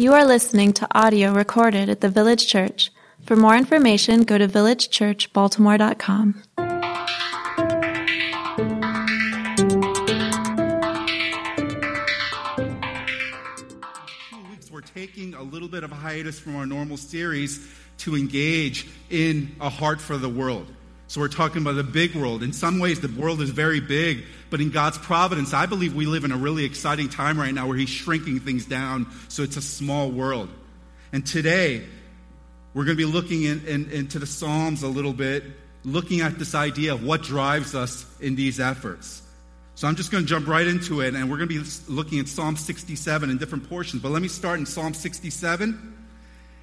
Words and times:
You 0.00 0.14
are 0.14 0.24
listening 0.24 0.74
to 0.74 0.86
audio 0.96 1.32
recorded 1.32 1.88
at 1.88 2.02
the 2.02 2.08
Village 2.08 2.46
Church. 2.46 2.92
For 3.24 3.34
more 3.34 3.56
information, 3.56 4.22
go 4.22 4.38
to 4.38 4.46
villagechurchbaltimore.com. 4.46 6.44
we're 14.70 14.80
taking 14.82 15.34
a 15.34 15.42
little 15.42 15.66
bit 15.66 15.82
of 15.82 15.90
a 15.90 15.96
hiatus 15.96 16.38
from 16.38 16.54
our 16.54 16.66
normal 16.66 16.96
series 16.96 17.68
to 17.96 18.14
engage 18.14 18.86
in 19.10 19.56
a 19.60 19.68
heart 19.68 20.00
for 20.00 20.16
the 20.16 20.28
world. 20.28 20.72
So 21.08 21.22
we're 21.22 21.28
talking 21.28 21.62
about 21.62 21.72
the 21.72 21.84
big 21.84 22.14
world. 22.14 22.42
In 22.42 22.52
some 22.52 22.78
ways, 22.78 23.00
the 23.00 23.08
world 23.08 23.40
is 23.40 23.48
very 23.48 23.80
big, 23.80 24.24
but 24.50 24.60
in 24.60 24.68
God's 24.68 24.98
providence, 24.98 25.54
I 25.54 25.64
believe 25.64 25.94
we 25.94 26.04
live 26.04 26.24
in 26.24 26.32
a 26.32 26.36
really 26.36 26.66
exciting 26.66 27.08
time 27.08 27.38
right 27.38 27.52
now 27.52 27.66
where 27.66 27.78
He's 27.78 27.88
shrinking 27.88 28.40
things 28.40 28.66
down 28.66 29.06
so 29.28 29.42
it's 29.42 29.56
a 29.56 29.62
small 29.62 30.10
world. 30.10 30.50
And 31.10 31.26
today, 31.26 31.86
we're 32.74 32.84
going 32.84 32.96
to 32.96 33.02
be 33.02 33.10
looking 33.10 33.44
in, 33.44 33.66
in, 33.66 33.90
into 33.90 34.18
the 34.18 34.26
Psalms 34.26 34.82
a 34.82 34.88
little 34.88 35.14
bit, 35.14 35.44
looking 35.82 36.20
at 36.20 36.38
this 36.38 36.54
idea 36.54 36.92
of 36.92 37.02
what 37.02 37.22
drives 37.22 37.74
us 37.74 38.04
in 38.20 38.36
these 38.36 38.60
efforts. 38.60 39.22
So 39.76 39.88
I'm 39.88 39.96
just 39.96 40.10
going 40.10 40.24
to 40.24 40.28
jump 40.28 40.46
right 40.46 40.66
into 40.66 41.00
it, 41.00 41.14
and 41.14 41.30
we're 41.30 41.38
going 41.38 41.48
to 41.48 41.64
be 41.64 41.70
looking 41.90 42.18
at 42.18 42.28
Psalm 42.28 42.56
67 42.56 43.30
in 43.30 43.38
different 43.38 43.66
portions. 43.70 44.02
But 44.02 44.12
let 44.12 44.20
me 44.20 44.28
start 44.28 44.58
in 44.58 44.66
Psalm 44.66 44.92
67. 44.92 45.94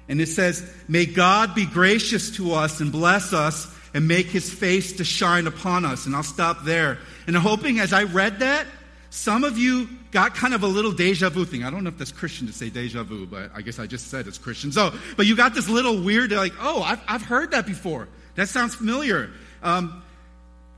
And 0.08 0.20
it 0.20 0.28
says, 0.28 0.72
May 0.86 1.06
God 1.06 1.56
be 1.56 1.66
gracious 1.66 2.36
to 2.36 2.52
us 2.52 2.80
and 2.80 2.92
bless 2.92 3.32
us 3.32 3.75
and 3.94 4.06
make 4.06 4.26
his 4.26 4.52
face 4.52 4.94
to 4.94 5.04
shine 5.04 5.46
upon 5.46 5.84
us. 5.84 6.06
And 6.06 6.14
I'll 6.14 6.22
stop 6.22 6.64
there. 6.64 6.98
And 7.26 7.36
I'm 7.36 7.42
hoping 7.42 7.78
as 7.78 7.92
I 7.92 8.04
read 8.04 8.40
that, 8.40 8.66
some 9.10 9.44
of 9.44 9.56
you 9.56 9.88
got 10.10 10.34
kind 10.34 10.52
of 10.52 10.62
a 10.62 10.66
little 10.66 10.92
deja 10.92 11.30
vu 11.30 11.44
thing. 11.44 11.64
I 11.64 11.70
don't 11.70 11.84
know 11.84 11.88
if 11.88 11.98
that's 11.98 12.12
Christian 12.12 12.46
to 12.46 12.52
say 12.52 12.68
deja 12.68 13.02
vu, 13.02 13.26
but 13.26 13.50
I 13.54 13.62
guess 13.62 13.78
I 13.78 13.86
just 13.86 14.08
said 14.08 14.26
it's 14.26 14.38
Christian. 14.38 14.72
So, 14.72 14.92
but 15.16 15.26
you 15.26 15.36
got 15.36 15.54
this 15.54 15.68
little 15.68 16.02
weird, 16.02 16.32
like, 16.32 16.52
oh, 16.60 16.82
I've, 16.82 17.00
I've 17.08 17.22
heard 17.22 17.52
that 17.52 17.66
before. 17.66 18.08
That 18.34 18.48
sounds 18.48 18.74
familiar. 18.74 19.30
Um, 19.62 20.02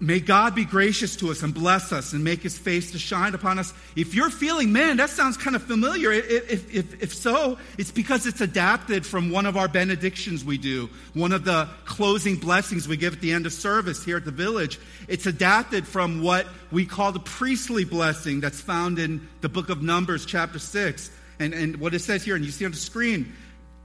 May 0.00 0.20
God 0.20 0.54
be 0.54 0.64
gracious 0.64 1.16
to 1.16 1.32
us 1.32 1.42
and 1.42 1.52
bless 1.52 1.91
us 1.91 2.12
and 2.12 2.22
make 2.22 2.41
his 2.41 2.56
face 2.56 2.92
to 2.92 3.00
shine 3.00 3.34
upon 3.34 3.58
us. 3.58 3.74
If 3.96 4.14
you're 4.14 4.30
feeling, 4.30 4.72
man, 4.72 4.98
that 4.98 5.10
sounds 5.10 5.36
kind 5.36 5.56
of 5.56 5.62
familiar, 5.64 6.12
if, 6.12 6.72
if, 6.72 7.02
if, 7.02 7.14
so, 7.14 7.58
it's 7.78 7.90
because 7.90 8.24
it's 8.24 8.40
adapted 8.40 9.05
from 9.05 9.30
one 9.30 9.44
of 9.44 9.56
our 9.56 9.66
benedictions 9.66 10.44
we 10.44 10.56
do, 10.56 10.88
one 11.14 11.32
of 11.32 11.44
the 11.44 11.68
closing 11.84 12.36
blessings 12.36 12.86
we 12.86 12.96
give 12.96 13.14
at 13.14 13.20
the 13.20 13.32
end 13.32 13.44
of 13.44 13.52
service 13.52 14.05
here 14.05 14.16
at 14.16 14.24
the 14.24 14.30
village. 14.30 14.78
It's 15.08 15.27
adapted 15.27 15.84
from 15.84 16.22
what 16.22 16.46
we 16.70 16.86
call 16.86 17.10
the 17.10 17.18
priestly 17.18 17.84
blessing 17.84 18.38
that's 18.38 18.60
found 18.60 19.00
in 19.00 19.27
the 19.40 19.48
book 19.48 19.68
of 19.68 19.83
Numbers, 19.83 20.24
chapter 20.24 20.60
6. 20.60 21.10
And, 21.40 21.52
and 21.52 21.80
what 21.80 21.92
it 21.92 22.00
says 22.00 22.22
here, 22.22 22.36
and 22.36 22.44
you 22.44 22.52
see 22.52 22.64
on 22.64 22.70
the 22.70 22.77
screen, 22.77 23.33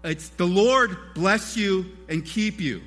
it's 0.03 0.29
the 0.29 0.45
Lord 0.45 0.95
bless 1.15 1.57
you 1.57 1.85
and 2.07 2.23
keep 2.23 2.61
you. 2.61 2.83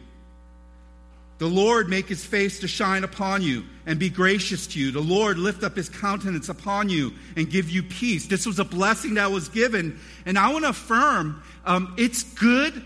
The 1.38 1.46
Lord 1.46 1.88
make 1.88 2.06
his 2.06 2.24
face 2.24 2.60
to 2.60 2.68
shine 2.68 3.04
upon 3.04 3.42
you 3.42 3.64
and 3.84 3.98
be 3.98 4.08
gracious 4.08 4.66
to 4.68 4.80
you. 4.80 4.90
The 4.90 5.00
Lord 5.00 5.38
lift 5.38 5.62
up 5.62 5.76
his 5.76 5.88
countenance 5.88 6.48
upon 6.48 6.88
you 6.88 7.12
and 7.36 7.50
give 7.50 7.68
you 7.68 7.82
peace. 7.82 8.26
This 8.26 8.46
was 8.46 8.58
a 8.58 8.64
blessing 8.64 9.14
that 9.14 9.30
was 9.30 9.48
given. 9.48 10.00
And 10.24 10.38
I 10.38 10.50
want 10.52 10.64
to 10.64 10.70
affirm 10.70 11.42
um, 11.66 11.94
it's 11.98 12.22
good 12.22 12.82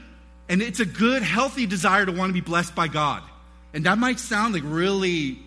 and 0.49 0.61
it's 0.61 0.81
a 0.81 0.85
good, 0.85 1.23
healthy 1.23 1.67
desire 1.67 2.05
to 2.05 2.13
want 2.13 2.31
to 2.31 2.35
be 2.35 2.41
blessed 2.41 2.75
by 2.75 2.89
God. 2.89 3.23
And 3.73 3.85
that 3.87 3.99
might 3.99 4.19
sound 4.19 4.55
like 4.55 4.65
really 4.67 5.39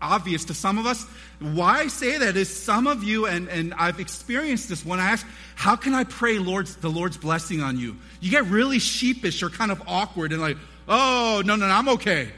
obvious 0.00 0.46
to 0.46 0.54
some 0.54 0.78
of 0.78 0.86
us. 0.86 1.04
Why 1.40 1.80
I 1.80 1.86
say 1.88 2.16
that 2.16 2.38
is 2.38 2.54
some 2.54 2.86
of 2.86 3.04
you, 3.04 3.26
and, 3.26 3.48
and 3.48 3.74
I've 3.74 4.00
experienced 4.00 4.70
this 4.70 4.84
when 4.84 4.98
I 4.98 5.10
ask, 5.10 5.26
How 5.56 5.76
can 5.76 5.92
I 5.92 6.04
pray 6.04 6.38
Lord's, 6.38 6.76
the 6.76 6.88
Lord's 6.88 7.18
blessing 7.18 7.60
on 7.60 7.78
you? 7.78 7.96
You 8.20 8.30
get 8.30 8.44
really 8.46 8.78
sheepish 8.78 9.42
or 9.42 9.50
kind 9.50 9.70
of 9.70 9.82
awkward 9.86 10.32
and 10.32 10.40
like, 10.40 10.56
Oh, 10.88 11.42
no, 11.44 11.56
no, 11.56 11.68
no, 11.68 11.74
I'm 11.74 11.88
okay. 11.90 12.30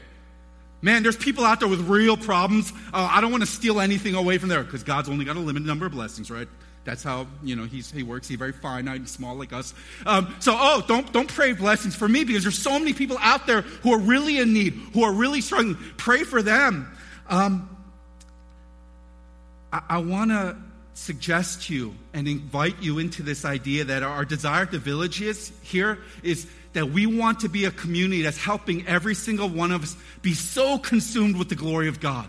Man, 0.81 1.03
there's 1.03 1.17
people 1.17 1.43
out 1.43 1.59
there 1.59 1.67
with 1.67 1.81
real 1.81 2.15
problems. 2.15 2.71
Uh, 2.93 3.09
I 3.11 3.19
don't 3.19 3.31
want 3.31 3.43
to 3.43 3.49
steal 3.49 3.81
anything 3.81 4.15
away 4.15 4.37
from 4.37 4.49
there 4.49 4.63
because 4.63 4.83
God's 4.83 5.09
only 5.09 5.25
got 5.25 5.35
a 5.35 5.39
limited 5.39 5.67
number 5.67 5.85
of 5.85 5.91
blessings, 5.91 6.31
right? 6.31 6.47
That's 6.85 7.03
how 7.03 7.27
you 7.43 7.55
know 7.55 7.65
he's, 7.65 7.91
he 7.91 8.03
works. 8.03 8.27
He's 8.27 8.39
very 8.39 8.53
finite 8.53 8.95
and 8.95 9.09
small 9.09 9.35
like 9.35 9.51
us. 9.51 9.73
Um, 10.05 10.33
so, 10.39 10.55
oh, 10.57 10.83
don't 10.87 11.11
don't 11.11 11.27
pray 11.27 11.51
blessings 11.51 11.95
for 11.95 12.07
me 12.07 12.23
because 12.23 12.43
there's 12.43 12.57
so 12.57 12.79
many 12.79 12.93
people 12.93 13.17
out 13.19 13.45
there 13.45 13.61
who 13.61 13.93
are 13.93 13.99
really 13.99 14.39
in 14.39 14.53
need, 14.53 14.73
who 14.93 15.03
are 15.03 15.11
really 15.11 15.41
struggling. 15.41 15.75
Pray 15.97 16.23
for 16.23 16.41
them. 16.41 16.89
Um, 17.27 17.77
I, 19.73 19.81
I 19.89 19.97
want 19.99 20.31
to 20.31 20.55
suggest 20.99 21.69
you 21.69 21.95
and 22.13 22.27
invite 22.27 22.75
you 22.81 22.99
into 22.99 23.23
this 23.23 23.45
idea 23.45 23.85
that 23.85 24.03
our 24.03 24.25
desire 24.25 24.63
at 24.63 24.71
the 24.71 24.79
village 24.79 25.21
is 25.21 25.51
here 25.61 25.97
is 26.23 26.45
that 26.73 26.89
we 26.89 27.05
want 27.05 27.39
to 27.39 27.47
be 27.47 27.63
a 27.65 27.71
community 27.71 28.21
that's 28.21 28.37
helping 28.37 28.85
every 28.85 29.15
single 29.15 29.47
one 29.47 29.71
of 29.71 29.81
us 29.81 29.95
be 30.21 30.33
so 30.33 30.77
consumed 30.77 31.37
with 31.37 31.47
the 31.47 31.55
glory 31.55 31.87
of 31.87 32.01
God. 32.01 32.27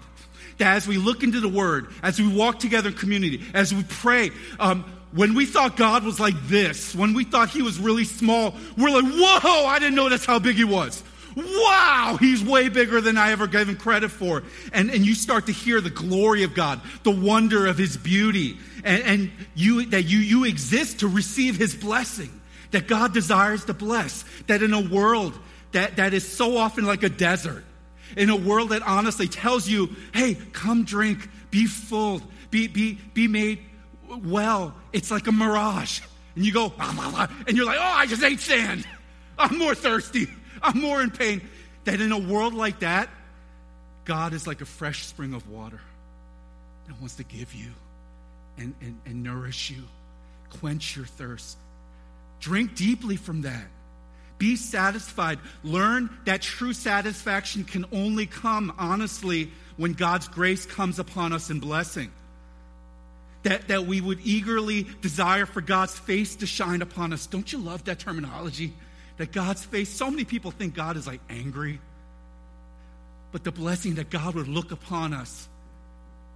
That 0.59 0.77
as 0.77 0.87
we 0.87 0.99
look 0.99 1.25
into 1.25 1.41
the 1.41 1.49
Word, 1.49 1.89
as 2.03 2.21
we 2.21 2.29
walk 2.29 2.61
together 2.61 2.91
in 2.91 2.95
community, 2.95 3.45
as 3.55 3.75
we 3.75 3.83
pray, 3.83 4.31
um, 4.61 4.85
when 5.13 5.35
we 5.35 5.47
thought 5.47 5.77
God 5.77 6.05
was 6.05 6.21
like 6.21 6.41
this, 6.47 6.95
when 6.95 7.13
we 7.13 7.25
thought 7.25 7.51
He 7.51 7.63
was 7.63 7.79
really 7.81 8.05
small, 8.05 8.55
we're 8.79 8.91
like, 8.91 9.05
whoa, 9.05 9.67
I 9.67 9.79
didn't 9.81 9.97
know 9.97 10.09
that's 10.09 10.25
how 10.25 10.39
big 10.39 10.55
He 10.55 10.65
was. 10.65 11.03
Wow, 11.37 12.17
he's 12.19 12.43
way 12.43 12.69
bigger 12.69 13.01
than 13.01 13.17
I 13.17 13.33
ever 13.33 13.47
gave 13.47 13.69
him 13.69 13.77
credit 13.77 14.11
for. 14.11 14.43
And, 14.73 14.91
and 14.91 15.05
you 15.07 15.15
start 15.15 15.47
to 15.47 15.53
hear 15.53 15.81
the 15.81 15.91
glory 15.91 16.43
of 16.43 16.55
God, 16.55 16.81
the 17.03 17.11
wonder 17.11 17.67
of 17.67 17.79
his 17.79 17.97
beauty, 17.97 18.59
and, 18.85 19.03
and 19.03 19.31
you, 19.55 19.87
that 19.87 20.03
you, 20.03 20.19
you 20.19 20.45
exist 20.45 21.01
to 21.01 21.09
receive 21.09 21.57
his 21.57 21.75
blessing 21.75 22.41
that 22.73 22.87
God 22.87 23.13
desires 23.13 23.65
to 23.67 23.75
bless, 23.75 24.25
that 24.47 24.63
in 24.63 24.73
a 24.73 24.81
world 24.81 25.39
that, 25.73 25.97
that 25.97 26.15
is 26.15 26.27
so 26.27 26.57
often 26.57 26.85
like 26.85 27.03
a 27.03 27.09
desert, 27.09 27.65
in 28.17 28.31
a 28.31 28.37
world 28.37 28.71
that 28.71 28.83
honestly 28.83 29.29
tells 29.29 29.69
you, 29.69 29.95
hey, 30.13 30.35
come 30.53 30.85
drink, 30.85 31.29
be 31.51 31.67
full, 31.67 32.23
be, 32.51 32.67
be, 32.67 32.99
be 33.15 33.29
made 33.29 33.61
well, 34.25 34.75
it's 34.93 35.11
like 35.11 35.27
a 35.27 35.33
mirage. 35.33 36.01
And 36.35 36.45
you 36.45 36.53
go, 36.53 36.73
and 36.79 37.57
you're 37.57 37.67
like, 37.67 37.79
oh, 37.79 37.83
I 37.83 38.07
just 38.07 38.23
ate 38.23 38.41
sand. 38.41 38.87
I'm 39.39 39.59
more 39.59 39.75
thirsty. 39.75 40.29
I'm 40.63 40.81
more 40.81 41.03
in 41.03 41.11
pain. 41.11 41.43
That 41.85 42.01
in 42.01 42.13
a 42.13 42.19
world 42.19 42.55
like 42.55 42.81
that, 42.81 43.09
God 44.05 44.33
is 44.33 44.47
like 44.47 44.61
a 44.61 44.67
fresh 44.67 45.07
spring 45.07 45.35
of 45.35 45.49
water 45.49 45.81
that 46.87 46.99
wants 46.99 47.17
to 47.17 47.25
give 47.25 47.55
you 47.55 47.71
and, 48.59 48.75
and, 48.81 48.99
and 49.07 49.23
nourish 49.23 49.71
you, 49.71 49.83
quench 50.51 50.97
your 50.97 51.07
thirst, 51.07 51.57
Drink 52.41 52.75
deeply 52.75 53.17
from 53.17 53.43
that. 53.43 53.67
Be 54.39 54.57
satisfied. 54.57 55.39
Learn 55.63 56.11
that 56.25 56.41
true 56.41 56.73
satisfaction 56.73 57.65
can 57.65 57.85
only 57.93 58.25
come, 58.25 58.73
honestly, 58.79 59.53
when 59.77 59.93
God's 59.93 60.29
grace 60.29 60.65
comes 60.65 60.99
upon 60.99 61.35
us 61.35 61.51
in 61.51 61.61
blessing. 61.61 62.11
That, 63.43 63.69
that 63.69 63.87
we 63.87 64.01
would 64.01 64.21
eagerly 64.23 64.87
desire 65.01 65.47
for 65.47 65.61
God's 65.61 65.99
face 65.99 66.37
to 66.37 66.47
shine 66.47 66.83
upon 66.83 67.13
us. 67.13 67.27
Don't 67.27 67.51
you 67.53 67.59
love 67.59 67.85
that 67.85 67.99
terminology? 67.99 68.73
That 69.21 69.33
God's 69.33 69.63
face, 69.63 69.91
so 69.91 70.11
many 70.11 70.25
people 70.25 70.51
think 70.51 70.75
God 70.75 70.97
is 70.97 71.07
like 71.07 71.21
angry. 71.29 71.79
But 73.33 73.45
the 73.45 73.53
blessing 73.53 73.97
that 73.97 74.09
God 74.09 74.35
would 74.35 74.49
look 74.49 74.73
upon 74.73 75.13
us, 75.13 75.47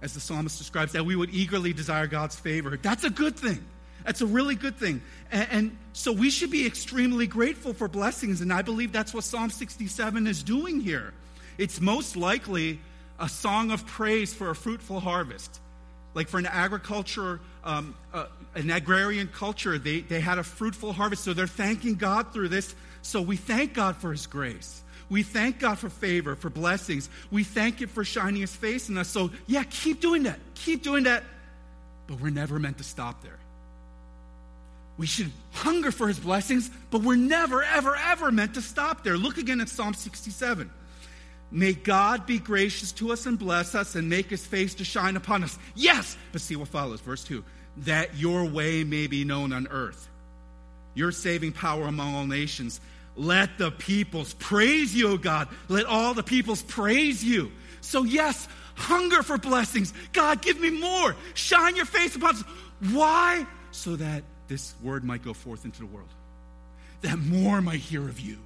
as 0.03 0.13
the 0.13 0.19
psalmist 0.19 0.59
describes, 0.59 0.91
that 0.91 1.03
we 1.03 1.15
would 1.15 1.33
eagerly 1.33 1.73
desire 1.73 2.05
God's 2.05 2.35
favor. 2.35 2.77
That's 2.79 3.03
a 3.03 3.09
good 3.09 3.35
thing. 3.37 3.65
That's 4.05 4.21
a 4.21 4.27
really 4.27 4.53
good 4.53 4.77
thing. 4.77 5.01
And, 5.31 5.47
and, 5.49 5.77
so 5.93 6.11
we 6.11 6.29
should 6.29 6.51
be 6.51 6.67
extremely 6.67 7.25
grateful 7.25 7.73
for 7.73 7.87
blessings. 7.87 8.41
And 8.41 8.53
I 8.53 8.61
believe 8.61 8.91
that's 8.91 9.15
what 9.15 9.23
Psalm 9.23 9.49
67 9.49 10.27
is 10.27 10.43
doing 10.43 10.79
here. 10.79 11.11
It's 11.57 11.81
most 11.81 12.15
likely 12.15 12.79
a 13.19 13.27
song 13.27 13.71
of 13.71 13.87
praise 13.87 14.31
for 14.31 14.51
a 14.51 14.55
fruitful 14.55 14.99
harvest. 14.99 15.59
Like 16.13 16.27
for 16.27 16.37
an 16.37 16.45
agriculture, 16.45 17.39
um, 17.63 17.95
uh, 18.13 18.27
an 18.55 18.71
agrarian 18.71 19.27
culture, 19.27 19.77
they, 19.77 20.01
they 20.01 20.19
had 20.19 20.37
a 20.37 20.43
fruitful 20.43 20.93
harvest. 20.93 21.23
So 21.23 21.33
they're 21.33 21.47
thanking 21.47 21.95
God 21.95 22.33
through 22.33 22.49
this. 22.49 22.73
So 23.01 23.21
we 23.21 23.37
thank 23.37 23.73
God 23.73 23.95
for 23.97 24.11
His 24.11 24.27
grace. 24.27 24.81
We 25.09 25.21
thank 25.21 25.59
God 25.59 25.77
for 25.77 25.89
favor, 25.89 26.35
for 26.35 26.49
blessings. 26.49 27.09
We 27.29 27.43
thank 27.43 27.81
Him 27.81 27.89
for 27.89 28.03
shining 28.03 28.41
His 28.41 28.55
face 28.55 28.89
in 28.89 28.97
us. 28.97 29.07
So, 29.07 29.29
yeah, 29.45 29.63
keep 29.63 30.01
doing 30.01 30.23
that. 30.23 30.39
Keep 30.55 30.81
doing 30.83 31.03
that. 31.03 31.23
But 32.07 32.19
we're 32.19 32.31
never 32.31 32.57
meant 32.57 32.79
to 32.79 32.83
stop 32.83 33.21
there. 33.21 33.39
We 34.97 35.07
should 35.07 35.31
hunger 35.51 35.91
for 35.91 36.07
his 36.07 36.19
blessings, 36.19 36.71
but 36.89 37.01
we're 37.01 37.17
never, 37.17 37.63
ever, 37.63 37.95
ever 37.95 38.31
meant 38.31 38.53
to 38.53 38.61
stop 38.61 39.03
there. 39.03 39.17
Look 39.17 39.37
again 39.37 39.59
at 39.59 39.67
Psalm 39.67 39.93
67. 39.93 40.71
May 41.51 41.73
God 41.73 42.25
be 42.25 42.39
gracious 42.39 42.91
to 42.93 43.11
us 43.11 43.25
and 43.25 43.37
bless 43.37 43.75
us 43.75 43.95
and 43.95 44.09
make 44.09 44.29
his 44.29 44.45
face 44.45 44.73
to 44.75 44.85
shine 44.85 45.17
upon 45.17 45.43
us. 45.43 45.59
Yes, 45.75 46.17
but 46.31 46.41
see 46.41 46.55
what 46.55 46.69
follows. 46.69 47.01
Verse 47.01 47.23
2 47.23 47.43
that 47.77 48.15
your 48.15 48.45
way 48.45 48.83
may 48.83 49.07
be 49.07 49.23
known 49.23 49.53
on 49.53 49.67
earth, 49.69 50.07
your 50.93 51.11
saving 51.11 51.51
power 51.51 51.85
among 51.87 52.15
all 52.15 52.25
nations. 52.25 52.79
Let 53.15 53.57
the 53.57 53.71
peoples 53.71 54.33
praise 54.33 54.95
you, 54.95 55.09
O 55.09 55.17
God. 55.17 55.47
Let 55.69 55.85
all 55.85 56.13
the 56.13 56.23
peoples 56.23 56.61
praise 56.63 57.23
you. 57.23 57.51
So, 57.81 58.03
yes, 58.03 58.47
hunger 58.75 59.23
for 59.23 59.37
blessings. 59.37 59.93
God, 60.13 60.41
give 60.41 60.59
me 60.59 60.69
more. 60.69 61.15
Shine 61.33 61.75
your 61.75 61.85
face 61.85 62.15
upon 62.15 62.35
us. 62.35 62.43
Why? 62.91 63.45
So 63.71 63.95
that 63.95 64.23
this 64.47 64.75
word 64.83 65.03
might 65.03 65.23
go 65.23 65.33
forth 65.33 65.65
into 65.65 65.79
the 65.79 65.85
world, 65.85 66.09
that 67.01 67.17
more 67.17 67.61
might 67.61 67.79
hear 67.79 68.07
of 68.07 68.19
you, 68.19 68.37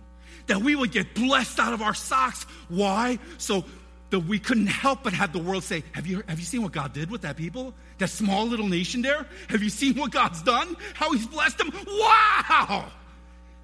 that 0.48 0.62
we 0.62 0.76
would 0.76 0.92
get 0.92 1.14
blessed 1.14 1.60
out 1.60 1.74
of 1.74 1.82
our 1.82 1.94
socks. 1.94 2.44
Why? 2.68 3.20
So 3.38 3.66
that 4.10 4.20
we 4.22 4.40
couldn't 4.40 4.68
help 4.68 5.04
but 5.04 5.14
have 5.14 5.34
the 5.34 5.40
world 5.40 5.64
say, 5.64 5.84
have 5.92 6.08
you, 6.08 6.24
have 6.28 6.40
you 6.40 6.46
seen 6.46 6.64
what 6.64 6.72
God 6.72 6.94
did 6.94 7.12
with 7.12 7.22
that 7.22 7.38
people? 7.38 7.74
That 8.00 8.10
small 8.10 8.48
little 8.48 8.68
nation 8.68 9.02
there? 9.02 9.26
Have 9.50 9.62
you 9.62 9.70
seen 9.70 9.96
what 9.96 10.12
God's 10.12 10.42
done? 10.42 10.76
How 10.94 11.12
He's 11.12 11.28
blessed 11.28 11.60
them? 11.60 11.72
Wow! 11.88 12.92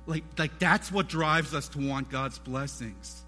Like, 0.07 0.23
like 0.37 0.59
that's 0.59 0.91
what 0.91 1.07
drives 1.07 1.53
us 1.53 1.67
to 1.69 1.79
want 1.79 2.11
God's 2.11 2.37
blessings. 2.37 3.23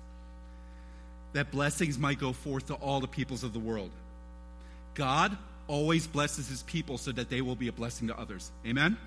That 1.33 1.51
blessings 1.51 1.97
might 1.97 2.19
go 2.19 2.33
forth 2.33 2.67
to 2.67 2.75
all 2.75 2.99
the 2.99 3.07
peoples 3.07 3.43
of 3.43 3.53
the 3.53 3.59
world. 3.59 3.89
God 4.93 5.37
always 5.67 6.07
blesses 6.07 6.47
his 6.47 6.63
people 6.63 6.97
so 6.97 7.11
that 7.11 7.29
they 7.29 7.41
will 7.41 7.55
be 7.55 7.67
a 7.67 7.71
blessing 7.71 8.07
to 8.07 8.17
others. 8.17 8.51
Amen? 8.65 8.97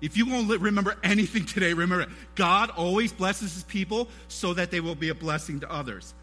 If 0.00 0.16
you 0.16 0.26
won't 0.26 0.48
remember 0.60 0.96
anything 1.02 1.44
today, 1.46 1.72
remember. 1.72 2.06
God 2.34 2.70
always 2.70 3.12
blesses 3.12 3.54
his 3.54 3.64
people 3.64 4.08
so 4.28 4.54
that 4.54 4.70
they 4.70 4.80
will 4.80 4.94
be 4.94 5.08
a 5.08 5.14
blessing 5.14 5.60
to 5.60 5.72
others. 5.72 6.14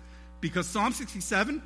Because 0.44 0.68
Psalm 0.68 0.92
67, 0.92 1.62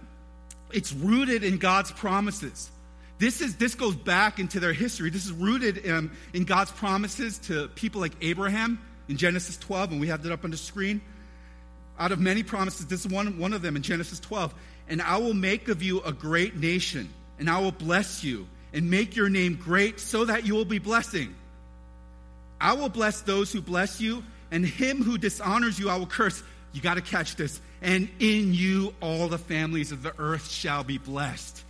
it's 0.71 0.93
rooted 0.93 1.43
in 1.43 1.57
God's 1.57 1.91
promises. 1.91 2.69
This, 3.17 3.41
is, 3.41 3.55
this 3.55 3.73
goes 3.73 3.95
back 3.95 4.37
into 4.37 4.59
their 4.59 4.71
history. 4.71 5.09
This 5.09 5.25
is 5.25 5.31
rooted 5.31 5.77
in, 5.79 6.11
in 6.31 6.43
God's 6.43 6.69
promises 6.69 7.39
to 7.39 7.69
people 7.69 8.01
like 8.01 8.11
Abraham 8.21 8.79
in 9.07 9.17
Genesis 9.17 9.57
12, 9.57 9.93
and 9.93 9.99
we 9.99 10.09
have 10.09 10.21
that 10.21 10.31
up 10.31 10.43
on 10.43 10.51
the 10.51 10.57
screen. 10.57 11.01
Out 11.97 12.11
of 12.11 12.19
many 12.19 12.43
promises, 12.43 12.85
this 12.85 13.03
is 13.03 13.11
one, 13.11 13.39
one 13.39 13.51
of 13.51 13.63
them 13.63 13.75
in 13.75 13.81
Genesis 13.81 14.19
12. 14.19 14.53
And 14.87 15.01
I 15.01 15.17
will 15.17 15.33
make 15.33 15.69
of 15.69 15.81
you 15.81 16.01
a 16.01 16.13
great 16.13 16.55
nation, 16.55 17.09
and 17.39 17.49
I 17.49 17.57
will 17.57 17.71
bless 17.71 18.23
you, 18.23 18.47
and 18.73 18.91
make 18.91 19.15
your 19.15 19.27
name 19.27 19.55
great, 19.55 19.99
so 19.99 20.25
that 20.25 20.45
you 20.45 20.53
will 20.53 20.65
be 20.65 20.77
blessing. 20.77 21.33
I 22.61 22.73
will 22.73 22.89
bless 22.89 23.21
those 23.21 23.51
who 23.51 23.59
bless 23.59 23.99
you, 23.99 24.23
and 24.51 24.63
him 24.63 25.01
who 25.01 25.17
dishonors 25.17 25.79
you 25.79 25.89
I 25.89 25.95
will 25.95 26.05
curse. 26.05 26.43
You 26.73 26.81
got 26.81 26.93
to 26.93 27.01
catch 27.01 27.37
this. 27.37 27.59
And 27.81 28.09
in 28.19 28.53
you 28.53 28.93
all 29.01 29.27
the 29.27 29.37
families 29.37 29.91
of 29.91 30.03
the 30.03 30.13
earth 30.17 30.49
shall 30.49 30.83
be 30.83 30.97
blessed. 30.97 31.63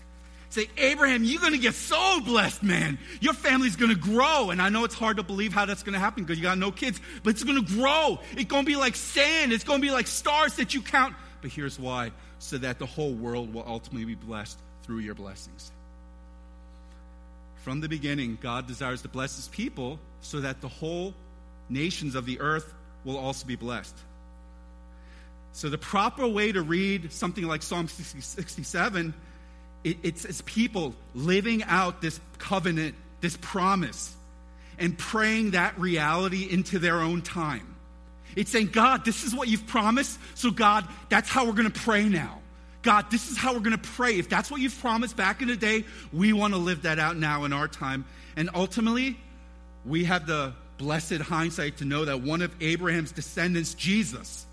Say, 0.50 0.68
Abraham, 0.78 1.24
you're 1.24 1.42
going 1.42 1.54
to 1.54 1.60
get 1.60 1.76
so 1.76 2.22
blessed, 2.22 2.64
man. 2.64 2.98
Your 3.20 3.34
family's 3.34 3.76
going 3.76 3.94
to 3.94 4.00
grow. 4.00 4.50
And 4.50 4.62
I 4.62 4.70
know 4.70 4.86
it's 4.86 4.96
hard 4.96 5.18
to 5.18 5.24
believe 5.24 5.54
how 5.54 5.66
that's 5.66 5.84
going 5.84 5.94
to 5.94 6.00
happen 6.00 6.24
because 6.24 6.38
you 6.38 6.44
got 6.44 6.58
no 6.58 6.72
kids, 6.72 7.02
but 7.22 7.32
it's 7.32 7.44
going 7.44 7.64
to 7.64 7.74
grow. 7.76 8.20
It's 8.32 8.46
going 8.46 8.64
to 8.64 8.68
be 8.68 8.78
like 8.78 8.96
sand. 8.96 9.52
It's 9.52 9.66
going 9.66 9.82
to 9.82 9.86
be 9.86 9.92
like 9.92 10.08
stars 10.08 10.56
that 10.56 10.74
you 10.74 10.82
count. 10.82 11.16
But 11.42 11.52
here's 11.52 11.78
why 11.78 12.12
so 12.40 12.58
that 12.60 12.80
the 12.80 12.86
whole 12.86 13.14
world 13.14 13.54
will 13.54 13.66
ultimately 13.68 14.06
be 14.06 14.16
blessed 14.16 14.58
through 14.84 15.00
your 15.00 15.16
blessings. 15.16 15.72
From 17.58 17.82
the 17.82 17.90
beginning, 17.90 18.38
God 18.42 18.68
desires 18.68 19.02
to 19.02 19.10
bless 19.10 19.36
his 19.36 19.50
people 19.50 20.00
so 20.22 20.40
that 20.40 20.62
the 20.62 20.70
whole 20.70 21.14
nations 21.70 22.16
of 22.16 22.26
the 22.26 22.40
earth 22.40 22.74
will 23.04 23.18
also 23.18 23.46
be 23.46 23.56
blessed. 23.58 23.96
So, 25.54 25.70
the 25.70 25.78
proper 25.78 26.28
way 26.28 26.52
to 26.52 26.62
read 26.62 27.12
something 27.12 27.46
like 27.46 27.64
Psalm 27.64 27.88
67 27.88 29.14
it, 29.84 29.98
it's, 30.04 30.26
it's 30.26 30.42
people 30.46 30.96
living 31.16 31.64
out 31.64 32.02
this 32.02 32.20
covenant, 32.40 32.96
this 33.22 33.38
promise, 33.38 34.16
and 34.78 34.98
praying 34.98 35.52
that 35.52 35.80
reality 35.80 36.48
into 36.50 36.80
their 36.80 37.00
own 37.00 37.22
time. 37.22 37.76
It's 38.36 38.52
saying, 38.52 38.68
God, 38.68 39.06
this 39.06 39.24
is 39.24 39.34
what 39.34 39.48
you've 39.48 39.66
promised. 39.66 40.20
So, 40.36 40.52
God, 40.52 40.88
that's 41.10 41.30
how 41.30 41.46
we're 41.46 41.54
going 41.54 41.72
to 41.72 41.80
pray 41.80 42.08
now. 42.08 42.40
God, 42.82 43.10
this 43.10 43.32
is 43.32 43.38
how 43.38 43.54
we're 43.54 43.62
going 43.62 43.78
to 43.78 43.90
pray. 43.90 44.20
If 44.20 44.30
that's 44.30 44.52
what 44.52 44.62
you've 44.62 44.78
promised 44.80 45.16
back 45.16 45.42
in 45.42 45.48
the 45.48 45.56
day, 45.56 45.86
we 46.12 46.34
want 46.34 46.54
to 46.54 46.60
live 46.60 46.84
that 46.84 47.00
out 47.00 47.18
now 47.18 47.46
in 47.46 47.54
our 47.54 47.68
time. 47.68 48.06
And 48.36 48.50
ultimately, 48.54 49.18
we 49.86 50.04
have 50.04 50.28
the 50.28 50.54
blessed 50.78 51.20
hindsight 51.20 51.78
to 51.78 51.86
know 51.86 52.06
that 52.06 52.22
one 52.22 52.42
of 52.42 52.54
Abraham's 52.62 53.12
descendants, 53.12 53.74
Jesus, 53.74 54.46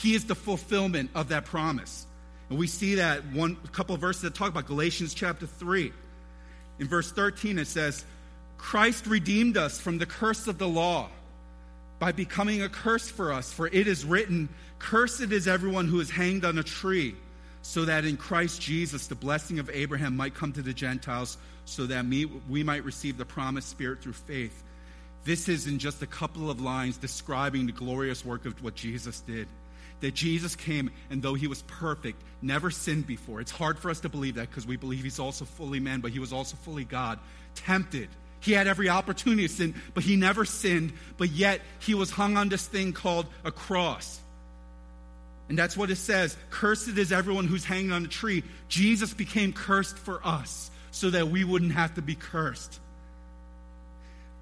he 0.00 0.14
is 0.14 0.24
the 0.24 0.34
fulfillment 0.34 1.10
of 1.14 1.28
that 1.28 1.44
promise. 1.44 2.06
And 2.48 2.58
we 2.58 2.66
see 2.66 2.96
that 2.96 3.24
one 3.32 3.56
couple 3.72 3.94
of 3.94 4.00
verses 4.00 4.22
that 4.22 4.34
talk 4.34 4.48
about 4.48 4.66
Galatians 4.66 5.12
chapter 5.12 5.46
3. 5.46 5.92
In 6.78 6.88
verse 6.88 7.12
13, 7.12 7.58
it 7.58 7.66
says, 7.66 8.04
Christ 8.56 9.06
redeemed 9.06 9.56
us 9.56 9.78
from 9.78 9.98
the 9.98 10.06
curse 10.06 10.46
of 10.46 10.58
the 10.58 10.68
law 10.68 11.08
by 11.98 12.12
becoming 12.12 12.62
a 12.62 12.68
curse 12.68 13.10
for 13.10 13.32
us. 13.32 13.52
For 13.52 13.66
it 13.66 13.86
is 13.86 14.04
written, 14.04 14.48
Cursed 14.78 15.32
is 15.32 15.46
everyone 15.46 15.86
who 15.86 16.00
is 16.00 16.10
hanged 16.10 16.46
on 16.46 16.56
a 16.56 16.62
tree, 16.62 17.14
so 17.60 17.84
that 17.84 18.06
in 18.06 18.16
Christ 18.16 18.60
Jesus 18.60 19.06
the 19.06 19.14
blessing 19.14 19.58
of 19.58 19.68
Abraham 19.70 20.16
might 20.16 20.34
come 20.34 20.52
to 20.54 20.62
the 20.62 20.72
Gentiles, 20.72 21.36
so 21.66 21.86
that 21.86 22.06
we, 22.06 22.24
we 22.24 22.62
might 22.62 22.84
receive 22.84 23.18
the 23.18 23.26
promised 23.26 23.68
Spirit 23.68 24.00
through 24.00 24.14
faith. 24.14 24.62
This 25.24 25.48
is 25.48 25.66
in 25.66 25.78
just 25.78 26.02
a 26.02 26.06
couple 26.06 26.50
of 26.50 26.62
lines 26.62 26.96
describing 26.96 27.66
the 27.66 27.72
glorious 27.72 28.24
work 28.24 28.46
of 28.46 28.62
what 28.64 28.74
Jesus 28.74 29.20
did 29.20 29.46
that 30.00 30.14
Jesus 30.14 30.56
came 30.56 30.90
and 31.10 31.22
though 31.22 31.34
he 31.34 31.46
was 31.46 31.62
perfect, 31.62 32.22
never 32.42 32.70
sinned 32.70 33.06
before. 33.06 33.40
It's 33.40 33.50
hard 33.50 33.78
for 33.78 33.90
us 33.90 34.00
to 34.00 34.08
believe 34.08 34.36
that 34.36 34.48
because 34.48 34.66
we 34.66 34.76
believe 34.76 35.04
he's 35.04 35.18
also 35.18 35.44
fully 35.44 35.80
man, 35.80 36.00
but 36.00 36.10
he 36.10 36.18
was 36.18 36.32
also 36.32 36.56
fully 36.56 36.84
God. 36.84 37.18
Tempted. 37.54 38.08
He 38.40 38.52
had 38.52 38.66
every 38.66 38.88
opportunity 38.88 39.46
to 39.46 39.52
sin, 39.52 39.74
but 39.92 40.02
he 40.02 40.16
never 40.16 40.44
sinned, 40.44 40.92
but 41.18 41.30
yet 41.30 41.60
he 41.80 41.94
was 41.94 42.10
hung 42.10 42.36
on 42.36 42.48
this 42.48 42.66
thing 42.66 42.92
called 42.92 43.26
a 43.44 43.52
cross. 43.52 44.18
And 45.50 45.58
that's 45.58 45.76
what 45.76 45.90
it 45.90 45.96
says. 45.96 46.36
Cursed 46.48 46.96
is 46.96 47.12
everyone 47.12 47.46
who's 47.46 47.64
hanging 47.64 47.92
on 47.92 48.04
a 48.04 48.08
tree. 48.08 48.44
Jesus 48.68 49.12
became 49.12 49.52
cursed 49.52 49.98
for 49.98 50.24
us 50.24 50.70
so 50.92 51.10
that 51.10 51.28
we 51.28 51.44
wouldn't 51.44 51.72
have 51.72 51.94
to 51.96 52.02
be 52.02 52.14
cursed. 52.14 52.78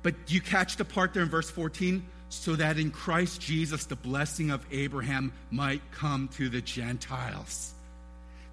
But 0.03 0.15
you 0.29 0.41
catch 0.41 0.77
the 0.77 0.85
part 0.85 1.15
there 1.15 1.23
in 1.23 1.29
verse 1.29 1.51
14? 1.51 2.05
So 2.29 2.57
that 2.57 2.79
in 2.79 2.91
Christ 2.91 3.41
Jesus 3.41 3.87
the 3.87 3.97
blessing 3.97 4.51
of 4.51 4.65
Abraham 4.71 5.33
might 5.51 5.83
come 5.93 6.29
to 6.37 6.49
the 6.49 6.61
Gentiles. 6.61 7.73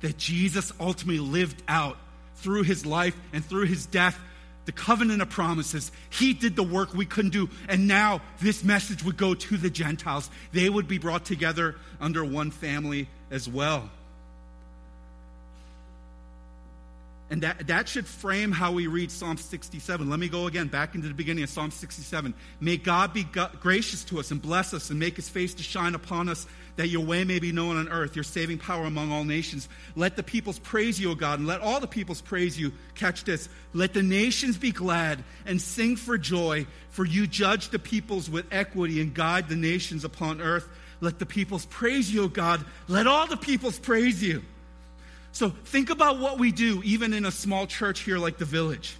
That 0.01 0.17
Jesus 0.17 0.71
ultimately 0.79 1.19
lived 1.19 1.61
out 1.67 1.97
through 2.35 2.63
his 2.63 2.85
life 2.85 3.15
and 3.33 3.43
through 3.43 3.65
his 3.65 3.85
death 3.85 4.19
the 4.65 4.71
covenant 4.71 5.21
of 5.21 5.29
promises. 5.29 5.91
He 6.09 6.33
did 6.33 6.55
the 6.55 6.63
work 6.63 6.93
we 6.93 7.05
couldn't 7.05 7.31
do. 7.31 7.49
And 7.69 7.87
now 7.87 8.21
this 8.41 8.63
message 8.63 9.03
would 9.03 9.17
go 9.17 9.33
to 9.33 9.57
the 9.57 9.69
Gentiles. 9.69 10.29
They 10.51 10.69
would 10.69 10.87
be 10.87 10.97
brought 10.97 11.25
together 11.25 11.75
under 12.01 12.25
one 12.25 12.51
family 12.51 13.07
as 13.31 13.47
well. 13.47 13.89
And 17.31 17.41
that, 17.41 17.65
that 17.67 17.89
should 17.89 18.05
frame 18.05 18.51
how 18.51 18.71
we 18.71 18.85
read 18.85 19.09
Psalm 19.09 19.37
67. 19.37 20.07
Let 20.07 20.19
me 20.19 20.29
go 20.29 20.45
again, 20.45 20.67
back 20.67 20.93
into 20.93 21.07
the 21.07 21.13
beginning 21.15 21.43
of 21.43 21.49
Psalm 21.49 21.71
67. 21.71 22.35
May 22.59 22.77
God 22.77 23.13
be 23.13 23.25
gracious 23.59 24.03
to 24.05 24.19
us 24.19 24.29
and 24.29 24.39
bless 24.39 24.75
us 24.75 24.91
and 24.91 24.99
make 24.99 25.15
his 25.15 25.27
face 25.27 25.55
to 25.55 25.63
shine 25.63 25.95
upon 25.95 26.29
us, 26.29 26.45
that 26.75 26.89
your 26.89 27.03
way 27.03 27.23
may 27.23 27.39
be 27.39 27.51
known 27.51 27.77
on 27.77 27.89
earth, 27.89 28.15
your 28.15 28.23
saving 28.23 28.59
power 28.59 28.85
among 28.85 29.11
all 29.11 29.23
nations. 29.23 29.67
Let 29.95 30.15
the 30.15 30.21
peoples 30.21 30.59
praise 30.59 30.99
you, 30.99 31.11
O 31.11 31.15
God, 31.15 31.39
and 31.39 31.47
let 31.47 31.61
all 31.61 31.79
the 31.79 31.87
peoples 31.87 32.21
praise 32.21 32.59
you. 32.59 32.71
Catch 32.93 33.23
this. 33.23 33.49
Let 33.73 33.93
the 33.93 34.03
nations 34.03 34.57
be 34.57 34.71
glad 34.71 35.23
and 35.47 35.59
sing 35.59 35.95
for 35.95 36.19
joy, 36.19 36.67
for 36.91 37.05
you 37.05 37.25
judge 37.25 37.69
the 37.69 37.79
peoples 37.79 38.29
with 38.29 38.45
equity 38.51 39.01
and 39.01 39.15
guide 39.15 39.49
the 39.49 39.55
nations 39.55 40.05
upon 40.05 40.41
earth. 40.41 40.69
Let 41.01 41.17
the 41.17 41.25
peoples 41.25 41.65
praise 41.65 42.13
you, 42.13 42.25
O 42.25 42.27
God. 42.27 42.63
Let 42.87 43.07
all 43.07 43.25
the 43.25 43.35
peoples 43.35 43.79
praise 43.79 44.21
you. 44.21 44.43
So 45.35 45.49
think 45.49 45.89
about 45.89 46.19
what 46.19 46.39
we 46.39 46.53
do, 46.53 46.81
even 46.85 47.13
in 47.13 47.25
a 47.25 47.31
small 47.31 47.67
church 47.67 47.99
here 47.99 48.17
like 48.17 48.37
the 48.37 48.45
village. 48.45 48.95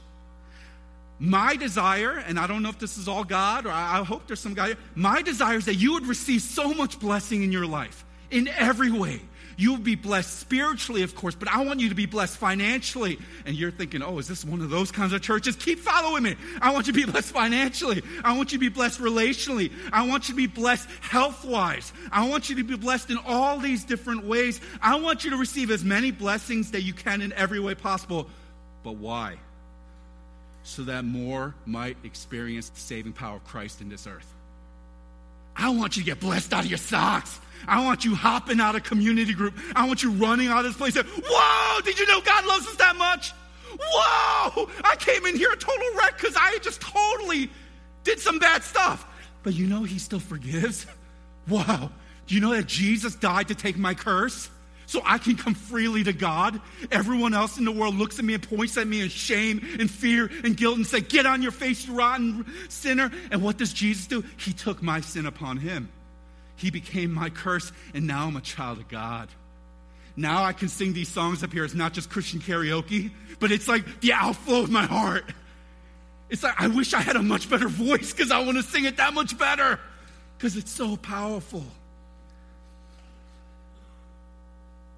My 1.17 1.55
desire, 1.55 2.17
and 2.27 2.37
I 2.37 2.45
don't 2.45 2.61
know 2.61 2.67
if 2.67 2.77
this 2.77 2.97
is 2.97 3.07
all 3.07 3.23
God 3.23 3.65
or 3.65 3.71
I 3.71 4.03
hope 4.03 4.27
there's 4.27 4.41
some 4.41 4.53
guy, 4.53 4.75
my 4.95 5.21
desire 5.21 5.55
is 5.55 5.63
that 5.63 5.75
you 5.75 5.93
would 5.93 6.05
receive 6.05 6.41
so 6.41 6.73
much 6.73 6.99
blessing 6.99 7.43
in 7.43 7.53
your 7.53 7.65
life 7.65 8.03
in 8.31 8.49
every 8.49 8.91
way. 8.91 9.21
You 9.57 9.71
will 9.71 9.79
be 9.79 9.95
blessed 9.95 10.39
spiritually, 10.39 11.01
of 11.03 11.15
course, 11.15 11.33
but 11.33 11.47
I 11.47 11.63
want 11.63 11.79
you 11.79 11.89
to 11.89 11.95
be 11.95 12.05
blessed 12.05 12.37
financially. 12.37 13.17
And 13.45 13.55
you're 13.55 13.71
thinking, 13.71 14.01
oh, 14.01 14.17
is 14.17 14.27
this 14.27 14.43
one 14.43 14.61
of 14.61 14.69
those 14.69 14.91
kinds 14.91 15.13
of 15.13 15.21
churches? 15.21 15.55
Keep 15.55 15.79
following 15.79 16.23
me. 16.23 16.35
I 16.61 16.73
want 16.73 16.87
you 16.87 16.93
to 16.93 17.05
be 17.05 17.09
blessed 17.09 17.31
financially. 17.31 18.03
I 18.23 18.35
want 18.35 18.51
you 18.51 18.57
to 18.57 18.59
be 18.59 18.69
blessed 18.69 18.99
relationally. 18.99 19.71
I 19.93 20.07
want 20.07 20.27
you 20.27 20.33
to 20.33 20.37
be 20.37 20.47
blessed 20.47 20.89
health 21.01 21.45
wise. 21.45 21.93
I 22.11 22.27
want 22.27 22.49
you 22.49 22.55
to 22.57 22.63
be 22.63 22.75
blessed 22.75 23.11
in 23.11 23.17
all 23.25 23.57
these 23.57 23.85
different 23.85 24.25
ways. 24.25 24.59
I 24.81 24.99
want 24.99 25.23
you 25.23 25.31
to 25.31 25.37
receive 25.37 25.71
as 25.71 25.83
many 25.83 26.11
blessings 26.11 26.71
that 26.71 26.81
you 26.81 26.93
can 26.93 27.21
in 27.21 27.31
every 27.33 27.59
way 27.59 27.75
possible. 27.75 28.27
But 28.83 28.97
why? 28.97 29.37
So 30.63 30.83
that 30.83 31.05
more 31.05 31.55
might 31.65 31.95
experience 32.03 32.69
the 32.69 32.79
saving 32.79 33.13
power 33.13 33.37
of 33.37 33.45
Christ 33.45 33.81
in 33.81 33.87
this 33.87 34.05
earth. 34.07 34.31
I 35.55 35.69
want 35.69 35.95
you 35.95 36.03
to 36.03 36.05
get 36.05 36.19
blessed 36.19 36.53
out 36.53 36.65
of 36.65 36.69
your 36.69 36.77
socks. 36.77 37.39
I 37.67 37.83
want 37.83 38.05
you 38.05 38.15
hopping 38.15 38.59
out 38.59 38.75
of 38.75 38.83
community 38.83 39.33
group. 39.33 39.55
I 39.75 39.87
want 39.87 40.03
you 40.03 40.11
running 40.11 40.47
out 40.47 40.65
of 40.65 40.65
this 40.65 40.77
place. 40.77 40.95
Whoa, 40.95 41.81
did 41.81 41.99
you 41.99 42.07
know 42.07 42.21
God 42.21 42.45
loves 42.45 42.67
us 42.67 42.75
that 42.75 42.95
much? 42.95 43.33
Whoa, 43.79 44.69
I 44.83 44.95
came 44.97 45.25
in 45.25 45.35
here 45.35 45.51
a 45.51 45.57
total 45.57 45.87
wreck 45.97 46.17
because 46.17 46.35
I 46.37 46.57
just 46.61 46.81
totally 46.81 47.49
did 48.03 48.19
some 48.19 48.39
bad 48.39 48.63
stuff. 48.63 49.05
But 49.43 49.53
you 49.53 49.67
know, 49.67 49.83
He 49.83 49.99
still 49.99 50.19
forgives. 50.19 50.85
Wow. 51.47 51.91
Do 52.25 52.33
you 52.33 52.41
know 52.41 52.55
that 52.55 52.65
Jesus 52.65 53.13
died 53.13 53.49
to 53.49 53.53
take 53.53 53.77
my 53.77 53.93
curse? 53.93 54.49
so 54.87 55.01
I 55.05 55.17
can 55.17 55.35
come 55.35 55.53
freely 55.53 56.03
to 56.03 56.13
God. 56.13 56.59
Everyone 56.91 57.33
else 57.33 57.57
in 57.57 57.65
the 57.65 57.71
world 57.71 57.95
looks 57.95 58.19
at 58.19 58.25
me 58.25 58.33
and 58.33 58.49
points 58.49 58.77
at 58.77 58.87
me 58.87 59.01
in 59.01 59.09
shame 59.09 59.65
and 59.79 59.89
fear 59.89 60.29
and 60.43 60.55
guilt 60.55 60.77
and 60.77 60.85
say, 60.85 61.01
Get 61.01 61.25
on 61.25 61.41
your 61.41 61.51
face, 61.51 61.87
you 61.87 61.95
rotten 61.95 62.45
sinner. 62.69 63.11
And 63.31 63.41
what 63.41 63.57
does 63.57 63.73
Jesus 63.73 64.07
do? 64.07 64.23
He 64.37 64.53
took 64.53 64.81
my 64.81 65.01
sin 65.01 65.25
upon 65.25 65.57
him. 65.57 65.89
He 66.55 66.71
became 66.71 67.13
my 67.13 67.29
curse, 67.29 67.71
and 67.93 68.07
now 68.07 68.27
I'm 68.27 68.35
a 68.35 68.41
child 68.41 68.79
of 68.79 68.87
God. 68.87 69.29
Now 70.15 70.43
I 70.43 70.53
can 70.53 70.69
sing 70.69 70.93
these 70.93 71.09
songs 71.09 71.43
up 71.43 71.51
here. 71.51 71.65
It's 71.65 71.73
not 71.73 71.93
just 71.93 72.09
Christian 72.09 72.39
karaoke, 72.39 73.11
but 73.39 73.51
it's 73.51 73.67
like 73.67 74.01
the 74.01 74.13
outflow 74.13 74.61
of 74.61 74.71
my 74.71 74.85
heart. 74.85 75.25
It's 76.29 76.43
like, 76.43 76.59
I 76.59 76.67
wish 76.67 76.93
I 76.93 77.01
had 77.01 77.15
a 77.15 77.21
much 77.21 77.49
better 77.49 77.67
voice 77.67 78.13
because 78.13 78.31
I 78.31 78.39
want 78.39 78.57
to 78.57 78.63
sing 78.63 78.85
it 78.85 78.97
that 78.97 79.13
much 79.13 79.37
better 79.37 79.79
because 80.37 80.57
it's 80.57 80.71
so 80.71 80.97
powerful. 80.97 81.63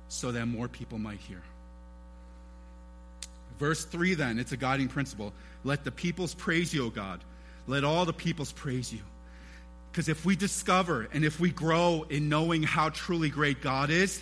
So 0.10 0.32
that 0.32 0.46
more 0.46 0.68
people 0.68 1.00
might 1.00 1.20
hear. 1.20 1.42
Verse 3.60 3.84
3 3.86 4.14
then, 4.14 4.40
it's 4.40 4.52
a 4.52 4.58
guiding 4.58 4.88
principle. 4.88 5.34
Let 5.64 5.84
the 5.84 5.92
peoples 5.92 6.34
praise 6.34 6.74
you, 6.74 6.86
O 6.86 6.90
God. 6.90 7.22
Let 7.66 7.84
all 7.84 8.06
the 8.06 8.14
peoples 8.14 8.52
praise 8.52 8.94
you. 8.94 9.00
Because 9.98 10.10
if 10.10 10.26
we 10.26 10.36
discover 10.36 11.10
and 11.12 11.26
if 11.26 11.40
we 11.40 11.50
grow 11.50 12.06
in 12.08 12.30
knowing 12.30 12.62
how 12.62 12.90
truly 12.90 13.30
great 13.30 13.64
God 13.64 13.90
is, 13.90 14.22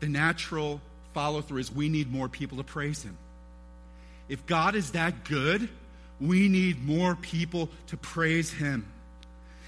the 0.00 0.10
natural 0.10 0.82
follow 1.14 1.40
through 1.40 1.60
is 1.60 1.72
we 1.72 1.88
need 1.88 2.12
more 2.12 2.28
people 2.28 2.58
to 2.58 2.64
praise 2.64 3.02
Him. 3.02 3.16
If 4.28 4.44
God 4.44 4.74
is 4.74 4.90
that 4.90 5.24
good, 5.24 5.70
we 6.20 6.48
need 6.48 6.86
more 6.86 7.14
people 7.14 7.70
to 7.86 7.96
praise 7.96 8.52
Him. 8.52 8.86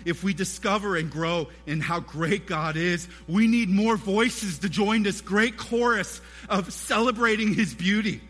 If 0.04 0.22
we 0.22 0.34
discover 0.34 0.96
and 0.96 1.10
grow 1.10 1.48
in 1.66 1.80
how 1.80 2.00
great 2.00 2.46
God 2.46 2.76
is, 2.76 3.08
we 3.26 3.46
need 3.46 3.70
more 3.70 3.96
voices 3.96 4.58
to 4.58 4.68
join 4.68 5.02
this 5.02 5.22
great 5.22 5.56
chorus 5.56 6.20
of 6.50 6.74
celebrating 6.74 7.54
His 7.54 7.72
beauty. 7.72 8.20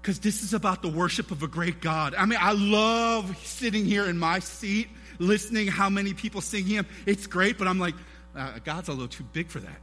Because 0.00 0.20
this 0.20 0.42
is 0.42 0.54
about 0.54 0.82
the 0.82 0.88
worship 0.88 1.30
of 1.30 1.42
a 1.42 1.48
great 1.48 1.80
God. 1.80 2.14
I 2.14 2.24
mean, 2.24 2.38
I 2.40 2.52
love 2.52 3.36
sitting 3.44 3.84
here 3.84 4.04
in 4.06 4.18
my 4.18 4.38
seat, 4.38 4.88
listening 5.18 5.66
how 5.66 5.90
many 5.90 6.14
people 6.14 6.40
sing 6.40 6.64
Him. 6.64 6.86
It's 7.06 7.26
great, 7.26 7.58
but 7.58 7.68
I'm 7.68 7.78
like, 7.78 7.94
uh, 8.36 8.58
God's 8.64 8.88
a 8.88 8.92
little 8.92 9.08
too 9.08 9.24
big 9.32 9.48
for 9.48 9.58
that. 9.58 9.80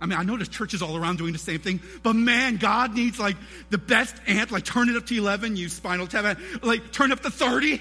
I 0.00 0.06
mean, 0.06 0.18
I 0.18 0.24
know 0.24 0.36
there's 0.36 0.48
churches 0.48 0.82
all 0.82 0.96
around 0.96 1.18
doing 1.18 1.32
the 1.32 1.38
same 1.38 1.60
thing, 1.60 1.80
but 2.02 2.14
man, 2.14 2.56
God 2.56 2.92
needs 2.92 3.20
like 3.20 3.36
the 3.70 3.78
best 3.78 4.16
ant, 4.26 4.50
like 4.50 4.64
turn 4.64 4.88
it 4.88 4.96
up 4.96 5.06
to 5.06 5.14
11, 5.16 5.54
you 5.54 5.68
spinal 5.68 6.08
tap, 6.08 6.38
like 6.60 6.90
turn 6.90 7.12
up 7.12 7.20
to 7.20 7.30
30. 7.30 7.80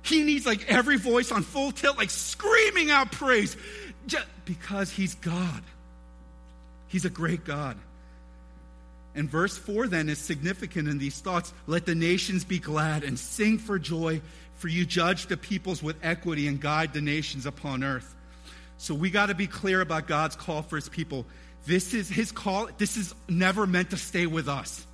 He 0.00 0.22
needs 0.22 0.46
like 0.46 0.66
every 0.68 0.96
voice 0.96 1.30
on 1.30 1.42
full 1.42 1.70
tilt, 1.70 1.98
like 1.98 2.08
screaming 2.08 2.90
out 2.90 3.12
praise 3.12 3.58
just 4.06 4.26
because 4.46 4.90
he's 4.90 5.14
God. 5.16 5.62
He's 6.88 7.04
a 7.04 7.10
great 7.10 7.44
God. 7.44 7.76
And 9.14 9.30
verse 9.30 9.56
4 9.56 9.86
then 9.86 10.08
is 10.08 10.18
significant 10.18 10.88
in 10.88 10.98
these 10.98 11.20
thoughts. 11.20 11.52
Let 11.66 11.86
the 11.86 11.94
nations 11.94 12.44
be 12.44 12.58
glad 12.58 13.04
and 13.04 13.18
sing 13.18 13.58
for 13.58 13.78
joy, 13.78 14.20
for 14.56 14.68
you 14.68 14.84
judge 14.84 15.26
the 15.26 15.36
peoples 15.36 15.82
with 15.82 15.96
equity 16.02 16.48
and 16.48 16.60
guide 16.60 16.92
the 16.92 17.00
nations 17.00 17.46
upon 17.46 17.84
earth. 17.84 18.14
So 18.78 18.94
we 18.94 19.10
got 19.10 19.26
to 19.26 19.34
be 19.34 19.46
clear 19.46 19.80
about 19.80 20.08
God's 20.08 20.36
call 20.36 20.62
for 20.62 20.76
his 20.76 20.88
people. 20.88 21.26
This 21.66 21.94
is 21.94 22.08
his 22.08 22.32
call. 22.32 22.68
This 22.76 22.96
is 22.96 23.14
never 23.28 23.66
meant 23.66 23.90
to 23.90 23.96
stay 23.96 24.26
with 24.26 24.48
us. 24.48 24.86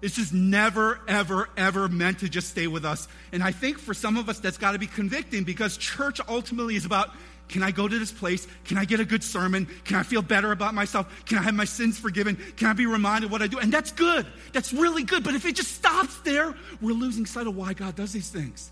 This 0.00 0.18
is 0.18 0.32
never, 0.32 1.00
ever, 1.06 1.48
ever 1.56 1.88
meant 1.88 2.18
to 2.20 2.28
just 2.28 2.50
stay 2.50 2.66
with 2.66 2.84
us. 2.84 3.06
And 3.30 3.40
I 3.40 3.52
think 3.52 3.78
for 3.78 3.94
some 3.94 4.16
of 4.16 4.28
us, 4.28 4.40
that's 4.40 4.58
got 4.58 4.72
to 4.72 4.78
be 4.80 4.88
convicting 4.88 5.44
because 5.44 5.76
church 5.76 6.20
ultimately 6.28 6.74
is 6.74 6.84
about 6.84 7.14
can 7.52 7.62
I 7.62 7.70
go 7.70 7.86
to 7.86 7.98
this 7.98 8.10
place? 8.10 8.48
Can 8.64 8.78
I 8.78 8.86
get 8.86 8.98
a 8.98 9.04
good 9.04 9.22
sermon? 9.22 9.68
Can 9.84 9.96
I 9.96 10.02
feel 10.02 10.22
better 10.22 10.52
about 10.52 10.74
myself? 10.74 11.06
Can 11.26 11.36
I 11.36 11.42
have 11.42 11.54
my 11.54 11.66
sins 11.66 11.98
forgiven? 11.98 12.36
Can 12.56 12.66
I 12.66 12.72
be 12.72 12.86
reminded 12.86 13.30
what 13.30 13.42
I 13.42 13.46
do? 13.46 13.58
And 13.58 13.70
that's 13.70 13.92
good. 13.92 14.26
That's 14.52 14.72
really 14.72 15.04
good. 15.04 15.22
But 15.22 15.34
if 15.34 15.44
it 15.44 15.54
just 15.54 15.72
stops 15.72 16.16
there, 16.20 16.54
we're 16.80 16.94
losing 16.94 17.26
sight 17.26 17.46
of 17.46 17.54
why 17.54 17.74
God 17.74 17.94
does 17.94 18.12
these 18.12 18.30
things. 18.30 18.70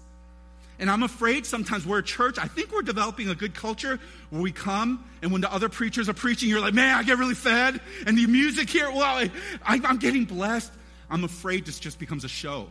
And 0.78 0.90
I'm 0.90 1.02
afraid 1.02 1.44
sometimes 1.44 1.86
we're 1.86 1.98
a 1.98 2.02
church, 2.02 2.38
I 2.38 2.46
think 2.46 2.72
we're 2.72 2.80
developing 2.80 3.28
a 3.28 3.34
good 3.34 3.54
culture 3.54 4.00
where 4.30 4.40
we 4.40 4.50
come 4.50 5.04
and 5.20 5.30
when 5.30 5.42
the 5.42 5.52
other 5.52 5.68
preachers 5.68 6.08
are 6.08 6.14
preaching, 6.14 6.48
you're 6.48 6.60
like, 6.60 6.72
man, 6.72 6.96
I 6.96 7.02
get 7.02 7.18
really 7.18 7.34
fed. 7.34 7.78
And 8.06 8.16
the 8.16 8.26
music 8.26 8.70
here, 8.70 8.90
well, 8.90 9.28
I, 9.62 9.80
am 9.84 9.98
getting 9.98 10.24
blessed. 10.24 10.72
I'm 11.10 11.24
afraid 11.24 11.66
this 11.66 11.78
just 11.78 11.98
becomes 11.98 12.24
a 12.24 12.28
show 12.28 12.66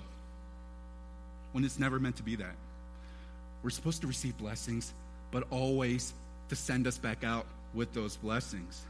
when 1.51 1.63
it's 1.63 1.78
never 1.78 2.00
meant 2.00 2.16
to 2.16 2.24
be 2.24 2.36
that. 2.38 2.56
We're 3.62 3.70
supposed 3.70 4.01
to 4.01 4.08
receive 4.08 4.36
blessings, 4.39 4.92
but 5.32 5.46
always 5.52 6.14
to 6.50 6.56
send 6.56 6.88
us 6.88 6.98
back 6.98 7.24
out 7.24 7.46
with 7.74 7.94
those 7.94 8.16
blessings. 8.18 8.82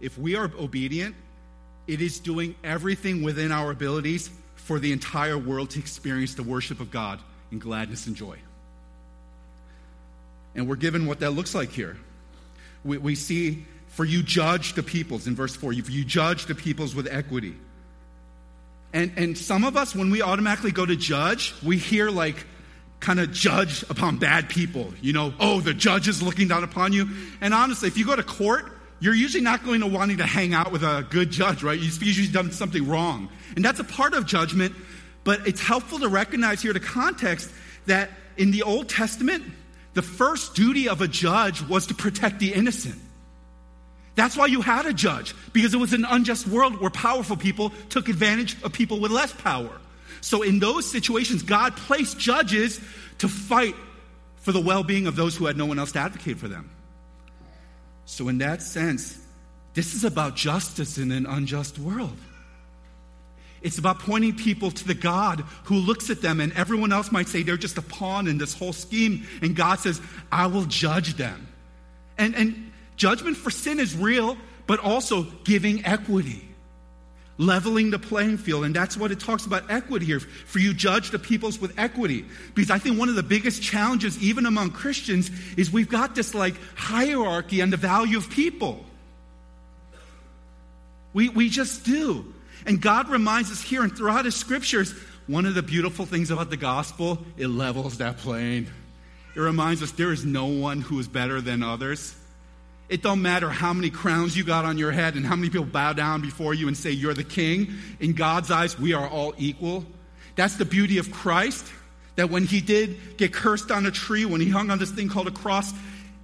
If 0.00 0.18
we 0.18 0.36
are 0.36 0.50
obedient, 0.58 1.14
it 1.86 2.00
is 2.00 2.18
doing 2.18 2.54
everything 2.62 3.22
within 3.22 3.52
our 3.52 3.70
abilities 3.70 4.30
for 4.56 4.78
the 4.78 4.92
entire 4.92 5.38
world 5.38 5.70
to 5.70 5.78
experience 5.78 6.34
the 6.34 6.42
worship 6.42 6.80
of 6.80 6.90
God 6.90 7.20
in 7.50 7.58
gladness 7.58 8.06
and 8.06 8.16
joy. 8.16 8.36
And 10.54 10.68
we're 10.68 10.76
given 10.76 11.06
what 11.06 11.20
that 11.20 11.30
looks 11.30 11.54
like 11.54 11.70
here. 11.70 11.96
We, 12.84 12.98
we 12.98 13.14
see, 13.14 13.64
for 13.88 14.04
you 14.04 14.22
judge 14.22 14.74
the 14.74 14.82
peoples, 14.82 15.26
in 15.26 15.34
verse 15.34 15.54
4, 15.54 15.72
for 15.72 15.90
you 15.90 16.04
judge 16.04 16.46
the 16.46 16.54
peoples 16.54 16.94
with 16.94 17.06
equity. 17.06 17.54
And, 18.92 19.12
and 19.16 19.38
some 19.38 19.64
of 19.64 19.76
us, 19.76 19.94
when 19.94 20.10
we 20.10 20.22
automatically 20.22 20.72
go 20.72 20.86
to 20.86 20.96
judge, 20.96 21.54
we 21.62 21.76
hear 21.76 22.10
like, 22.10 22.46
kind 23.06 23.20
of 23.20 23.30
judge 23.30 23.84
upon 23.84 24.18
bad 24.18 24.48
people. 24.48 24.92
You 25.00 25.12
know, 25.12 25.32
oh, 25.38 25.60
the 25.60 25.72
judge 25.72 26.08
is 26.08 26.20
looking 26.20 26.48
down 26.48 26.64
upon 26.64 26.92
you. 26.92 27.08
And 27.40 27.54
honestly, 27.54 27.86
if 27.86 27.96
you 27.96 28.04
go 28.04 28.16
to 28.16 28.24
court, 28.24 28.72
you're 28.98 29.14
usually 29.14 29.44
not 29.44 29.64
going 29.64 29.80
to 29.82 29.86
wanting 29.86 30.16
to 30.16 30.26
hang 30.26 30.54
out 30.54 30.72
with 30.72 30.82
a 30.82 31.06
good 31.08 31.30
judge, 31.30 31.62
right? 31.62 31.78
You've 31.78 32.02
usually 32.02 32.26
done 32.26 32.50
something 32.50 32.84
wrong. 32.88 33.28
And 33.54 33.64
that's 33.64 33.78
a 33.78 33.84
part 33.84 34.14
of 34.14 34.26
judgment, 34.26 34.74
but 35.22 35.46
it's 35.46 35.60
helpful 35.60 36.00
to 36.00 36.08
recognize 36.08 36.62
here 36.62 36.72
the 36.72 36.80
context 36.80 37.48
that 37.86 38.10
in 38.36 38.50
the 38.50 38.64
Old 38.64 38.88
Testament, 38.88 39.44
the 39.94 40.02
first 40.02 40.56
duty 40.56 40.88
of 40.88 41.00
a 41.00 41.06
judge 41.06 41.62
was 41.62 41.86
to 41.86 41.94
protect 41.94 42.40
the 42.40 42.52
innocent. 42.52 42.96
That's 44.16 44.36
why 44.36 44.46
you 44.46 44.62
had 44.62 44.84
a 44.84 44.92
judge, 44.92 45.32
because 45.52 45.74
it 45.74 45.78
was 45.78 45.92
an 45.92 46.04
unjust 46.04 46.48
world 46.48 46.80
where 46.80 46.90
powerful 46.90 47.36
people 47.36 47.70
took 47.88 48.08
advantage 48.08 48.60
of 48.64 48.72
people 48.72 48.98
with 48.98 49.12
less 49.12 49.32
power. 49.32 49.70
So, 50.26 50.42
in 50.42 50.58
those 50.58 50.90
situations, 50.90 51.44
God 51.44 51.76
placed 51.76 52.18
judges 52.18 52.80
to 53.18 53.28
fight 53.28 53.76
for 54.38 54.50
the 54.50 54.60
well 54.60 54.82
being 54.82 55.06
of 55.06 55.14
those 55.14 55.36
who 55.36 55.46
had 55.46 55.56
no 55.56 55.66
one 55.66 55.78
else 55.78 55.92
to 55.92 56.00
advocate 56.00 56.36
for 56.38 56.48
them. 56.48 56.68
So, 58.06 58.26
in 58.26 58.38
that 58.38 58.60
sense, 58.60 59.24
this 59.74 59.94
is 59.94 60.02
about 60.02 60.34
justice 60.34 60.98
in 60.98 61.12
an 61.12 61.26
unjust 61.26 61.78
world. 61.78 62.16
It's 63.62 63.78
about 63.78 64.00
pointing 64.00 64.34
people 64.34 64.72
to 64.72 64.84
the 64.84 64.94
God 64.94 65.44
who 65.66 65.76
looks 65.76 66.10
at 66.10 66.22
them, 66.22 66.40
and 66.40 66.52
everyone 66.54 66.92
else 66.92 67.12
might 67.12 67.28
say 67.28 67.44
they're 67.44 67.56
just 67.56 67.78
a 67.78 67.82
pawn 67.82 68.26
in 68.26 68.36
this 68.36 68.52
whole 68.52 68.72
scheme. 68.72 69.28
And 69.42 69.54
God 69.54 69.78
says, 69.78 70.00
I 70.32 70.48
will 70.48 70.64
judge 70.64 71.14
them. 71.14 71.46
And, 72.18 72.34
and 72.34 72.72
judgment 72.96 73.36
for 73.36 73.50
sin 73.52 73.78
is 73.78 73.96
real, 73.96 74.36
but 74.66 74.80
also 74.80 75.22
giving 75.44 75.86
equity, 75.86 76.48
leveling 77.38 77.90
the 77.90 77.98
playing 77.98 78.38
field. 78.38 78.64
And 78.64 78.74
that's 78.74 78.96
what 78.96 79.10
it 79.10 79.20
talks 79.20 79.46
about 79.46 79.70
equity 79.70 80.06
here. 80.06 80.20
For 80.20 80.58
you 80.58 80.72
judge 80.72 81.10
the 81.10 81.18
peoples 81.18 81.60
with 81.60 81.78
equity. 81.78 82.24
Because 82.54 82.70
I 82.70 82.78
think 82.78 82.98
one 82.98 83.08
of 83.08 83.14
the 83.14 83.22
biggest 83.22 83.62
challenges, 83.62 84.22
even 84.22 84.46
among 84.46 84.70
Christians, 84.70 85.30
is 85.56 85.72
we've 85.72 85.88
got 85.88 86.14
this 86.14 86.34
like 86.34 86.54
hierarchy 86.74 87.62
on 87.62 87.70
the 87.70 87.76
value 87.76 88.18
of 88.18 88.30
people. 88.30 88.84
We, 91.12 91.28
we 91.28 91.48
just 91.48 91.84
do. 91.84 92.32
And 92.66 92.80
God 92.80 93.08
reminds 93.08 93.50
us 93.50 93.62
here 93.62 93.82
and 93.82 93.96
throughout 93.96 94.24
His 94.24 94.34
scriptures 94.34 94.94
one 95.26 95.44
of 95.44 95.54
the 95.54 95.62
beautiful 95.62 96.06
things 96.06 96.30
about 96.30 96.50
the 96.50 96.56
gospel, 96.56 97.18
it 97.36 97.48
levels 97.48 97.98
that 97.98 98.18
plane. 98.18 98.68
It 99.34 99.40
reminds 99.40 99.82
us 99.82 99.90
there 99.92 100.12
is 100.12 100.24
no 100.24 100.46
one 100.46 100.80
who 100.80 100.98
is 100.98 101.08
better 101.08 101.40
than 101.40 101.62
others. 101.62 102.15
It 102.88 103.02
don't 103.02 103.20
matter 103.20 103.50
how 103.50 103.72
many 103.72 103.90
crowns 103.90 104.36
you 104.36 104.44
got 104.44 104.64
on 104.64 104.78
your 104.78 104.92
head 104.92 105.14
and 105.14 105.26
how 105.26 105.34
many 105.34 105.50
people 105.50 105.66
bow 105.66 105.92
down 105.92 106.20
before 106.20 106.54
you 106.54 106.68
and 106.68 106.76
say 106.76 106.90
you're 106.92 107.14
the 107.14 107.24
king. 107.24 107.74
In 107.98 108.12
God's 108.12 108.50
eyes, 108.50 108.78
we 108.78 108.92
are 108.92 109.08
all 109.08 109.34
equal. 109.38 109.84
That's 110.36 110.56
the 110.56 110.64
beauty 110.64 110.98
of 110.98 111.10
Christ. 111.10 111.66
That 112.14 112.30
when 112.30 112.44
he 112.44 112.60
did 112.60 113.16
get 113.16 113.32
cursed 113.32 113.70
on 113.70 113.86
a 113.86 113.90
tree, 113.90 114.24
when 114.24 114.40
he 114.40 114.48
hung 114.48 114.70
on 114.70 114.78
this 114.78 114.90
thing 114.90 115.08
called 115.08 115.26
a 115.26 115.32
cross, 115.32 115.72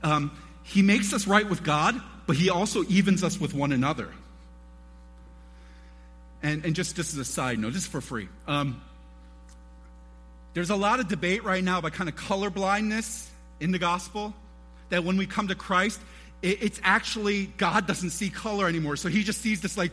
um, 0.03 0.31
he 0.63 0.83
makes 0.83 1.13
us 1.13 1.27
right 1.27 1.49
with 1.49 1.65
God, 1.65 2.01
but 2.27 2.37
he 2.37 2.49
also 2.49 2.85
evens 2.85 3.25
us 3.25 3.41
with 3.41 3.55
one 3.55 3.73
another. 3.73 4.09
And, 6.43 6.65
and 6.65 6.75
just 6.75 6.97
this 6.97 7.13
is 7.13 7.19
a 7.19 7.25
side 7.25 7.59
note, 7.59 7.73
just 7.73 7.89
for 7.89 8.01
free. 8.01 8.29
Um, 8.47 8.81
there's 10.55 10.71
a 10.71 10.77
lot 10.77 11.01
of 11.01 11.09
debate 11.09 11.45
right 11.45 11.63
now 11.63 11.79
about 11.79 11.93
kind 11.93 12.09
of 12.09 12.17
color 12.17 12.51
blindness 12.51 13.31
in 13.61 13.73
the 13.73 13.79
gospel. 13.79 14.35
That 14.91 15.05
when 15.05 15.17
we 15.17 15.27
come 15.27 15.49
to 15.49 15.55
Christ, 15.55 16.01
it, 16.43 16.63
it's 16.63 16.81
actually 16.83 17.47
God 17.57 17.87
doesn't 17.87 18.11
see 18.11 18.31
color 18.31 18.69
anymore. 18.69 18.97
So 18.97 19.09
he 19.09 19.23
just 19.23 19.41
sees 19.41 19.61
this 19.61 19.77
like, 19.77 19.93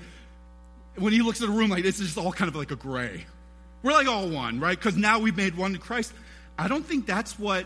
when 0.95 1.13
he 1.13 1.21
looks 1.21 1.41
at 1.41 1.47
a 1.47 1.51
room 1.51 1.69
like 1.69 1.83
this, 1.83 1.99
it's 1.99 2.13
just 2.13 2.17
all 2.17 2.31
kind 2.31 2.49
of 2.49 2.55
like 2.55 2.71
a 2.71 2.75
gray. 2.75 3.25
We're 3.83 3.93
like 3.93 4.07
all 4.07 4.27
one, 4.27 4.59
right? 4.59 4.77
Because 4.77 4.97
now 4.97 5.19
we've 5.19 5.37
made 5.37 5.55
one 5.55 5.73
in 5.73 5.79
Christ. 5.79 6.13
I 6.57 6.67
don't 6.67 6.85
think 6.85 7.05
that's 7.05 7.39
what 7.39 7.65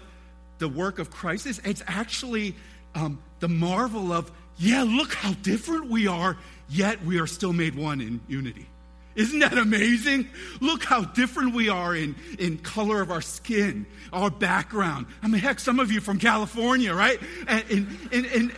the 0.60 0.70
work 0.70 1.00
of 1.00 1.10
Christ 1.10 1.48
is. 1.48 1.60
It's 1.66 1.82
actually 1.88 2.56
um, 2.94 3.22
the 3.40 3.50
marvel 3.50 4.12
of, 4.12 4.32
yeah, 4.58 4.84
look 4.84 5.14
how 5.14 5.34
different 5.34 5.90
we 5.90 6.06
are, 6.06 6.38
yet 6.70 7.04
we 7.04 7.20
are 7.20 7.26
still 7.26 7.54
made 7.54 7.76
one 7.76 8.02
in 8.02 8.22
unity. 8.28 8.68
Isn't 9.16 9.40
that 9.40 9.58
amazing? 9.58 10.28
Look 10.60 10.84
how 10.84 11.02
different 11.02 11.54
we 11.54 11.70
are 11.70 11.96
in, 11.96 12.16
in 12.40 12.58
color 12.58 13.02
of 13.02 13.12
our 13.12 13.22
skin, 13.22 13.86
our 14.12 14.30
background. 14.30 15.08
I 15.22 15.28
mean, 15.28 15.42
heck, 15.42 15.60
some 15.60 15.80
of 15.80 15.92
you 15.92 16.02
from 16.02 16.20
California, 16.20 16.94
right? 16.94 17.20
And, 17.48 17.64
and, 17.70 18.00
and, 18.12 18.26
and, 18.26 18.52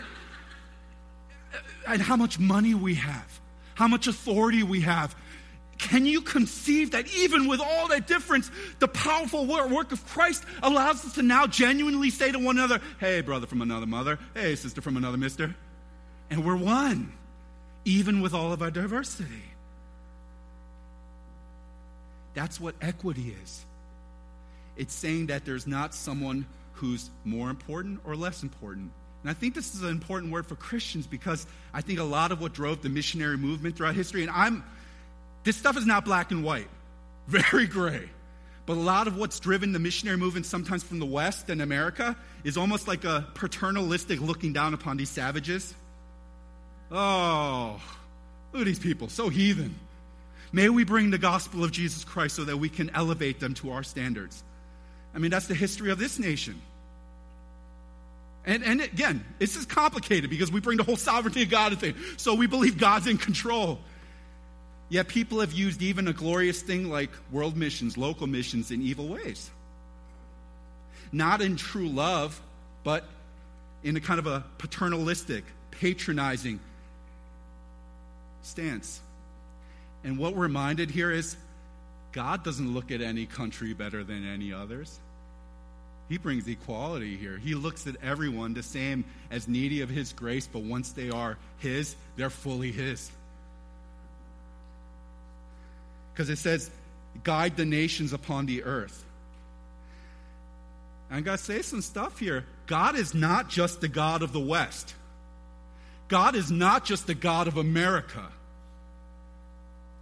and 1.87 2.01
how 2.01 2.15
much 2.15 2.39
money 2.39 2.73
we 2.73 2.95
have, 2.95 3.39
how 3.75 3.87
much 3.87 4.07
authority 4.07 4.63
we 4.63 4.81
have. 4.81 5.15
Can 5.77 6.05
you 6.05 6.21
conceive 6.21 6.91
that 6.91 7.13
even 7.15 7.47
with 7.47 7.59
all 7.59 7.89
that 7.89 8.07
difference, 8.07 8.49
the 8.79 8.87
powerful 8.87 9.45
work 9.45 9.91
of 9.91 10.05
Christ 10.07 10.45
allows 10.63 11.03
us 11.03 11.15
to 11.15 11.21
now 11.21 11.47
genuinely 11.47 12.09
say 12.09 12.31
to 12.31 12.39
one 12.39 12.57
another, 12.57 12.79
hey, 12.99 13.21
brother 13.21 13.45
from 13.45 13.61
another 13.61 13.85
mother, 13.85 14.17
hey, 14.33 14.55
sister 14.55 14.81
from 14.81 14.95
another 14.95 15.17
mister? 15.17 15.53
And 16.29 16.45
we're 16.45 16.55
one, 16.55 17.11
even 17.83 18.21
with 18.21 18.33
all 18.33 18.53
of 18.53 18.61
our 18.61 18.71
diversity. 18.71 19.43
That's 22.33 22.59
what 22.59 22.75
equity 22.81 23.35
is. 23.43 23.65
It's 24.77 24.93
saying 24.93 25.27
that 25.27 25.45
there's 25.45 25.67
not 25.67 25.93
someone 25.93 26.45
who's 26.73 27.09
more 27.23 27.49
important 27.49 27.99
or 28.05 28.15
less 28.15 28.43
important. 28.43 28.91
And 29.25 29.31
I 29.31 29.33
think 29.33 29.55
this 29.55 29.73
is 29.73 29.81
an 29.81 29.89
important 29.89 30.31
word 30.31 30.45
for 30.45 30.55
Christians 30.55 31.07
because 31.07 31.47
I 31.73 31.81
think 31.81 31.97
a 31.97 32.03
lot 32.03 32.31
of 32.31 32.41
what 32.41 32.53
drove 32.53 32.83
the 32.83 32.89
missionary 32.89 33.39
movement 33.39 33.75
throughout 33.75 33.95
history, 33.95 34.21
and 34.21 34.29
I'm, 34.29 34.63
this 35.43 35.57
stuff 35.57 35.75
is 35.77 35.85
not 35.87 36.05
black 36.05 36.29
and 36.29 36.43
white, 36.43 36.67
very 37.27 37.65
gray. 37.65 38.07
But 38.67 38.73
a 38.73 38.81
lot 38.81 39.07
of 39.07 39.17
what's 39.17 39.39
driven 39.39 39.71
the 39.71 39.79
missionary 39.79 40.17
movement, 40.17 40.45
sometimes 40.45 40.83
from 40.83 40.99
the 40.99 41.07
West 41.07 41.49
and 41.49 41.59
America, 41.59 42.15
is 42.43 42.55
almost 42.55 42.87
like 42.87 43.03
a 43.03 43.27
paternalistic 43.33 44.21
looking 44.21 44.53
down 44.53 44.75
upon 44.75 44.95
these 44.95 45.09
savages. 45.09 45.73
Oh, 46.91 47.81
look 48.53 48.61
at 48.61 48.65
these 48.67 48.77
people, 48.77 49.09
so 49.09 49.29
heathen. 49.29 49.73
May 50.51 50.69
we 50.69 50.83
bring 50.83 51.09
the 51.09 51.17
gospel 51.17 51.63
of 51.63 51.71
Jesus 51.71 52.03
Christ 52.03 52.35
so 52.35 52.43
that 52.43 52.57
we 52.57 52.69
can 52.69 52.91
elevate 52.91 53.39
them 53.39 53.55
to 53.55 53.71
our 53.71 53.81
standards. 53.81 54.43
I 55.15 55.17
mean, 55.17 55.31
that's 55.31 55.47
the 55.47 55.55
history 55.55 55.89
of 55.89 55.97
this 55.97 56.19
nation. 56.19 56.61
And, 58.45 58.63
and 58.63 58.81
again, 58.81 59.25
this 59.39 59.55
is 59.55 59.65
complicated 59.65 60.29
because 60.29 60.51
we 60.51 60.59
bring 60.59 60.77
the 60.77 60.83
whole 60.83 60.97
sovereignty 60.97 61.43
of 61.43 61.49
God 61.49 61.73
into 61.73 61.87
it. 61.89 61.95
So 62.17 62.35
we 62.35 62.47
believe 62.47 62.77
God's 62.77 63.07
in 63.07 63.17
control. 63.17 63.79
Yet 64.89 65.07
people 65.07 65.39
have 65.39 65.51
used 65.51 65.81
even 65.81 66.07
a 66.07 66.13
glorious 66.13 66.61
thing 66.61 66.89
like 66.89 67.09
world 67.31 67.57
missions, 67.57 67.97
local 67.97 68.27
missions, 68.27 68.69
in 68.69 68.83
evil 68.83 69.07
ways. 69.07 69.49
Not 71.11 71.41
in 71.41 71.55
true 71.55 71.87
love, 71.87 72.39
but 72.83 73.03
in 73.83 73.97
a 73.97 73.99
kind 73.99 74.19
of 74.19 74.27
a 74.27 74.43
paternalistic, 74.59 75.43
patronizing 75.71 76.59
stance. 78.43 79.01
And 80.03 80.19
what 80.19 80.35
we're 80.35 80.43
reminded 80.43 80.91
here 80.91 81.11
is 81.11 81.35
God 82.11 82.43
doesn't 82.43 82.73
look 82.73 82.91
at 82.91 83.01
any 83.01 83.25
country 83.25 83.73
better 83.73 84.03
than 84.03 84.25
any 84.25 84.53
others. 84.53 84.99
He 86.07 86.17
brings 86.17 86.47
equality 86.47 87.17
here. 87.17 87.37
He 87.37 87.55
looks 87.55 87.87
at 87.87 87.95
everyone 88.03 88.53
the 88.53 88.63
same 88.63 89.05
as 89.31 89.47
needy 89.47 89.81
of 89.81 89.89
His 89.89 90.13
grace, 90.13 90.47
but 90.47 90.61
once 90.61 90.91
they 90.91 91.09
are 91.09 91.37
His, 91.57 91.95
they're 92.15 92.29
fully 92.29 92.71
His. 92.71 93.11
Because 96.13 96.29
it 96.29 96.37
says, 96.37 96.69
guide 97.23 97.57
the 97.57 97.65
nations 97.65 98.13
upon 98.13 98.45
the 98.45 98.63
earth. 98.63 99.03
I 101.09 101.21
got 101.21 101.39
to 101.39 101.43
say 101.43 101.61
some 101.61 101.81
stuff 101.81 102.19
here. 102.19 102.45
God 102.67 102.95
is 102.95 103.13
not 103.13 103.49
just 103.49 103.81
the 103.81 103.87
God 103.87 104.21
of 104.21 104.31
the 104.31 104.39
West, 104.39 104.93
God 106.07 106.35
is 106.35 106.51
not 106.51 106.85
just 106.85 107.07
the 107.07 107.15
God 107.15 107.47
of 107.47 107.57
America. 107.57 108.27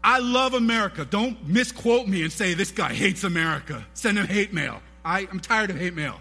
I 0.05 0.19
love 0.19 0.53
America. 0.53 1.05
Don't 1.05 1.48
misquote 1.48 2.10
me 2.10 2.24
and 2.24 2.31
say 2.31 2.55
this 2.55 2.72
guy 2.72 2.93
hates 2.93 3.24
America. 3.24 3.86
Send 3.93 4.17
him 4.17 4.27
hate 4.27 4.51
mail. 4.51 4.81
I, 5.03 5.27
I'm 5.31 5.39
tired 5.39 5.69
of 5.69 5.77
hate 5.77 5.93
mail. 5.93 6.19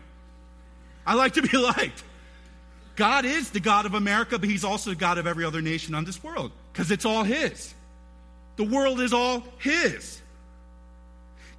I 1.06 1.14
like 1.14 1.34
to 1.34 1.42
be 1.42 1.56
liked. 1.58 2.02
God 2.96 3.24
is 3.24 3.50
the 3.50 3.60
God 3.60 3.86
of 3.86 3.94
America, 3.94 4.38
but 4.38 4.48
He's 4.48 4.64
also 4.64 4.90
the 4.90 4.96
God 4.96 5.18
of 5.18 5.26
every 5.26 5.44
other 5.44 5.62
nation 5.62 5.94
on 5.94 6.04
this 6.04 6.22
world 6.22 6.52
because 6.72 6.90
it's 6.90 7.04
all 7.04 7.22
His. 7.22 7.74
The 8.56 8.64
world 8.64 9.00
is 9.00 9.12
all 9.12 9.44
His. 9.58 10.20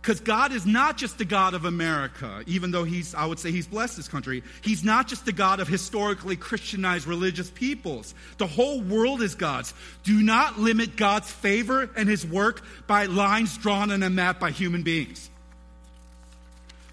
Because 0.02 0.20
God 0.20 0.52
is 0.52 0.66
not 0.66 0.98
just 0.98 1.18
the 1.18 1.24
God 1.24 1.54
of 1.54 1.64
America, 1.64 2.44
even 2.46 2.72
though 2.72 2.84
He's, 2.84 3.16
I 3.16 3.26
would 3.26 3.40
say, 3.40 3.52
He's 3.52 3.68
blessed 3.68 3.96
this 3.96 4.10
country. 4.10 4.44
He's 4.62 4.84
not 4.84 5.08
just 5.08 5.26
the 5.26 5.32
God 5.32 5.62
of 5.62 5.68
historically 5.70 6.36
Christianized 6.36 7.08
religious 7.08 7.50
peoples. 7.50 8.14
The 8.38 8.46
whole 8.46 8.82
world 8.82 9.22
is 9.22 9.34
God's. 9.34 9.74
Do 10.04 10.22
not 10.22 10.60
limit 10.60 10.98
God's 10.98 11.32
favor 11.32 11.90
and 11.96 12.10
His 12.10 12.26
work 12.26 12.66
by 12.86 13.06
lines 13.06 13.58
drawn 13.58 13.92
on 13.92 14.04
a 14.04 14.10
map 14.10 14.42
by 14.42 14.52
human 14.52 14.84
beings. 14.84 15.30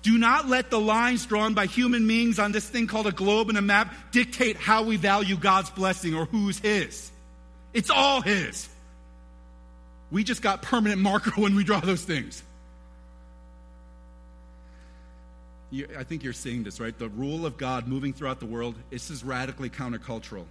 Do 0.02 0.16
not 0.16 0.48
let 0.48 0.70
the 0.70 0.80
lines 0.80 1.26
drawn 1.26 1.52
by 1.52 1.66
human 1.66 2.06
beings 2.06 2.38
on 2.38 2.52
this 2.52 2.68
thing 2.68 2.86
called 2.86 3.06
a 3.06 3.12
globe 3.12 3.50
and 3.50 3.58
a 3.58 3.62
map 3.62 3.94
dictate 4.12 4.56
how 4.56 4.82
we 4.82 4.96
value 4.96 5.36
God's 5.36 5.70
blessing 5.70 6.14
or 6.14 6.24
who's 6.24 6.58
His. 6.58 7.10
It's 7.74 7.90
all 7.90 8.22
His. 8.22 8.68
We 10.10 10.24
just 10.24 10.42
got 10.42 10.62
permanent 10.62 11.00
marker 11.00 11.30
when 11.40 11.54
we 11.54 11.64
draw 11.64 11.80
those 11.80 12.02
things. 12.02 12.42
You, 15.70 15.86
I 15.96 16.02
think 16.02 16.24
you're 16.24 16.32
seeing 16.32 16.64
this, 16.64 16.80
right? 16.80 16.98
The 16.98 17.08
rule 17.10 17.46
of 17.46 17.56
God 17.56 17.86
moving 17.86 18.12
throughout 18.12 18.40
the 18.40 18.46
world, 18.46 18.74
this 18.90 19.10
is 19.10 19.22
radically 19.22 19.70
countercultural. 19.70 20.44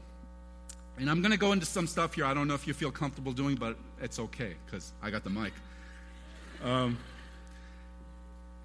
And 0.97 1.09
I'm 1.09 1.21
going 1.21 1.31
to 1.31 1.37
go 1.37 1.53
into 1.53 1.65
some 1.65 1.87
stuff 1.87 2.13
here 2.13 2.25
I 2.25 2.33
don't 2.33 2.47
know 2.47 2.53
if 2.53 2.67
you 2.67 2.73
feel 2.73 2.91
comfortable 2.91 3.31
doing, 3.31 3.55
but 3.55 3.77
it's 4.01 4.19
okay 4.19 4.53
because 4.65 4.91
I 5.01 5.09
got 5.09 5.23
the 5.23 5.29
mic. 5.29 5.53
Um, 6.63 6.97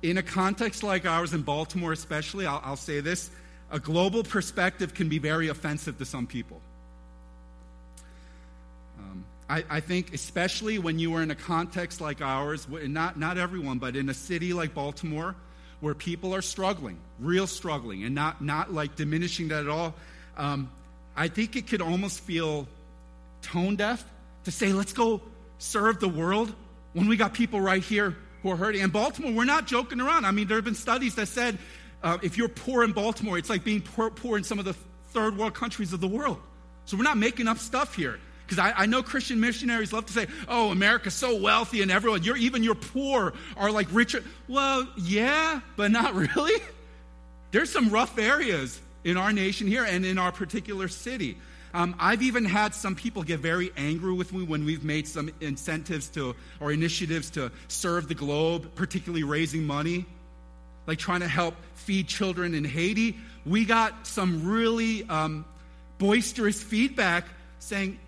in 0.04 0.18
a 0.18 0.22
context 0.22 0.82
like 0.82 1.06
ours 1.06 1.32
in 1.32 1.40
Baltimore, 1.40 1.90
especially, 1.90 2.44
I'll, 2.44 2.60
I'll 2.62 2.76
say 2.76 3.00
this 3.00 3.30
a 3.70 3.80
global 3.80 4.22
perspective 4.22 4.92
can 4.92 5.08
be 5.08 5.18
very 5.18 5.48
offensive 5.48 5.96
to 5.98 6.04
some 6.04 6.26
people. 6.26 6.60
Um, 8.98 9.24
I, 9.48 9.64
I, 9.70 9.80
think, 9.80 10.12
especially 10.12 10.78
when 10.78 10.98
you 10.98 11.14
are 11.14 11.22
in 11.22 11.30
a 11.30 11.34
context 11.34 12.02
like 12.02 12.20
ours, 12.20 12.68
not, 12.68 13.18
not 13.18 13.38
everyone, 13.38 13.78
but 13.78 13.96
in 13.96 14.10
a 14.10 14.14
city 14.14 14.52
like 14.52 14.74
Baltimore, 14.74 15.34
where 15.80 15.94
people 15.94 16.34
are 16.34 16.42
struggling, 16.42 16.98
real 17.18 17.46
struggling, 17.46 18.04
and 18.04 18.14
not, 18.14 18.44
not 18.44 18.72
like 18.72 18.96
diminishing 18.96 19.48
that 19.48 19.64
at 19.64 19.70
all, 19.70 19.94
um, 20.36 20.70
I 21.16 21.28
think 21.28 21.56
it 21.56 21.66
could 21.66 21.80
almost 21.80 22.20
feel 22.20 22.68
tone 23.40 23.76
deaf 23.76 24.04
to 24.44 24.50
say, 24.50 24.74
let's 24.74 24.92
go 24.92 25.22
serve 25.58 25.98
the 25.98 26.08
world 26.08 26.52
when 26.92 27.08
we 27.08 27.16
got 27.16 27.32
people 27.32 27.60
right 27.60 27.82
here 27.82 28.14
who 28.44 28.50
are 28.50 28.56
hurting. 28.56 28.82
And 28.82 28.92
Baltimore, 28.92 29.32
we're 29.32 29.44
not 29.44 29.66
joking 29.66 30.00
around. 30.00 30.26
I 30.26 30.30
mean, 30.30 30.46
there 30.46 30.58
have 30.58 30.66
been 30.66 30.74
studies 30.74 31.14
that 31.14 31.26
said 31.26 31.58
uh, 32.02 32.18
if 32.22 32.36
you're 32.36 32.50
poor 32.50 32.84
in 32.84 32.92
Baltimore, 32.92 33.38
it's 33.38 33.48
like 33.48 33.64
being 33.64 33.80
poor, 33.80 34.10
poor 34.10 34.36
in 34.36 34.44
some 34.44 34.58
of 34.58 34.66
the 34.66 34.74
third 35.12 35.38
world 35.38 35.54
countries 35.54 35.94
of 35.94 36.00
the 36.00 36.06
world. 36.06 36.38
So 36.84 36.98
we're 36.98 37.04
not 37.04 37.16
making 37.16 37.48
up 37.48 37.56
stuff 37.56 37.96
here. 37.96 38.20
Because 38.46 38.58
I, 38.58 38.82
I, 38.82 38.86
know 38.86 39.02
Christian 39.02 39.40
missionaries 39.40 39.94
love 39.94 40.04
to 40.04 40.12
say, 40.12 40.26
oh, 40.48 40.70
America's 40.70 41.14
so 41.14 41.40
wealthy 41.40 41.80
and 41.80 41.90
everyone, 41.90 42.22
you're, 42.22 42.36
even 42.36 42.62
your 42.62 42.74
poor 42.74 43.32
are 43.56 43.70
like 43.70 43.88
richer. 43.90 44.22
Well, 44.46 44.86
yeah, 44.98 45.60
but 45.76 45.90
not 45.90 46.14
really. 46.36 46.60
There's 47.52 47.72
some 47.72 47.88
rough 47.88 48.18
areas 48.18 48.78
in 49.02 49.16
our 49.16 49.32
nation 49.32 49.66
here 49.66 49.84
and 49.84 50.04
in 50.04 50.18
our 50.18 50.30
particular 50.30 50.88
city. 50.88 51.38
Um, 51.74 51.96
I've 51.98 52.22
even 52.22 52.44
had 52.44 52.72
some 52.72 52.94
people 52.94 53.24
get 53.24 53.40
very 53.40 53.72
angry 53.76 54.12
with 54.12 54.32
me 54.32 54.44
when 54.44 54.64
we've 54.64 54.84
made 54.84 55.08
some 55.08 55.28
incentives 55.40 56.08
to 56.10 56.36
or 56.60 56.70
initiatives 56.70 57.30
to 57.30 57.50
serve 57.66 58.06
the 58.06 58.14
globe, 58.14 58.70
particularly 58.76 59.24
raising 59.24 59.64
money, 59.64 60.06
like 60.86 60.98
trying 60.98 61.20
to 61.20 61.28
help 61.28 61.56
feed 61.74 62.06
children 62.06 62.54
in 62.54 62.64
Haiti. 62.64 63.16
We 63.44 63.64
got 63.64 64.06
some 64.06 64.48
really 64.48 65.02
um, 65.08 65.44
boisterous 65.98 66.62
feedback 66.62 67.26
saying, 67.58 67.98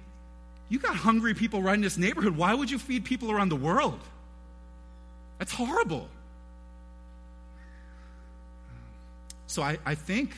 you 0.68 0.78
got 0.78 0.94
hungry 0.94 1.34
people 1.34 1.60
right 1.60 1.74
in 1.74 1.80
this 1.80 1.98
neighborhood. 1.98 2.36
Why 2.36 2.54
would 2.54 2.70
you 2.70 2.78
feed 2.78 3.04
people 3.04 3.32
around 3.32 3.48
the 3.48 3.56
world? 3.56 3.98
That's 5.38 5.52
horrible. 5.52 6.08
So 9.48 9.62
I, 9.62 9.78
I 9.84 9.96
think 9.96 10.36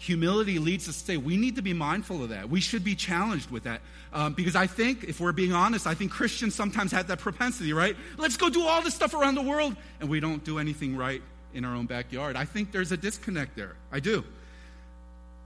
humility 0.00 0.58
leads 0.58 0.88
us 0.88 0.98
to 0.98 1.04
say 1.04 1.16
we 1.18 1.36
need 1.36 1.56
to 1.56 1.62
be 1.62 1.74
mindful 1.74 2.22
of 2.22 2.30
that. 2.30 2.48
We 2.48 2.60
should 2.60 2.82
be 2.82 2.94
challenged 2.94 3.50
with 3.50 3.64
that. 3.64 3.82
Um, 4.14 4.32
because 4.32 4.56
I 4.56 4.66
think, 4.66 5.04
if 5.04 5.20
we're 5.20 5.32
being 5.32 5.52
honest, 5.52 5.86
I 5.86 5.92
think 5.92 6.10
Christians 6.10 6.54
sometimes 6.54 6.90
have 6.92 7.06
that 7.08 7.18
propensity, 7.18 7.74
right? 7.74 7.94
Let's 8.16 8.38
go 8.38 8.48
do 8.48 8.66
all 8.66 8.80
this 8.80 8.94
stuff 8.94 9.12
around 9.12 9.34
the 9.34 9.42
world, 9.42 9.76
and 10.00 10.08
we 10.08 10.18
don't 10.18 10.42
do 10.42 10.58
anything 10.58 10.96
right 10.96 11.22
in 11.52 11.66
our 11.66 11.74
own 11.74 11.84
backyard. 11.84 12.34
I 12.34 12.46
think 12.46 12.72
there's 12.72 12.92
a 12.92 12.96
disconnect 12.96 13.54
there. 13.56 13.76
I 13.92 14.00
do. 14.00 14.24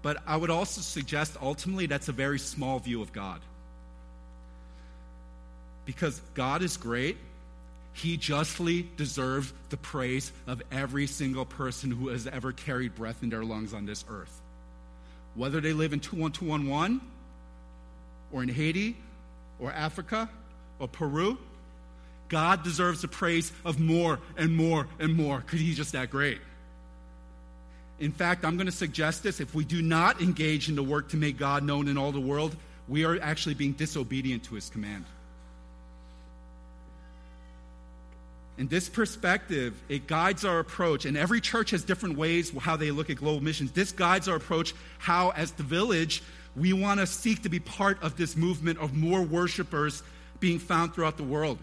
But 0.03 0.19
I 0.25 0.37
would 0.37 0.51
also 0.51 0.83
suggest 0.83 1.37
ultimately 1.43 1.87
that's 1.87 2.09
a 2.09 2.13
very 2.13 2.39
small 2.39 2.79
view 2.79 3.03
of 3.03 3.13
God. 3.13 3.41
Because 5.85 6.21
God 6.35 6.63
is 6.63 6.77
great. 6.77 7.17
He 7.93 8.17
justly 8.17 8.89
deserves 8.97 9.53
the 9.71 9.77
praise 9.79 10.31
of 10.47 10.63
every 10.71 11.09
single 11.09 11.45
person 11.45 11.91
who 11.91 12.09
has 12.09 12.29
ever 12.29 12.53
carried 12.53 12.95
breath 12.95 13.25
in 13.25 13.31
their 13.31 13.45
lungs 13.45 13.75
on 13.75 13.85
this 13.85 14.05
earth. 14.09 14.43
Whether 15.35 15.61
they 15.61 15.73
live 15.73 15.93
in 15.93 16.01
21211 16.01 17.01
or 18.33 18.43
in 18.43 18.49
Haiti 18.49 18.97
or 19.59 19.73
Africa 19.73 20.29
or 20.79 20.89
Peru, 20.89 21.39
God 22.29 22.63
deserves 22.63 23.03
the 23.03 23.09
praise 23.09 23.53
of 23.65 23.79
more 23.79 24.19
and 24.37 24.57
more 24.57 24.89
and 24.99 25.15
more 25.15 25.39
because 25.39 25.61
He's 25.61 25.77
just 25.77 25.93
that 25.93 26.11
great. 26.11 26.41
In 28.01 28.11
fact, 28.11 28.45
I'm 28.45 28.57
going 28.57 28.67
to 28.67 28.73
suggest 28.73 29.23
this 29.23 29.41
if 29.41 29.55
we 29.55 29.65
do 29.65 29.81
not 29.81 30.21
engage 30.21 30.69
in 30.69 30.75
the 30.75 30.83
work 30.83 31.11
to 31.11 31.17
make 31.17 31.37
God 31.37 31.63
known 31.63 31.87
in 31.87 31.97
all 31.97 32.13
the 32.13 32.21
world, 32.21 32.57
we 32.89 33.05
are 33.05 33.21
actually 33.21 33.55
being 33.55 33.73
disobedient 33.73 34.45
to 34.45 34.57
His 34.57 34.69
command. 34.69 35.05
In 38.57 38.69
this 38.69 38.89
perspective, 38.89 39.75
it 39.89 40.07
guides 40.07 40.45
our 40.45 40.61
approach, 40.61 41.07
and 41.07 41.17
every 41.17 41.41
church 41.41 41.71
has 41.71 41.83
different 41.83 42.17
ways 42.17 42.53
how 42.57 42.77
they 42.77 42.93
look 42.93 43.11
at 43.11 43.17
global 43.17 43.43
missions. 43.43 43.73
This 43.73 43.91
guides 43.91 44.29
our 44.29 44.37
approach 44.37 44.75
how, 44.99 45.31
as 45.31 45.51
the 45.53 45.65
village, 45.65 46.23
we 46.55 46.73
want 46.73 47.01
to 47.01 47.07
seek 47.07 47.43
to 47.43 47.49
be 47.49 47.59
part 47.59 48.01
of 48.01 48.17
this 48.17 48.37
movement 48.37 48.79
of 48.79 48.95
more 48.95 49.23
worshipers 49.23 50.05
being 50.39 50.61
found 50.61 50.95
throughout 50.95 51.17
the 51.17 51.25
world. 51.25 51.59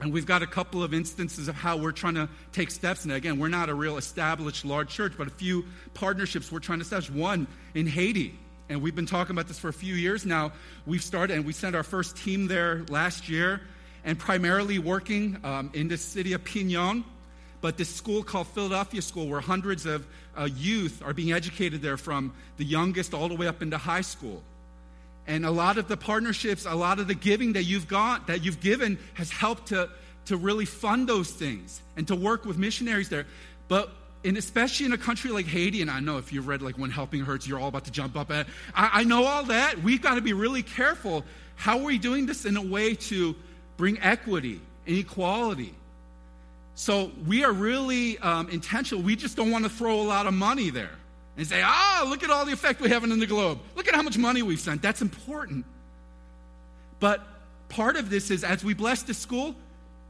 And 0.00 0.12
we've 0.12 0.26
got 0.26 0.42
a 0.42 0.46
couple 0.46 0.84
of 0.84 0.94
instances 0.94 1.48
of 1.48 1.56
how 1.56 1.76
we're 1.76 1.92
trying 1.92 2.14
to 2.14 2.28
take 2.52 2.70
steps. 2.70 3.04
And 3.04 3.12
again, 3.12 3.38
we're 3.38 3.48
not 3.48 3.68
a 3.68 3.74
real 3.74 3.96
established 3.96 4.64
large 4.64 4.90
church, 4.90 5.14
but 5.16 5.26
a 5.26 5.30
few 5.30 5.64
partnerships 5.94 6.52
we're 6.52 6.60
trying 6.60 6.78
to 6.78 6.84
establish. 6.84 7.10
One 7.10 7.46
in 7.74 7.86
Haiti. 7.86 8.38
And 8.68 8.82
we've 8.82 8.94
been 8.94 9.06
talking 9.06 9.32
about 9.32 9.48
this 9.48 9.58
for 9.58 9.68
a 9.68 9.72
few 9.72 9.94
years 9.94 10.24
now. 10.24 10.52
We've 10.86 11.02
started, 11.02 11.34
and 11.34 11.44
we 11.44 11.52
sent 11.52 11.74
our 11.74 11.82
first 11.82 12.16
team 12.16 12.46
there 12.46 12.84
last 12.88 13.28
year 13.28 13.60
and 14.04 14.18
primarily 14.18 14.78
working 14.78 15.38
um, 15.44 15.70
in 15.74 15.88
the 15.88 15.96
city 15.96 16.32
of 16.34 16.44
Pignon, 16.44 17.04
but 17.60 17.78
this 17.78 17.88
school 17.88 18.22
called 18.22 18.46
Philadelphia 18.48 19.00
School, 19.00 19.26
where 19.28 19.40
hundreds 19.40 19.86
of 19.86 20.06
uh, 20.36 20.44
youth 20.44 21.02
are 21.04 21.14
being 21.14 21.32
educated 21.32 21.80
there 21.80 21.96
from 21.96 22.32
the 22.58 22.64
youngest 22.64 23.14
all 23.14 23.28
the 23.28 23.34
way 23.34 23.46
up 23.46 23.62
into 23.62 23.78
high 23.78 24.02
school. 24.02 24.42
And 25.26 25.46
a 25.46 25.50
lot 25.50 25.78
of 25.78 25.88
the 25.88 25.96
partnerships, 25.96 26.66
a 26.66 26.74
lot 26.74 26.98
of 26.98 27.08
the 27.08 27.14
giving 27.14 27.54
that 27.54 27.62
you've 27.62 27.88
got, 27.88 28.26
that 28.26 28.44
you've 28.44 28.60
given, 28.60 28.98
has 29.14 29.30
helped 29.30 29.68
to, 29.68 29.88
to 30.26 30.36
really 30.36 30.66
fund 30.66 31.08
those 31.08 31.30
things 31.30 31.80
and 31.96 32.06
to 32.08 32.14
work 32.14 32.44
with 32.44 32.58
missionaries 32.58 33.08
there. 33.08 33.26
But 33.68 33.90
and 34.24 34.36
especially 34.38 34.86
in 34.86 34.92
a 34.92 34.98
country 34.98 35.30
like 35.30 35.46
Haiti, 35.46 35.82
and 35.82 35.90
I 35.90 36.00
know 36.00 36.16
if 36.16 36.32
you've 36.32 36.48
read 36.48 36.62
like 36.62 36.78
When 36.78 36.90
Helping 36.90 37.22
Hurts, 37.22 37.46
you're 37.46 37.60
all 37.60 37.68
about 37.68 37.84
to 37.84 37.90
jump 37.90 38.16
up 38.16 38.30
at. 38.30 38.46
I, 38.74 39.00
I 39.00 39.04
know 39.04 39.24
all 39.24 39.44
that. 39.44 39.82
We've 39.82 40.00
got 40.00 40.14
to 40.14 40.22
be 40.22 40.32
really 40.32 40.62
careful. 40.62 41.24
How 41.56 41.78
are 41.78 41.84
we 41.84 41.98
doing 41.98 42.26
this 42.26 42.46
in 42.46 42.56
a 42.56 42.62
way 42.62 42.94
to 42.94 43.34
bring 43.76 44.00
equity 44.00 44.60
and 44.86 44.96
equality. 44.96 45.74
So 46.74 47.12
we 47.26 47.44
are 47.44 47.52
really 47.52 48.18
um, 48.18 48.48
intentional. 48.50 49.02
We 49.02 49.16
just 49.16 49.36
don't 49.36 49.50
want 49.50 49.64
to 49.64 49.70
throw 49.70 50.00
a 50.00 50.02
lot 50.02 50.26
of 50.26 50.34
money 50.34 50.70
there 50.70 50.90
and 51.36 51.46
say, 51.46 51.62
ah, 51.64 52.04
look 52.08 52.22
at 52.22 52.30
all 52.30 52.44
the 52.44 52.52
effect 52.52 52.80
we 52.80 52.88
have 52.90 53.04
in 53.04 53.18
the 53.18 53.26
globe. 53.26 53.58
Look 53.76 53.88
at 53.88 53.94
how 53.94 54.02
much 54.02 54.18
money 54.18 54.42
we've 54.42 54.60
sent. 54.60 54.82
That's 54.82 55.02
important. 55.02 55.64
But 57.00 57.20
part 57.68 57.96
of 57.96 58.10
this 58.10 58.30
is 58.30 58.44
as 58.44 58.64
we 58.64 58.74
bless 58.74 59.02
the 59.02 59.14
school, 59.14 59.54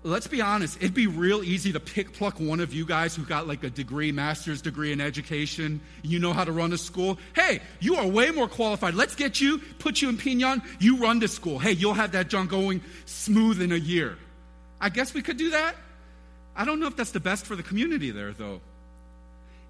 let's 0.05 0.27
be 0.27 0.43
honest, 0.43 0.77
it'd 0.77 0.95
be 0.95 1.07
real 1.07 1.43
easy 1.43 1.73
to 1.73 1.81
pick 1.81 2.13
pluck 2.13 2.39
one 2.39 2.61
of 2.61 2.73
you 2.73 2.85
guys 2.85 3.17
who 3.17 3.25
got 3.25 3.49
like 3.49 3.65
a 3.65 3.71
degree, 3.71 4.13
master's 4.13 4.63
degree 4.63 4.93
in 4.93 5.01
education. 5.01 5.81
You 6.03 6.19
know 6.19 6.33
how 6.33 6.45
to 6.45 6.53
run 6.53 6.73
a 6.73 6.79
school. 6.79 7.19
Hey, 7.35 7.61
you 7.81 7.97
are 7.97 8.07
way 8.07 8.31
more 8.31 8.47
qualified. 8.47 8.95
Let's 8.95 9.17
get 9.17 9.41
you, 9.41 9.59
put 9.79 10.03
you 10.03 10.11
in 10.11 10.19
Pignon. 10.19 10.63
You 10.79 10.99
run 10.99 11.19
the 11.19 11.29
school. 11.29 11.59
Hey, 11.59 11.73
you'll 11.73 11.95
have 11.95 12.13
that 12.13 12.29
junk 12.29 12.51
going 12.51 12.83
smooth 13.07 13.61
in 13.61 13.73
a 13.73 13.77
year. 13.77 14.19
I 14.81 14.91
guess 14.91 15.15
we 15.15 15.23
could 15.23 15.39
do 15.39 15.51
that. 15.51 15.75
I 16.55 16.65
don't 16.65 16.79
know 16.79 16.87
if 16.87 16.97
that's 16.97 17.11
the 17.11 17.21
best 17.21 17.47
for 17.47 17.57
the 17.57 17.63
community 17.63 18.11
there, 18.11 18.33
though. 18.33 18.61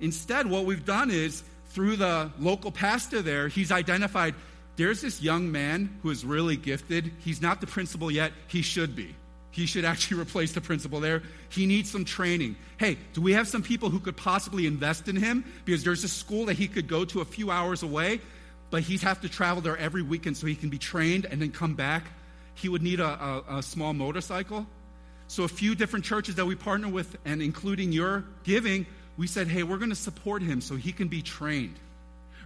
Instead, 0.01 0.51
what 0.51 0.67
we've 0.67 0.85
done 0.85 1.11
is 1.11 1.45
through 1.71 1.97
the 1.97 2.31
local 2.39 2.73
pastor 2.73 3.23
there, 3.23 3.49
he's 3.49 3.73
identified 3.73 4.35
there's 4.77 5.01
this 5.01 5.23
young 5.23 5.53
man 5.53 6.01
who 6.03 6.11
is 6.11 6.25
really 6.25 6.57
gifted. 6.57 7.13
He's 7.21 7.41
not 7.41 7.61
the 7.61 7.67
principal 7.69 8.11
yet, 8.11 8.33
he 8.49 8.61
should 8.61 8.97
be. 8.97 9.15
He 9.55 9.67
should 9.67 9.85
actually 9.85 10.21
replace 10.21 10.53
the 10.53 10.61
principal 10.61 10.99
there. 10.99 11.23
He 11.49 11.65
needs 11.65 11.89
some 11.89 12.05
training. 12.05 12.57
Hey, 12.77 12.99
do 13.13 13.21
we 13.21 13.35
have 13.35 13.47
some 13.47 13.63
people 13.63 13.89
who 13.89 14.01
could 14.01 14.17
possibly 14.17 14.67
invest 14.67 15.07
in 15.07 15.15
him? 15.15 15.45
Because 15.65 15.85
there's 15.85 16.03
a 16.03 16.09
school 16.09 16.47
that 16.47 16.55
he 16.55 16.67
could 16.67 16.89
go 16.89 17.05
to 17.05 17.21
a 17.21 17.25
few 17.25 17.53
hours 17.53 17.85
away, 17.85 18.21
but 18.71 18.83
he'd 18.83 19.03
have 19.03 19.21
to 19.21 19.29
travel 19.29 19.63
there 19.63 19.77
every 19.77 20.03
weekend 20.03 20.37
so 20.37 20.49
he 20.49 20.57
can 20.57 20.71
be 20.71 20.79
trained 20.79 21.25
and 21.27 21.41
then 21.41 21.53
come 21.53 21.75
back. 21.75 22.05
He 22.57 22.69
would 22.69 22.83
need 22.83 22.99
a, 22.99 23.07
a, 23.49 23.59
a 23.59 23.63
small 23.63 23.95
motorcycle. 23.95 24.67
So, 25.29 25.45
a 25.45 25.49
few 25.49 25.75
different 25.75 26.05
churches 26.05 26.35
that 26.35 26.45
we 26.45 26.55
partner 26.55 26.89
with, 26.89 27.17
and 27.25 27.41
including 27.41 27.93
your 27.93 28.25
giving, 28.43 28.87
we 29.17 29.27
said, 29.27 29.47
hey, 29.47 29.63
we're 29.63 29.79
going 29.79 29.91
to 29.91 29.97
support 29.97 30.43
him 30.43 30.61
so 30.61 30.75
he 30.75 30.93
can 30.93 31.09
be 31.09 31.23
trained 31.23 31.77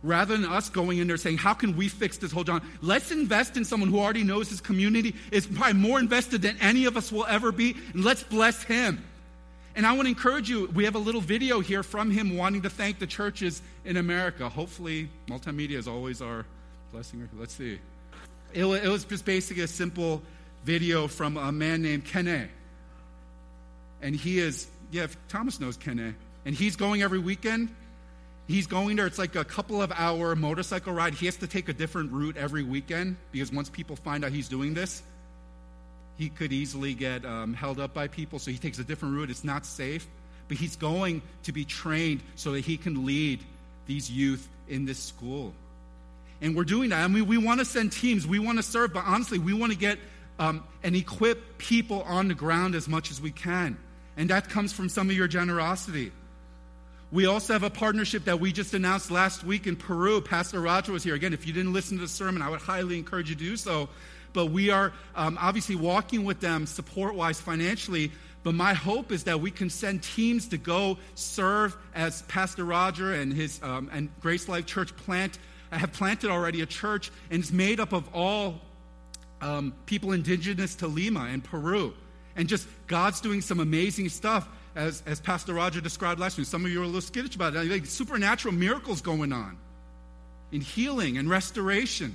rather 0.02 0.36
than 0.36 0.50
us 0.50 0.68
going 0.68 0.98
in 0.98 1.06
there 1.06 1.16
saying, 1.16 1.38
How 1.38 1.54
can 1.54 1.76
we 1.76 1.88
fix 1.88 2.18
this 2.18 2.32
whole 2.32 2.44
John? 2.44 2.62
Let's 2.82 3.10
invest 3.10 3.56
in 3.56 3.64
someone 3.64 3.90
who 3.90 3.98
already 3.98 4.24
knows 4.24 4.48
his 4.48 4.60
community, 4.60 5.14
is 5.30 5.46
probably 5.46 5.74
more 5.74 5.98
invested 5.98 6.42
than 6.42 6.56
any 6.60 6.84
of 6.84 6.96
us 6.96 7.10
will 7.12 7.26
ever 7.26 7.52
be, 7.52 7.76
and 7.92 8.04
let's 8.04 8.22
bless 8.22 8.62
him. 8.62 9.04
And 9.74 9.86
I 9.86 9.92
want 9.92 10.06
to 10.06 10.08
encourage 10.08 10.50
you, 10.50 10.66
we 10.74 10.84
have 10.86 10.96
a 10.96 11.00
little 11.00 11.20
video 11.20 11.60
here 11.60 11.84
from 11.84 12.10
him 12.10 12.36
wanting 12.36 12.62
to 12.62 12.70
thank 12.70 12.98
the 12.98 13.06
churches 13.06 13.62
in 13.84 13.96
America. 13.96 14.48
Hopefully, 14.48 15.08
multimedia 15.28 15.76
is 15.76 15.86
always 15.86 16.20
our 16.20 16.44
blessing. 16.90 17.28
Let's 17.38 17.54
see. 17.54 17.78
It, 18.52 18.64
it 18.64 18.88
was 18.88 19.04
just 19.04 19.24
basically 19.24 19.62
a 19.62 19.68
simple 19.68 20.22
video 20.64 21.06
from 21.06 21.36
a 21.36 21.52
man 21.52 21.82
named 21.82 22.06
Kene. 22.06 22.48
And 24.02 24.16
he 24.16 24.38
is, 24.38 24.66
yeah, 24.90 25.06
Thomas 25.28 25.60
knows 25.60 25.76
Kene. 25.76 26.14
And 26.44 26.54
he's 26.54 26.76
going 26.76 27.02
every 27.02 27.18
weekend 27.18 27.68
He's 28.48 28.66
going 28.66 28.96
there, 28.96 29.06
it's 29.06 29.18
like 29.18 29.36
a 29.36 29.44
couple 29.44 29.82
of 29.82 29.92
hour 29.92 30.34
motorcycle 30.34 30.94
ride. 30.94 31.12
He 31.12 31.26
has 31.26 31.36
to 31.36 31.46
take 31.46 31.68
a 31.68 31.74
different 31.74 32.10
route 32.12 32.38
every 32.38 32.62
weekend 32.62 33.16
because 33.30 33.52
once 33.52 33.68
people 33.68 33.94
find 33.94 34.24
out 34.24 34.32
he's 34.32 34.48
doing 34.48 34.72
this, 34.72 35.02
he 36.16 36.30
could 36.30 36.50
easily 36.50 36.94
get 36.94 37.26
um, 37.26 37.52
held 37.52 37.78
up 37.78 37.92
by 37.92 38.08
people. 38.08 38.38
So 38.38 38.50
he 38.50 38.56
takes 38.56 38.78
a 38.78 38.84
different 38.84 39.14
route. 39.14 39.28
It's 39.28 39.44
not 39.44 39.66
safe. 39.66 40.08
But 40.48 40.56
he's 40.56 40.76
going 40.76 41.20
to 41.42 41.52
be 41.52 41.66
trained 41.66 42.22
so 42.36 42.52
that 42.52 42.60
he 42.60 42.78
can 42.78 43.04
lead 43.04 43.40
these 43.86 44.10
youth 44.10 44.48
in 44.66 44.86
this 44.86 44.98
school. 44.98 45.52
And 46.40 46.56
we're 46.56 46.64
doing 46.64 46.88
that. 46.88 47.04
I 47.04 47.08
mean, 47.08 47.26
we 47.26 47.36
want 47.36 47.60
to 47.60 47.66
send 47.66 47.92
teams, 47.92 48.26
we 48.26 48.38
want 48.38 48.58
to 48.58 48.62
serve, 48.62 48.94
but 48.94 49.04
honestly, 49.04 49.38
we 49.38 49.52
want 49.52 49.72
to 49.72 49.78
get 49.78 49.98
um, 50.38 50.64
and 50.82 50.96
equip 50.96 51.58
people 51.58 52.02
on 52.02 52.28
the 52.28 52.34
ground 52.34 52.74
as 52.74 52.88
much 52.88 53.10
as 53.10 53.20
we 53.20 53.30
can. 53.30 53.76
And 54.16 54.30
that 54.30 54.48
comes 54.48 54.72
from 54.72 54.88
some 54.88 55.10
of 55.10 55.16
your 55.16 55.28
generosity. 55.28 56.12
We 57.10 57.24
also 57.24 57.54
have 57.54 57.62
a 57.62 57.70
partnership 57.70 58.26
that 58.26 58.38
we 58.38 58.52
just 58.52 58.74
announced 58.74 59.10
last 59.10 59.42
week 59.42 59.66
in 59.66 59.76
Peru. 59.76 60.20
Pastor 60.20 60.60
Roger 60.60 60.92
was 60.92 61.02
here. 61.02 61.14
Again, 61.14 61.32
if 61.32 61.46
you 61.46 61.54
didn't 61.54 61.72
listen 61.72 61.96
to 61.96 62.02
the 62.02 62.08
sermon, 62.08 62.42
I 62.42 62.50
would 62.50 62.60
highly 62.60 62.98
encourage 62.98 63.30
you 63.30 63.34
to 63.34 63.40
do 63.42 63.56
so. 63.56 63.88
But 64.34 64.46
we 64.46 64.68
are 64.68 64.92
um, 65.14 65.38
obviously 65.40 65.74
walking 65.74 66.24
with 66.24 66.40
them 66.40 66.66
support 66.66 67.14
wise 67.14 67.40
financially. 67.40 68.12
But 68.42 68.54
my 68.54 68.74
hope 68.74 69.10
is 69.10 69.24
that 69.24 69.40
we 69.40 69.50
can 69.50 69.70
send 69.70 70.02
teams 70.02 70.48
to 70.48 70.58
go 70.58 70.98
serve 71.14 71.74
as 71.94 72.22
Pastor 72.22 72.64
Roger 72.64 73.14
and 73.14 73.32
his 73.32 73.58
um, 73.62 73.88
and 73.90 74.10
Grace 74.20 74.46
Life 74.46 74.66
Church 74.66 74.94
plant 74.94 75.38
have 75.70 75.92
planted 75.92 76.30
already 76.30 76.60
a 76.60 76.66
church, 76.66 77.10
and 77.30 77.40
it's 77.40 77.52
made 77.52 77.80
up 77.80 77.94
of 77.94 78.06
all 78.14 78.60
um, 79.40 79.74
people 79.86 80.12
indigenous 80.12 80.74
to 80.76 80.86
Lima 80.86 81.20
and 81.30 81.42
Peru. 81.42 81.94
And 82.36 82.48
just 82.48 82.68
God's 82.86 83.20
doing 83.20 83.40
some 83.40 83.60
amazing 83.60 84.10
stuff 84.10 84.46
as, 84.78 85.02
as 85.06 85.20
Pastor 85.20 85.54
Roger 85.54 85.80
described 85.80 86.20
last 86.20 86.38
week. 86.38 86.46
Some 86.46 86.64
of 86.64 86.70
you 86.70 86.80
are 86.80 86.84
a 86.84 86.86
little 86.86 87.00
skittish 87.00 87.34
about 87.34 87.54
it. 87.54 87.64
Like 87.64 87.84
supernatural 87.86 88.54
miracles 88.54 89.00
going 89.00 89.32
on 89.32 89.58
in 90.52 90.60
healing 90.60 91.18
and 91.18 91.28
restoration. 91.28 92.14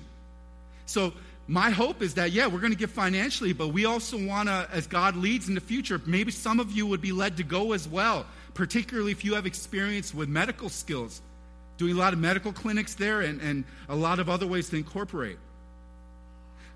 So, 0.86 1.14
my 1.46 1.72
hope 1.72 2.02
is 2.02 2.14
that, 2.14 2.32
yeah, 2.32 2.48
we're 2.48 2.62
going 2.62 2.72
to 2.72 2.78
give 2.78 2.90
financially, 2.90 3.52
but 3.52 3.68
we 3.68 3.84
also 3.84 4.18
want 4.18 4.48
to, 4.48 4.66
as 4.72 4.88
God 4.88 5.18
leads 5.18 5.50
in 5.50 5.56
the 5.56 5.62
future, 5.62 6.02
maybe 6.06 6.32
some 6.32 6.62
of 6.62 6.72
you 6.72 6.88
would 6.88 7.02
be 7.02 7.12
led 7.12 7.36
to 7.36 7.44
go 7.44 7.74
as 7.74 7.86
well, 7.86 8.26
particularly 8.54 9.12
if 9.12 9.26
you 9.26 9.34
have 9.34 9.46
experience 9.46 10.14
with 10.14 10.30
medical 10.30 10.70
skills, 10.70 11.22
doing 11.78 11.98
a 11.98 12.00
lot 12.00 12.14
of 12.14 12.20
medical 12.20 12.54
clinics 12.54 12.96
there 12.96 13.20
and, 13.20 13.42
and 13.42 13.66
a 13.90 13.96
lot 13.96 14.20
of 14.20 14.30
other 14.30 14.48
ways 14.48 14.70
to 14.70 14.78
incorporate. 14.78 15.38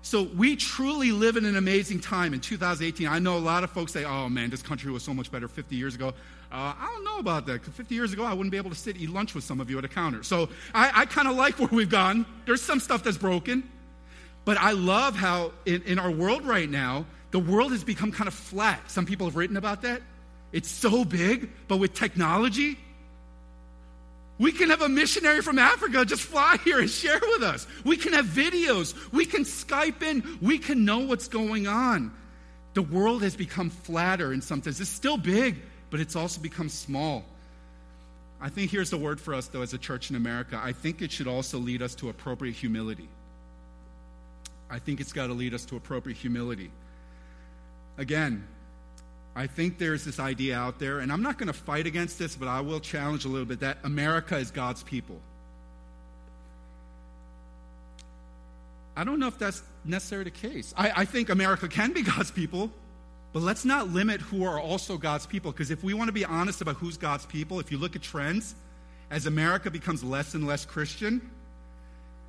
So 0.02 0.22
we 0.22 0.56
truly 0.56 1.12
live 1.12 1.36
in 1.36 1.44
an 1.44 1.56
amazing 1.56 2.00
time 2.00 2.32
in 2.32 2.40
2018. 2.40 3.06
I 3.08 3.18
know 3.18 3.36
a 3.36 3.38
lot 3.38 3.64
of 3.64 3.70
folks 3.70 3.92
say, 3.92 4.04
oh 4.04 4.28
man, 4.28 4.48
this 4.48 4.62
country 4.62 4.90
was 4.90 5.02
so 5.02 5.12
much 5.12 5.30
better 5.30 5.48
50 5.48 5.76
years 5.76 5.94
ago. 5.94 6.08
Uh, 6.50 6.72
I 6.78 6.90
don't 6.94 7.04
know 7.04 7.18
about 7.18 7.46
that. 7.46 7.64
50 7.64 7.94
years 7.94 8.12
ago, 8.12 8.24
I 8.24 8.32
wouldn't 8.32 8.50
be 8.50 8.56
able 8.56 8.70
to 8.70 8.76
sit 8.76 8.96
eat 8.96 9.10
lunch 9.10 9.34
with 9.34 9.44
some 9.44 9.60
of 9.60 9.68
you 9.70 9.76
at 9.78 9.84
a 9.84 9.88
counter. 9.88 10.22
So 10.22 10.48
I, 10.72 11.02
I 11.02 11.06
kind 11.06 11.28
of 11.28 11.36
like 11.36 11.58
where 11.58 11.68
we've 11.68 11.90
gone. 11.90 12.24
There's 12.46 12.62
some 12.62 12.80
stuff 12.80 13.02
that's 13.02 13.18
broken. 13.18 13.68
But 14.44 14.56
I 14.56 14.72
love 14.72 15.14
how 15.14 15.52
in, 15.66 15.82
in 15.82 15.98
our 15.98 16.10
world 16.10 16.46
right 16.46 16.70
now, 16.70 17.04
the 17.32 17.38
world 17.38 17.72
has 17.72 17.84
become 17.84 18.12
kind 18.12 18.28
of 18.28 18.34
flat. 18.34 18.90
Some 18.90 19.04
people 19.04 19.26
have 19.26 19.36
written 19.36 19.58
about 19.58 19.82
that. 19.82 20.00
It's 20.52 20.70
so 20.70 21.04
big, 21.04 21.50
but 21.68 21.76
with 21.76 21.92
technology, 21.92 22.78
we 24.38 24.52
can 24.52 24.70
have 24.70 24.82
a 24.82 24.88
missionary 24.88 25.42
from 25.42 25.58
Africa 25.58 26.04
just 26.04 26.22
fly 26.22 26.56
here 26.64 26.78
and 26.78 26.88
share 26.88 27.20
with 27.20 27.42
us. 27.42 27.66
We 27.84 27.96
can 27.96 28.12
have 28.12 28.26
videos. 28.26 28.94
We 29.12 29.24
can 29.24 29.42
Skype 29.42 30.02
in. 30.02 30.38
We 30.40 30.58
can 30.58 30.84
know 30.84 31.00
what's 31.00 31.28
going 31.28 31.66
on. 31.66 32.12
The 32.74 32.82
world 32.82 33.22
has 33.22 33.34
become 33.34 33.70
flatter 33.70 34.32
in 34.32 34.40
some 34.40 34.62
sense. 34.62 34.78
It's 34.78 34.88
still 34.88 35.16
big, 35.16 35.56
but 35.90 35.98
it's 36.00 36.14
also 36.14 36.40
become 36.40 36.68
small. 36.68 37.24
I 38.40 38.48
think 38.48 38.70
here's 38.70 38.90
the 38.90 38.98
word 38.98 39.20
for 39.20 39.34
us, 39.34 39.48
though, 39.48 39.62
as 39.62 39.74
a 39.74 39.78
church 39.78 40.10
in 40.10 40.16
America. 40.16 40.60
I 40.62 40.72
think 40.72 41.02
it 41.02 41.10
should 41.10 41.26
also 41.26 41.58
lead 41.58 41.82
us 41.82 41.96
to 41.96 42.08
appropriate 42.08 42.54
humility. 42.54 43.08
I 44.70 44.78
think 44.78 45.00
it's 45.00 45.12
got 45.12 45.26
to 45.26 45.32
lead 45.32 45.54
us 45.54 45.64
to 45.66 45.76
appropriate 45.76 46.16
humility. 46.16 46.70
Again, 47.96 48.46
I 49.38 49.46
think 49.46 49.78
there's 49.78 50.04
this 50.04 50.18
idea 50.18 50.58
out 50.58 50.80
there, 50.80 50.98
and 50.98 51.12
I'm 51.12 51.22
not 51.22 51.38
going 51.38 51.46
to 51.46 51.52
fight 51.52 51.86
against 51.86 52.18
this, 52.18 52.34
but 52.34 52.48
I 52.48 52.60
will 52.60 52.80
challenge 52.80 53.24
a 53.24 53.28
little 53.28 53.46
bit 53.46 53.60
that 53.60 53.78
America 53.84 54.36
is 54.36 54.50
God's 54.50 54.82
people. 54.82 55.20
I 58.96 59.04
don't 59.04 59.20
know 59.20 59.28
if 59.28 59.38
that's 59.38 59.62
necessarily 59.84 60.24
the 60.24 60.36
case. 60.36 60.74
I, 60.76 60.90
I 60.90 61.04
think 61.04 61.28
America 61.28 61.68
can 61.68 61.92
be 61.92 62.02
God's 62.16 62.32
people, 62.32 62.72
but 63.32 63.42
let's 63.42 63.64
not 63.64 63.90
limit 63.90 64.20
who 64.20 64.42
are 64.42 64.58
also 64.58 64.98
God's 64.98 65.24
people, 65.24 65.52
because 65.52 65.70
if 65.70 65.84
we 65.84 65.94
want 65.94 66.08
to 66.08 66.12
be 66.12 66.24
honest 66.24 66.60
about 66.60 66.74
who's 66.74 66.96
God's 66.96 67.24
people, 67.24 67.60
if 67.60 67.70
you 67.70 67.78
look 67.78 67.94
at 67.94 68.02
trends, 68.02 68.56
as 69.08 69.26
America 69.26 69.70
becomes 69.70 70.02
less 70.02 70.34
and 70.34 70.48
less 70.48 70.64
Christian, 70.64 71.30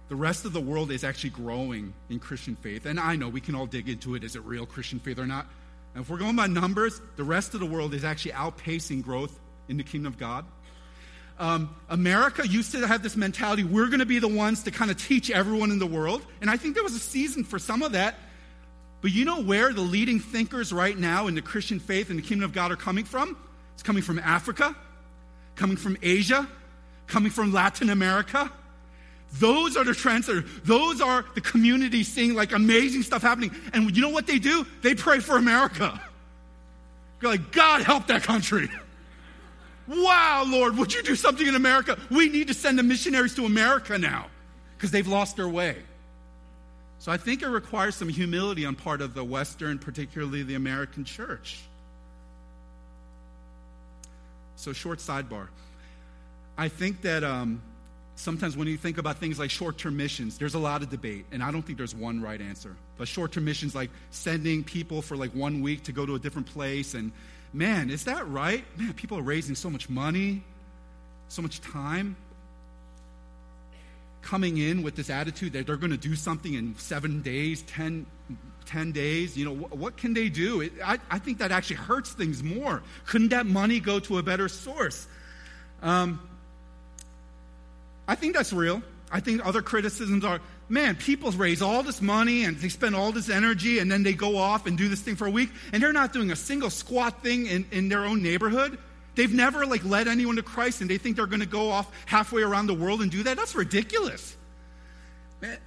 the 0.10 0.16
rest 0.16 0.46
of 0.46 0.54
the 0.54 0.62
world 0.62 0.92
is 0.92 1.04
actually 1.04 1.32
growing 1.32 1.92
in 2.12 2.20
Christian 2.20 2.56
faith. 2.56 2.86
And 2.86 3.00
I 3.00 3.16
know 3.16 3.30
we 3.30 3.42
can 3.42 3.56
all 3.56 3.66
dig 3.66 3.90
into 3.90 4.14
it 4.14 4.24
is 4.24 4.36
it 4.36 4.44
real 4.44 4.68
Christian 4.68 5.00
faith 5.00 5.18
or 5.18 5.26
not? 5.26 5.48
And 5.94 6.04
if 6.04 6.10
we're 6.10 6.18
going 6.18 6.36
by 6.36 6.48
numbers, 6.48 7.02
the 7.16 7.24
rest 7.24 7.54
of 7.54 7.60
the 7.60 7.66
world 7.66 7.94
is 7.94 8.04
actually 8.04 8.32
outpacing 8.32 9.04
growth 9.04 9.38
in 9.68 9.78
the 9.78 9.84
kingdom 9.84 10.12
of 10.14 10.20
God. 10.20 10.46
Um, 11.40 11.74
America 11.90 12.46
used 12.46 12.74
to 12.74 12.86
have 12.86 13.02
this 13.02 13.16
mentality 13.16 13.64
we're 13.64 13.88
going 13.88 14.00
to 14.00 14.06
be 14.06 14.20
the 14.20 14.28
ones 14.28 14.64
to 14.64 14.72
kind 14.72 14.92
of 14.92 14.98
teach 14.98 15.32
everyone 15.32 15.72
in 15.72 15.80
the 15.80 15.88
world. 15.88 16.26
And 16.42 16.50
I 16.50 16.58
think 16.58 16.76
there 16.76 16.84
was 16.84 16.96
a 16.96 17.00
season 17.00 17.46
for 17.46 17.58
some 17.58 17.82
of 17.82 17.94
that. 17.94 18.16
But 19.02 19.12
you 19.12 19.24
know 19.24 19.42
where 19.42 19.72
the 19.72 19.82
leading 19.82 20.20
thinkers 20.20 20.74
right 20.74 20.98
now 20.98 21.28
in 21.28 21.36
the 21.36 21.42
Christian 21.42 21.80
faith 21.80 22.10
and 22.10 22.20
the 22.20 22.24
kingdom 22.24 22.44
of 22.44 22.54
God 22.54 22.72
are 22.72 22.76
coming 22.76 23.06
from? 23.06 23.38
It's 23.74 23.84
coming 23.84 24.04
from 24.04 24.20
Africa, 24.20 24.76
coming 25.56 25.78
from 25.78 25.98
Asia, 26.02 26.46
coming 27.08 27.32
from 27.32 27.54
Latin 27.54 27.90
America. 27.90 28.52
Those 29.34 29.78
are 29.78 29.84
the 29.84 29.94
trends. 29.94 30.30
Those 30.64 31.02
are 31.02 31.24
the 31.36 31.42
communities 31.42 32.08
seeing 32.08 32.34
like 32.34 32.52
amazing 32.52 33.04
stuff 33.04 33.22
happening. 33.22 33.52
And 33.74 33.96
you 33.96 34.02
know 34.02 34.10
what 34.10 34.28
they 34.28 34.40
do? 34.40 34.66
They 34.82 34.96
pray 34.96 35.20
for 35.20 35.38
America. 35.38 36.00
They're 37.20 37.30
like, 37.30 37.52
God 37.52 37.84
help 37.84 38.08
that 38.08 38.24
country. 38.24 38.70
Wow, 39.88 40.46
Lord, 40.48 40.78
would 40.78 40.94
you 40.94 41.04
do 41.04 41.16
something 41.16 41.46
in 41.46 41.56
America? 41.56 41.98
We 42.10 42.30
need 42.30 42.48
to 42.48 42.54
send 42.54 42.78
the 42.78 42.84
missionaries 42.84 43.36
to 43.36 43.46
America 43.46 43.98
now 43.98 44.28
because 44.78 44.92
they've 44.92 45.08
lost 45.08 45.36
their 45.36 45.50
way. 45.50 45.78
So 47.00 47.12
I 47.12 47.18
think 47.18 47.42
it 47.42 47.48
requires 47.48 47.96
some 47.96 48.10
humility 48.10 48.66
on 48.66 48.76
part 48.76 49.02
of 49.02 49.14
the 49.14 49.24
Western, 49.24 49.80
particularly 49.80 50.44
the 50.44 50.56
American 50.56 51.06
church. 51.06 51.60
So, 54.58 54.74
short 54.74 55.00
sidebar. 55.00 55.48
I 56.58 56.68
think 56.68 57.02
that 57.04 57.24
um, 57.24 57.62
sometimes 58.20 58.58
when 58.58 58.68
you 58.68 58.76
think 58.76 58.98
about 58.98 59.18
things 59.18 59.40
like 59.40 59.50
short 59.50 59.78
term 59.78 59.96
missions, 59.96 60.38
there's 60.38 60.54
a 60.54 60.60
lot 60.60 60.82
of 60.82 60.90
debate, 60.90 61.26
and 61.32 61.42
I 61.42 61.52
don't 61.52 61.62
think 61.62 61.78
there's 61.78 61.96
one 61.96 62.22
right 62.22 62.40
answer. 62.40 62.76
But 62.98 63.08
short 63.08 63.32
term 63.32 63.46
missions, 63.46 63.74
like 63.74 63.90
sending 64.12 64.64
people 64.64 65.02
for 65.02 65.16
like 65.16 65.32
one 65.32 65.62
week 65.62 65.84
to 65.84 65.94
go 65.94 66.06
to 66.06 66.16
a 66.16 66.20
different 66.20 66.48
place, 66.48 66.94
and 66.94 67.12
man, 67.54 67.90
is 67.90 68.04
that 68.06 68.28
right? 68.28 68.64
Man, 68.78 68.94
people 68.94 69.18
are 69.18 69.24
raising 69.24 69.56
so 69.56 69.70
much 69.70 69.90
money, 69.90 70.44
so 71.30 71.42
much 71.42 71.62
time, 71.62 72.18
coming 74.22 74.58
in 74.58 74.84
with 74.84 74.96
this 74.96 75.10
attitude 75.10 75.54
that 75.54 75.66
they're 75.66 75.78
going 75.78 75.92
to 75.92 75.98
do 75.98 76.16
something 76.16 76.54
in 76.54 76.76
seven 76.78 77.22
days, 77.22 77.62
ten, 77.64 78.06
10 78.66 78.92
days. 78.92 79.38
You 79.38 79.46
know, 79.46 79.54
what, 79.54 79.78
what 79.78 79.98
can 79.98 80.14
they 80.14 80.28
do? 80.28 80.60
It, 80.60 80.74
I, 80.84 81.00
I 81.10 81.20
think 81.20 81.38
that 81.38 81.54
actually 81.54 81.78
hurts 81.78 82.12
things 82.12 82.44
more. 82.44 82.84
Couldn't 83.06 83.30
that 83.30 83.46
money 83.46 83.80
go 83.80 84.00
to 84.02 84.18
a 84.18 84.24
better 84.24 84.50
source? 84.50 85.08
Um, 85.82 86.20
I 88.10 88.16
think 88.16 88.34
that's 88.34 88.52
real. 88.52 88.82
I 89.12 89.20
think 89.20 89.46
other 89.46 89.62
criticisms 89.62 90.26
are 90.26 90.42
man, 90.68 90.96
people 90.96 91.32
raise 91.32 91.62
all 91.62 91.84
this 91.84 92.02
money 92.02 92.44
and 92.44 92.58
they 92.58 92.70
spend 92.70 92.96
all 92.96 93.12
this 93.12 93.30
energy 93.30 93.78
and 93.78 93.92
then 93.92 94.02
they 94.02 94.14
go 94.14 94.36
off 94.36 94.66
and 94.66 94.76
do 94.76 94.90
this 94.90 95.00
thing 95.00 95.16
for 95.16 95.28
a 95.28 95.32
week 95.32 95.50
and 95.72 95.82
they're 95.82 95.94
not 95.94 96.12
doing 96.12 96.32
a 96.32 96.36
single 96.36 96.72
squat 96.72 97.22
thing 97.22 97.46
in, 97.46 97.68
in 97.72 97.88
their 97.88 98.06
own 98.06 98.24
neighborhood. 98.24 98.80
They've 99.14 99.32
never 99.32 99.64
like 99.64 99.86
led 99.86 100.08
anyone 100.08 100.38
to 100.38 100.42
Christ 100.42 100.82
and 100.82 100.90
they 100.90 100.98
think 100.98 101.18
they're 101.18 101.28
going 101.28 101.42
to 101.42 101.46
go 101.46 101.70
off 101.70 101.92
halfway 102.08 102.42
around 102.42 102.66
the 102.66 102.74
world 102.74 103.02
and 103.02 103.12
do 103.12 103.22
that. 103.24 103.38
That's 103.38 103.54
ridiculous. 103.54 104.36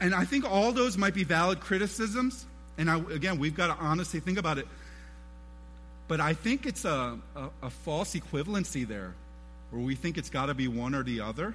And 0.00 0.12
I 0.12 0.24
think 0.24 0.44
all 0.44 0.72
those 0.72 0.98
might 0.98 1.14
be 1.14 1.22
valid 1.22 1.60
criticisms. 1.60 2.44
And 2.76 2.90
I, 2.90 2.98
again, 2.98 3.38
we've 3.38 3.54
got 3.54 3.68
to 3.68 3.80
honestly 3.80 4.18
think 4.18 4.38
about 4.38 4.58
it. 4.58 4.66
But 6.08 6.20
I 6.20 6.34
think 6.34 6.66
it's 6.66 6.84
a, 6.84 7.18
a, 7.36 7.48
a 7.62 7.70
false 7.70 8.16
equivalency 8.16 8.86
there 8.86 9.14
where 9.70 9.82
we 9.82 9.94
think 9.94 10.18
it's 10.18 10.30
got 10.30 10.46
to 10.46 10.54
be 10.54 10.66
one 10.66 10.96
or 10.96 11.04
the 11.04 11.20
other. 11.20 11.54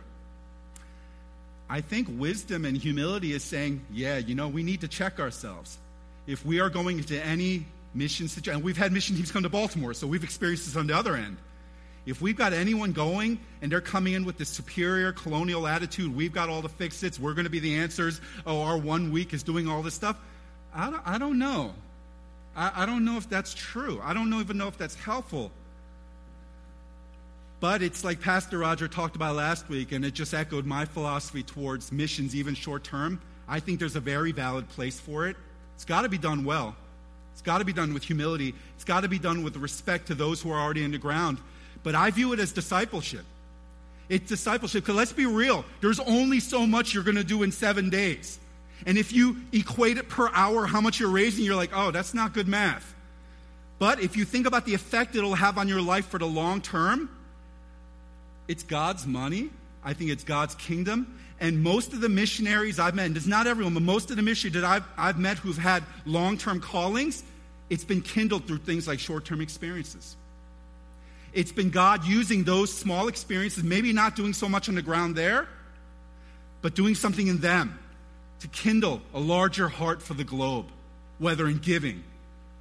I 1.69 1.81
think 1.81 2.07
wisdom 2.17 2.65
and 2.65 2.77
humility 2.77 3.33
is 3.33 3.43
saying, 3.43 3.85
yeah, 3.91 4.17
you 4.17 4.35
know, 4.35 4.47
we 4.47 4.63
need 4.63 4.81
to 4.81 4.87
check 4.87 5.19
ourselves. 5.19 5.77
If 6.25 6.45
we 6.45 6.59
are 6.59 6.69
going 6.69 6.97
into 6.97 7.23
any 7.23 7.65
mission 7.93 8.27
situation, 8.27 8.55
and 8.57 8.63
we've 8.63 8.77
had 8.77 8.91
mission 8.91 9.15
teams 9.15 9.31
come 9.31 9.43
to 9.43 9.49
Baltimore, 9.49 9.93
so 9.93 10.07
we've 10.07 10.23
experienced 10.23 10.65
this 10.65 10.75
on 10.75 10.87
the 10.87 10.95
other 10.95 11.15
end. 11.15 11.37
If 12.05 12.21
we've 12.21 12.37
got 12.37 12.53
anyone 12.53 12.93
going 12.93 13.37
and 13.61 13.69
they're 13.69 13.81
coming 13.81 14.13
in 14.13 14.23
with 14.23 14.37
this 14.37 14.47
superior 14.47 15.11
colonial 15.11 15.67
attitude, 15.67 16.15
we've 16.15 16.31
got 16.31 16.47
all 16.47 16.61
the 16.61 16.69
fix 16.69 17.03
its, 17.03 17.19
we're 17.19 17.33
going 17.33 17.43
to 17.43 17.49
be 17.49 17.59
the 17.59 17.75
answers, 17.75 18.21
oh, 18.45 18.61
our 18.61 18.77
one 18.77 19.11
week 19.11 19.33
is 19.33 19.43
doing 19.43 19.67
all 19.67 19.81
this 19.81 19.93
stuff, 19.93 20.17
I 20.73 20.89
don't, 20.89 21.01
I 21.05 21.17
don't 21.17 21.37
know. 21.37 21.73
I, 22.55 22.83
I 22.83 22.85
don't 22.85 23.03
know 23.03 23.17
if 23.17 23.29
that's 23.29 23.53
true. 23.53 23.99
I 24.01 24.13
don't 24.13 24.33
even 24.33 24.57
know 24.57 24.69
if 24.69 24.77
that's 24.77 24.95
helpful. 24.95 25.51
But 27.59 27.81
it's 27.81 28.03
like 28.03 28.21
Pastor 28.21 28.59
Roger 28.59 28.87
talked 28.87 29.15
about 29.15 29.35
last 29.35 29.67
week, 29.67 29.91
and 29.91 30.05
it 30.05 30.13
just 30.13 30.33
echoed 30.33 30.65
my 30.65 30.85
philosophy 30.85 31.41
towards 31.41 31.91
missions, 31.91 32.35
even 32.35 32.53
short 32.53 32.83
term. 32.83 33.19
I 33.47 33.59
think 33.59 33.79
there's 33.79 33.95
a 33.95 34.01
very 34.01 34.31
valid 34.31 34.69
place 34.69 34.99
for 34.99 35.27
it. 35.27 35.35
It's 35.75 35.85
got 35.85 36.01
to 36.01 36.09
be 36.09 36.17
done 36.17 36.43
well. 36.45 36.75
It's 37.33 37.41
got 37.41 37.59
to 37.59 37.65
be 37.65 37.73
done 37.73 37.93
with 37.93 38.03
humility. 38.03 38.53
It's 38.75 38.83
got 38.83 39.01
to 39.01 39.07
be 39.07 39.19
done 39.19 39.43
with 39.43 39.57
respect 39.57 40.07
to 40.07 40.15
those 40.15 40.41
who 40.41 40.51
are 40.51 40.59
already 40.59 40.83
in 40.83 40.91
the 40.91 40.97
ground. 40.97 41.39
But 41.83 41.95
I 41.95 42.11
view 42.11 42.33
it 42.33 42.39
as 42.39 42.51
discipleship. 42.51 43.25
It's 44.09 44.27
discipleship 44.27 44.83
because 44.83 44.95
let's 44.95 45.13
be 45.13 45.25
real, 45.25 45.65
there's 45.81 45.99
only 45.99 46.39
so 46.39 46.65
much 46.65 46.93
you're 46.93 47.03
going 47.03 47.17
to 47.17 47.23
do 47.23 47.43
in 47.43 47.51
seven 47.51 47.89
days. 47.89 48.39
And 48.85 48.97
if 48.97 49.11
you 49.11 49.37
equate 49.51 49.97
it 49.97 50.07
per 50.07 50.29
hour, 50.33 50.65
how 50.65 50.81
much 50.81 50.99
you're 50.99 51.09
raising, 51.09 51.43
you're 51.43 51.55
like, 51.55 51.71
oh, 51.73 51.91
that's 51.91 52.13
not 52.13 52.33
good 52.33 52.47
math. 52.47 52.93
But 53.79 53.99
if 53.99 54.15
you 54.15 54.25
think 54.25 54.47
about 54.47 54.65
the 54.65 54.73
effect 54.73 55.15
it'll 55.15 55.35
have 55.35 55.57
on 55.57 55.67
your 55.67 55.81
life 55.81 56.07
for 56.07 56.19
the 56.19 56.27
long 56.27 56.61
term, 56.61 57.09
it's 58.47 58.63
God's 58.63 59.05
money. 59.05 59.49
I 59.83 59.93
think 59.93 60.11
it's 60.11 60.23
God's 60.23 60.55
kingdom. 60.55 61.19
And 61.39 61.61
most 61.61 61.93
of 61.93 62.01
the 62.01 62.09
missionaries 62.09 62.79
I've 62.79 62.95
met, 62.95 63.05
and 63.05 63.15
it's 63.15 63.27
not 63.27 63.45
everyone, 63.45 63.73
but 63.73 63.83
most 63.83 64.09
of 64.09 64.15
the 64.15 64.23
missionaries 64.23 64.61
that 64.61 64.65
I've, 64.65 64.83
I've 64.97 65.19
met 65.19 65.37
who've 65.37 65.57
had 65.57 65.83
long 66.05 66.37
term 66.37 66.59
callings, 66.59 67.23
it's 67.69 67.83
been 67.83 68.01
kindled 68.01 68.47
through 68.47 68.59
things 68.59 68.87
like 68.87 68.99
short 68.99 69.25
term 69.25 69.41
experiences. 69.41 70.15
It's 71.33 71.51
been 71.51 71.69
God 71.69 72.05
using 72.05 72.43
those 72.43 72.73
small 72.73 73.07
experiences, 73.07 73.63
maybe 73.63 73.93
not 73.93 74.15
doing 74.15 74.33
so 74.33 74.49
much 74.49 74.69
on 74.69 74.75
the 74.75 74.81
ground 74.81 75.15
there, 75.15 75.47
but 76.61 76.73
doing 76.73 76.95
something 76.95 77.27
in 77.27 77.39
them 77.39 77.77
to 78.39 78.47
kindle 78.47 79.01
a 79.13 79.19
larger 79.19 79.67
heart 79.67 80.01
for 80.01 80.13
the 80.13 80.23
globe, 80.23 80.65
whether 81.19 81.47
in 81.47 81.57
giving 81.59 82.03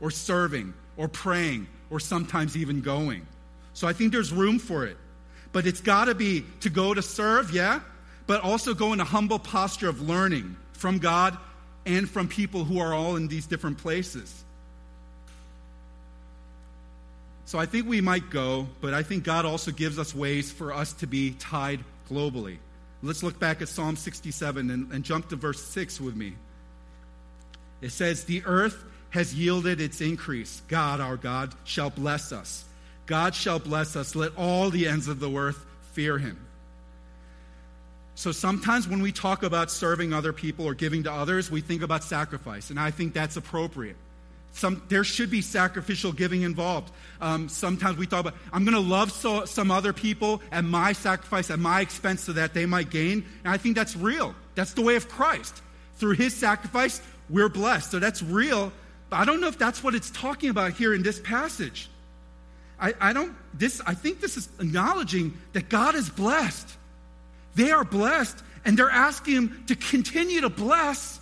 or 0.00 0.10
serving 0.10 0.74
or 0.96 1.08
praying 1.08 1.66
or 1.90 2.00
sometimes 2.00 2.56
even 2.56 2.80
going. 2.80 3.26
So 3.72 3.86
I 3.86 3.92
think 3.92 4.12
there's 4.12 4.32
room 4.32 4.58
for 4.58 4.84
it. 4.84 4.96
But 5.56 5.66
it's 5.66 5.80
got 5.80 6.04
to 6.04 6.14
be 6.14 6.44
to 6.60 6.68
go 6.68 6.92
to 6.92 7.00
serve, 7.00 7.50
yeah, 7.50 7.80
but 8.26 8.42
also 8.42 8.74
go 8.74 8.92
in 8.92 9.00
a 9.00 9.04
humble 9.04 9.38
posture 9.38 9.88
of 9.88 10.06
learning 10.06 10.54
from 10.74 10.98
God 10.98 11.34
and 11.86 12.06
from 12.10 12.28
people 12.28 12.64
who 12.64 12.78
are 12.78 12.92
all 12.92 13.16
in 13.16 13.26
these 13.28 13.46
different 13.46 13.78
places. 13.78 14.44
So 17.46 17.58
I 17.58 17.64
think 17.64 17.88
we 17.88 18.02
might 18.02 18.28
go, 18.28 18.68
but 18.82 18.92
I 18.92 19.02
think 19.02 19.24
God 19.24 19.46
also 19.46 19.70
gives 19.70 19.98
us 19.98 20.14
ways 20.14 20.52
for 20.52 20.74
us 20.74 20.92
to 20.92 21.06
be 21.06 21.30
tied 21.30 21.80
globally. 22.10 22.58
Let's 23.02 23.22
look 23.22 23.38
back 23.38 23.62
at 23.62 23.70
Psalm 23.70 23.96
67 23.96 24.70
and, 24.70 24.92
and 24.92 25.04
jump 25.04 25.30
to 25.30 25.36
verse 25.36 25.64
6 25.68 26.02
with 26.02 26.16
me. 26.16 26.34
It 27.80 27.92
says, 27.92 28.24
The 28.24 28.42
earth 28.44 28.84
has 29.08 29.34
yielded 29.34 29.80
its 29.80 30.02
increase. 30.02 30.60
God, 30.68 31.00
our 31.00 31.16
God, 31.16 31.54
shall 31.64 31.88
bless 31.88 32.30
us. 32.30 32.66
God 33.06 33.34
shall 33.34 33.58
bless 33.58 33.96
us. 33.96 34.14
Let 34.14 34.36
all 34.36 34.70
the 34.70 34.86
ends 34.86 35.08
of 35.08 35.20
the 35.20 35.30
earth 35.30 35.64
fear 35.92 36.18
him. 36.18 36.38
So 38.16 38.32
sometimes 38.32 38.88
when 38.88 39.02
we 39.02 39.12
talk 39.12 39.42
about 39.42 39.70
serving 39.70 40.12
other 40.12 40.32
people 40.32 40.64
or 40.64 40.74
giving 40.74 41.02
to 41.04 41.12
others, 41.12 41.50
we 41.50 41.60
think 41.60 41.82
about 41.82 42.02
sacrifice, 42.02 42.70
and 42.70 42.80
I 42.80 42.90
think 42.90 43.12
that's 43.12 43.36
appropriate. 43.36 43.96
Some, 44.52 44.82
there 44.88 45.04
should 45.04 45.30
be 45.30 45.42
sacrificial 45.42 46.12
giving 46.12 46.40
involved. 46.40 46.90
Um, 47.20 47.50
sometimes 47.50 47.98
we 47.98 48.06
talk 48.06 48.20
about, 48.20 48.34
I'm 48.54 48.64
going 48.64 48.74
to 48.74 48.80
love 48.80 49.12
so, 49.12 49.44
some 49.44 49.70
other 49.70 49.92
people 49.92 50.40
at 50.50 50.64
my 50.64 50.94
sacrifice, 50.94 51.50
at 51.50 51.58
my 51.58 51.82
expense, 51.82 52.22
so 52.22 52.32
that 52.32 52.54
they 52.54 52.64
might 52.64 52.88
gain. 52.88 53.22
And 53.44 53.52
I 53.52 53.58
think 53.58 53.76
that's 53.76 53.94
real. 53.94 54.34
That's 54.54 54.72
the 54.72 54.80
way 54.80 54.96
of 54.96 55.10
Christ. 55.10 55.60
Through 55.96 56.14
his 56.14 56.34
sacrifice, 56.34 57.02
we're 57.28 57.50
blessed. 57.50 57.90
So 57.90 57.98
that's 57.98 58.22
real. 58.22 58.72
But 59.10 59.16
I 59.16 59.24
don't 59.26 59.42
know 59.42 59.48
if 59.48 59.58
that's 59.58 59.84
what 59.84 59.94
it's 59.94 60.10
talking 60.10 60.48
about 60.48 60.72
here 60.72 60.94
in 60.94 61.02
this 61.02 61.20
passage. 61.20 61.90
I, 62.80 62.94
I 63.00 63.12
don't, 63.12 63.34
this, 63.54 63.80
I 63.86 63.94
think 63.94 64.20
this 64.20 64.36
is 64.36 64.48
acknowledging 64.60 65.36
that 65.52 65.68
God 65.68 65.94
is 65.94 66.10
blessed. 66.10 66.68
They 67.54 67.70
are 67.70 67.84
blessed, 67.84 68.42
and 68.64 68.78
they're 68.78 68.90
asking 68.90 69.34
Him 69.34 69.64
to 69.68 69.76
continue 69.76 70.42
to 70.42 70.50
bless 70.50 71.20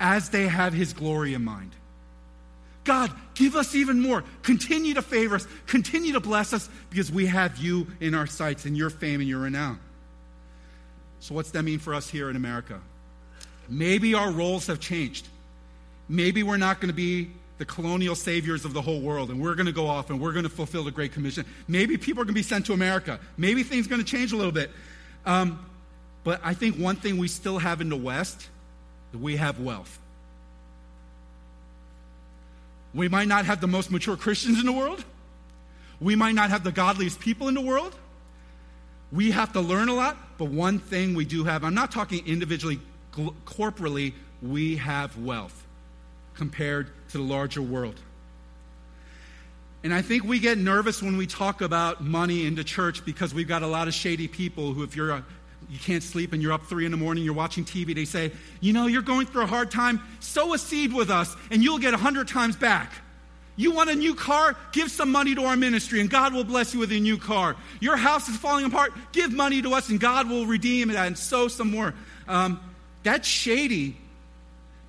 as 0.00 0.30
they 0.30 0.48
have 0.48 0.72
His 0.72 0.92
glory 0.92 1.34
in 1.34 1.44
mind. 1.44 1.72
God, 2.84 3.12
give 3.34 3.54
us 3.54 3.74
even 3.74 4.00
more. 4.00 4.24
Continue 4.42 4.94
to 4.94 5.02
favor 5.02 5.36
us. 5.36 5.46
Continue 5.66 6.14
to 6.14 6.20
bless 6.20 6.52
us 6.52 6.68
because 6.90 7.12
we 7.12 7.26
have 7.26 7.58
you 7.58 7.86
in 8.00 8.14
our 8.14 8.26
sights 8.26 8.64
and 8.64 8.76
your 8.76 8.90
fame 8.90 9.20
and 9.20 9.28
your 9.28 9.40
renown. 9.40 9.78
So, 11.20 11.34
what's 11.34 11.52
that 11.52 11.62
mean 11.62 11.78
for 11.78 11.94
us 11.94 12.08
here 12.08 12.28
in 12.28 12.34
America? 12.34 12.80
Maybe 13.68 14.14
our 14.14 14.32
roles 14.32 14.66
have 14.66 14.80
changed. 14.80 15.28
Maybe 16.08 16.42
we're 16.42 16.56
not 16.56 16.80
going 16.80 16.88
to 16.88 16.94
be 16.94 17.30
the 17.62 17.66
colonial 17.66 18.16
saviors 18.16 18.64
of 18.64 18.72
the 18.72 18.82
whole 18.82 19.00
world 19.00 19.30
and 19.30 19.40
we're 19.40 19.54
going 19.54 19.66
to 19.66 19.72
go 19.72 19.86
off 19.86 20.10
and 20.10 20.20
we're 20.20 20.32
going 20.32 20.42
to 20.42 20.48
fulfill 20.48 20.82
the 20.82 20.90
Great 20.90 21.12
Commission. 21.12 21.46
Maybe 21.68 21.96
people 21.96 22.20
are 22.20 22.24
going 22.24 22.34
to 22.34 22.40
be 22.40 22.42
sent 22.42 22.66
to 22.66 22.72
America. 22.72 23.20
Maybe 23.36 23.62
things 23.62 23.86
are 23.86 23.88
going 23.88 24.00
to 24.00 24.04
change 24.04 24.32
a 24.32 24.36
little 24.36 24.50
bit. 24.50 24.72
Um, 25.24 25.64
but 26.24 26.40
I 26.42 26.54
think 26.54 26.74
one 26.74 26.96
thing 26.96 27.18
we 27.18 27.28
still 27.28 27.58
have 27.58 27.80
in 27.80 27.88
the 27.88 27.96
West, 27.96 28.48
we 29.14 29.36
have 29.36 29.60
wealth. 29.60 29.96
We 32.94 33.06
might 33.06 33.28
not 33.28 33.44
have 33.44 33.60
the 33.60 33.68
most 33.68 33.92
mature 33.92 34.16
Christians 34.16 34.58
in 34.58 34.66
the 34.66 34.72
world. 34.72 35.04
We 36.00 36.16
might 36.16 36.34
not 36.34 36.50
have 36.50 36.64
the 36.64 36.72
godliest 36.72 37.20
people 37.20 37.46
in 37.46 37.54
the 37.54 37.60
world. 37.60 37.94
We 39.12 39.30
have 39.30 39.52
to 39.52 39.60
learn 39.60 39.88
a 39.88 39.94
lot, 39.94 40.16
but 40.36 40.46
one 40.46 40.80
thing 40.80 41.14
we 41.14 41.26
do 41.26 41.44
have, 41.44 41.62
I'm 41.62 41.74
not 41.74 41.92
talking 41.92 42.26
individually, 42.26 42.80
corporately, 43.46 44.14
we 44.42 44.78
have 44.78 45.16
wealth 45.16 45.62
compared 46.34 46.90
to 47.10 47.18
the 47.18 47.24
larger 47.24 47.62
world. 47.62 48.00
And 49.84 49.92
I 49.92 50.00
think 50.00 50.24
we 50.24 50.38
get 50.38 50.58
nervous 50.58 51.02
when 51.02 51.16
we 51.16 51.26
talk 51.26 51.60
about 51.60 52.02
money 52.02 52.46
in 52.46 52.54
the 52.54 52.62
church 52.62 53.04
because 53.04 53.34
we've 53.34 53.48
got 53.48 53.62
a 53.62 53.66
lot 53.66 53.88
of 53.88 53.94
shady 53.94 54.28
people 54.28 54.72
who, 54.72 54.84
if 54.84 54.94
you're 54.94 55.10
a, 55.10 55.24
you 55.68 55.78
can't 55.78 56.02
sleep 56.02 56.32
and 56.32 56.40
you're 56.40 56.52
up 56.52 56.66
three 56.66 56.84
in 56.84 56.92
the 56.92 56.96
morning, 56.96 57.24
you're 57.24 57.34
watching 57.34 57.64
TV, 57.64 57.94
they 57.94 58.04
say, 58.04 58.30
You 58.60 58.72
know, 58.72 58.86
you're 58.86 59.02
going 59.02 59.26
through 59.26 59.42
a 59.42 59.46
hard 59.46 59.70
time, 59.70 60.00
sow 60.20 60.54
a 60.54 60.58
seed 60.58 60.92
with 60.92 61.10
us 61.10 61.34
and 61.50 61.64
you'll 61.64 61.78
get 61.78 61.94
a 61.94 61.96
hundred 61.96 62.28
times 62.28 62.54
back. 62.54 62.92
You 63.56 63.72
want 63.72 63.90
a 63.90 63.94
new 63.94 64.14
car? 64.14 64.56
Give 64.72 64.90
some 64.90 65.10
money 65.10 65.34
to 65.34 65.44
our 65.44 65.56
ministry 65.56 66.00
and 66.00 66.08
God 66.08 66.32
will 66.32 66.44
bless 66.44 66.72
you 66.72 66.80
with 66.80 66.92
a 66.92 67.00
new 67.00 67.18
car. 67.18 67.56
Your 67.80 67.96
house 67.96 68.28
is 68.28 68.36
falling 68.36 68.64
apart? 68.64 68.92
Give 69.12 69.32
money 69.32 69.62
to 69.62 69.74
us 69.74 69.88
and 69.88 69.98
God 69.98 70.28
will 70.28 70.46
redeem 70.46 70.90
it 70.90 70.96
and 70.96 71.18
sow 71.18 71.48
some 71.48 71.70
more. 71.70 71.92
Um, 72.28 72.60
that's 73.02 73.26
shady. 73.26 73.96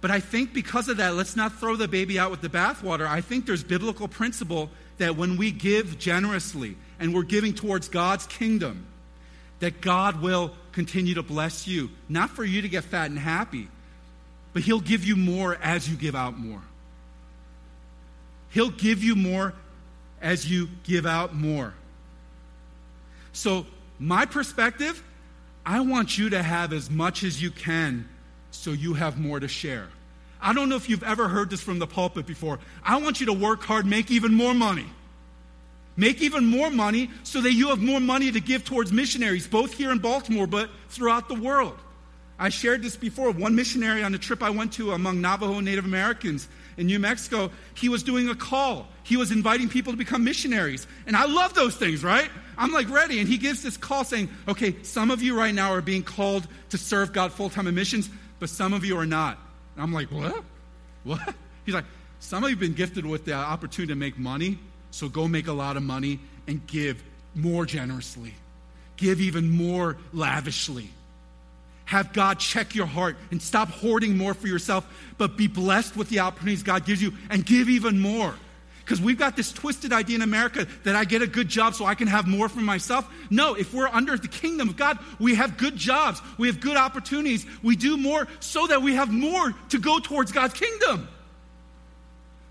But 0.03 0.11
I 0.11 0.19
think 0.19 0.53
because 0.53 0.89
of 0.89 0.97
that, 0.97 1.15
let's 1.15 1.37
not 1.37 1.61
throw 1.61 1.77
the 1.77 1.87
baby 1.87 2.19
out 2.19 2.29
with 2.29 2.41
the 2.41 2.49
bathwater. 2.49 3.07
I 3.07 3.21
think 3.21 3.45
there's 3.45 3.63
biblical 3.63 4.09
principle 4.09 4.69
that 4.97 5.15
when 5.15 5.37
we 5.37 5.49
give 5.49 5.97
generously 5.97 6.75
and 6.99 7.15
we're 7.15 7.23
giving 7.23 7.53
towards 7.53 7.87
God's 7.87 8.25
kingdom, 8.25 8.85
that 9.61 9.79
God 9.79 10.21
will 10.21 10.51
continue 10.73 11.13
to 11.13 11.23
bless 11.23 11.69
you. 11.69 11.89
Not 12.09 12.31
for 12.31 12.43
you 12.43 12.61
to 12.61 12.67
get 12.67 12.83
fat 12.83 13.11
and 13.11 13.17
happy, 13.17 13.69
but 14.51 14.63
He'll 14.63 14.81
give 14.81 15.05
you 15.05 15.15
more 15.15 15.57
as 15.63 15.89
you 15.89 15.95
give 15.95 16.15
out 16.15 16.37
more. 16.37 16.61
He'll 18.49 18.71
give 18.71 19.05
you 19.05 19.15
more 19.15 19.53
as 20.21 20.51
you 20.51 20.67
give 20.83 21.05
out 21.05 21.33
more. 21.33 21.73
So, 23.31 23.65
my 23.99 24.25
perspective, 24.25 25.01
I 25.65 25.79
want 25.79 26.17
you 26.17 26.31
to 26.31 26.43
have 26.43 26.73
as 26.73 26.89
much 26.89 27.23
as 27.23 27.41
you 27.41 27.51
can 27.51 28.09
so 28.51 28.71
you 28.71 28.95
have 28.95 29.17
more 29.17 29.39
to 29.39 29.47
share. 29.47 29.87
I 30.43 30.53
don't 30.53 30.67
know 30.69 30.75
if 30.75 30.89
you've 30.89 31.03
ever 31.03 31.27
heard 31.27 31.49
this 31.49 31.61
from 31.61 31.79
the 31.79 31.87
pulpit 31.87 32.25
before. 32.25 32.59
I 32.83 32.97
want 32.97 33.19
you 33.19 33.27
to 33.27 33.33
work 33.33 33.63
hard, 33.63 33.85
make 33.85 34.11
even 34.11 34.33
more 34.33 34.53
money. 34.53 34.85
Make 35.95 36.21
even 36.21 36.45
more 36.45 36.69
money 36.69 37.09
so 37.23 37.39
that 37.41 37.53
you 37.53 37.69
have 37.69 37.81
more 37.81 37.99
money 37.99 38.31
to 38.31 38.39
give 38.39 38.65
towards 38.65 38.91
missionaries, 38.91 39.47
both 39.47 39.73
here 39.73 39.91
in 39.91 39.99
Baltimore, 39.99 40.47
but 40.47 40.69
throughout 40.89 41.29
the 41.29 41.35
world. 41.35 41.79
I 42.37 42.49
shared 42.49 42.81
this 42.83 42.97
before. 42.97 43.31
One 43.31 43.55
missionary 43.55 44.03
on 44.03 44.13
a 44.15 44.17
trip 44.17 44.43
I 44.43 44.49
went 44.49 44.73
to 44.73 44.91
among 44.91 45.21
Navajo 45.21 45.59
Native 45.59 45.85
Americans 45.85 46.49
in 46.77 46.87
New 46.87 46.99
Mexico, 46.99 47.51
he 47.75 47.87
was 47.87 48.03
doing 48.03 48.27
a 48.29 48.35
call. 48.35 48.87
He 49.03 49.15
was 49.15 49.31
inviting 49.31 49.69
people 49.69 49.93
to 49.93 49.97
become 49.97 50.23
missionaries. 50.23 50.87
And 51.05 51.15
I 51.15 51.25
love 51.25 51.53
those 51.53 51.75
things, 51.75 52.03
right? 52.03 52.29
I'm 52.57 52.71
like 52.71 52.89
ready. 52.89 53.19
And 53.19 53.29
he 53.29 53.37
gives 53.37 53.61
this 53.61 53.77
call 53.77 54.03
saying, 54.03 54.29
okay, 54.47 54.75
some 54.81 55.11
of 55.11 55.21
you 55.21 55.37
right 55.37 55.53
now 55.53 55.71
are 55.71 55.81
being 55.81 56.03
called 56.03 56.47
to 56.69 56.77
serve 56.77 57.13
God 57.13 57.31
full 57.31 57.49
time 57.49 57.67
in 57.67 57.75
missions, 57.75 58.09
but 58.39 58.49
some 58.49 58.73
of 58.73 58.83
you 58.83 58.97
are 58.97 59.05
not. 59.05 59.37
And 59.75 59.83
I'm 59.83 59.93
like, 59.93 60.11
what? 60.11 60.43
What? 61.03 61.35
He's 61.65 61.75
like, 61.75 61.85
some 62.19 62.43
of 62.43 62.49
you 62.49 62.55
have 62.55 62.61
been 62.61 62.73
gifted 62.73 63.05
with 63.05 63.25
the 63.25 63.33
opportunity 63.33 63.91
to 63.91 63.99
make 63.99 64.17
money, 64.17 64.57
so 64.91 65.09
go 65.09 65.27
make 65.27 65.47
a 65.47 65.53
lot 65.53 65.75
of 65.75 65.83
money 65.83 66.19
and 66.47 66.65
give 66.67 67.03
more 67.35 67.65
generously. 67.65 68.33
Give 68.95 69.19
even 69.19 69.49
more 69.49 69.97
lavishly. 70.13 70.89
Have 71.85 72.13
God 72.13 72.39
check 72.39 72.75
your 72.75 72.85
heart 72.85 73.17
and 73.31 73.41
stop 73.41 73.69
hoarding 73.69 74.17
more 74.17 74.33
for 74.33 74.47
yourself, 74.47 74.87
but 75.17 75.35
be 75.35 75.47
blessed 75.47 75.97
with 75.97 76.09
the 76.09 76.19
opportunities 76.19 76.63
God 76.63 76.85
gives 76.85 77.01
you 77.01 77.13
and 77.29 77.45
give 77.45 77.69
even 77.69 77.99
more. 77.99 78.35
Because 78.83 78.99
we've 78.99 79.17
got 79.17 79.37
this 79.37 79.51
twisted 79.51 79.93
idea 79.93 80.17
in 80.17 80.21
America 80.21 80.67
that 80.83 80.95
I 80.95 81.05
get 81.05 81.21
a 81.21 81.27
good 81.27 81.47
job 81.47 81.73
so 81.73 81.85
I 81.85 81.95
can 81.95 82.07
have 82.07 82.27
more 82.27 82.49
for 82.49 82.59
myself. 82.59 83.09
No, 83.29 83.53
if 83.53 83.73
we're 83.73 83.87
under 83.87 84.17
the 84.17 84.27
kingdom 84.27 84.67
of 84.67 84.75
God, 84.75 84.99
we 85.19 85.35
have 85.35 85.57
good 85.57 85.77
jobs, 85.77 86.21
we 86.37 86.47
have 86.47 86.59
good 86.59 86.75
opportunities, 86.75 87.45
we 87.61 87.77
do 87.77 87.95
more 87.95 88.27
so 88.41 88.67
that 88.67 88.81
we 88.81 88.95
have 88.95 89.11
more 89.11 89.53
to 89.69 89.79
go 89.79 89.99
towards 89.99 90.33
God's 90.33 90.53
kingdom. 90.53 91.07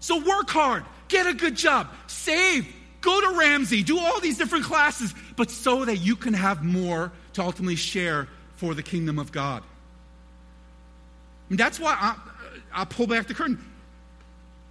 So 0.00 0.18
work 0.18 0.48
hard, 0.48 0.84
get 1.08 1.26
a 1.26 1.34
good 1.34 1.54
job, 1.54 1.88
save, 2.06 2.66
go 3.02 3.20
to 3.20 3.38
Ramsey, 3.38 3.82
do 3.82 3.98
all 3.98 4.18
these 4.18 4.38
different 4.38 4.64
classes, 4.64 5.14
but 5.36 5.50
so 5.50 5.84
that 5.84 5.98
you 5.98 6.16
can 6.16 6.32
have 6.32 6.64
more 6.64 7.12
to 7.34 7.42
ultimately 7.42 7.76
share 7.76 8.26
for 8.56 8.74
the 8.74 8.82
kingdom 8.82 9.18
of 9.18 9.32
God. 9.32 9.62
And 11.50 11.58
that's 11.58 11.78
why 11.78 11.94
I, 12.00 12.16
I'll 12.72 12.86
pull 12.86 13.06
back 13.06 13.26
the 13.26 13.34
curtain. 13.34 13.62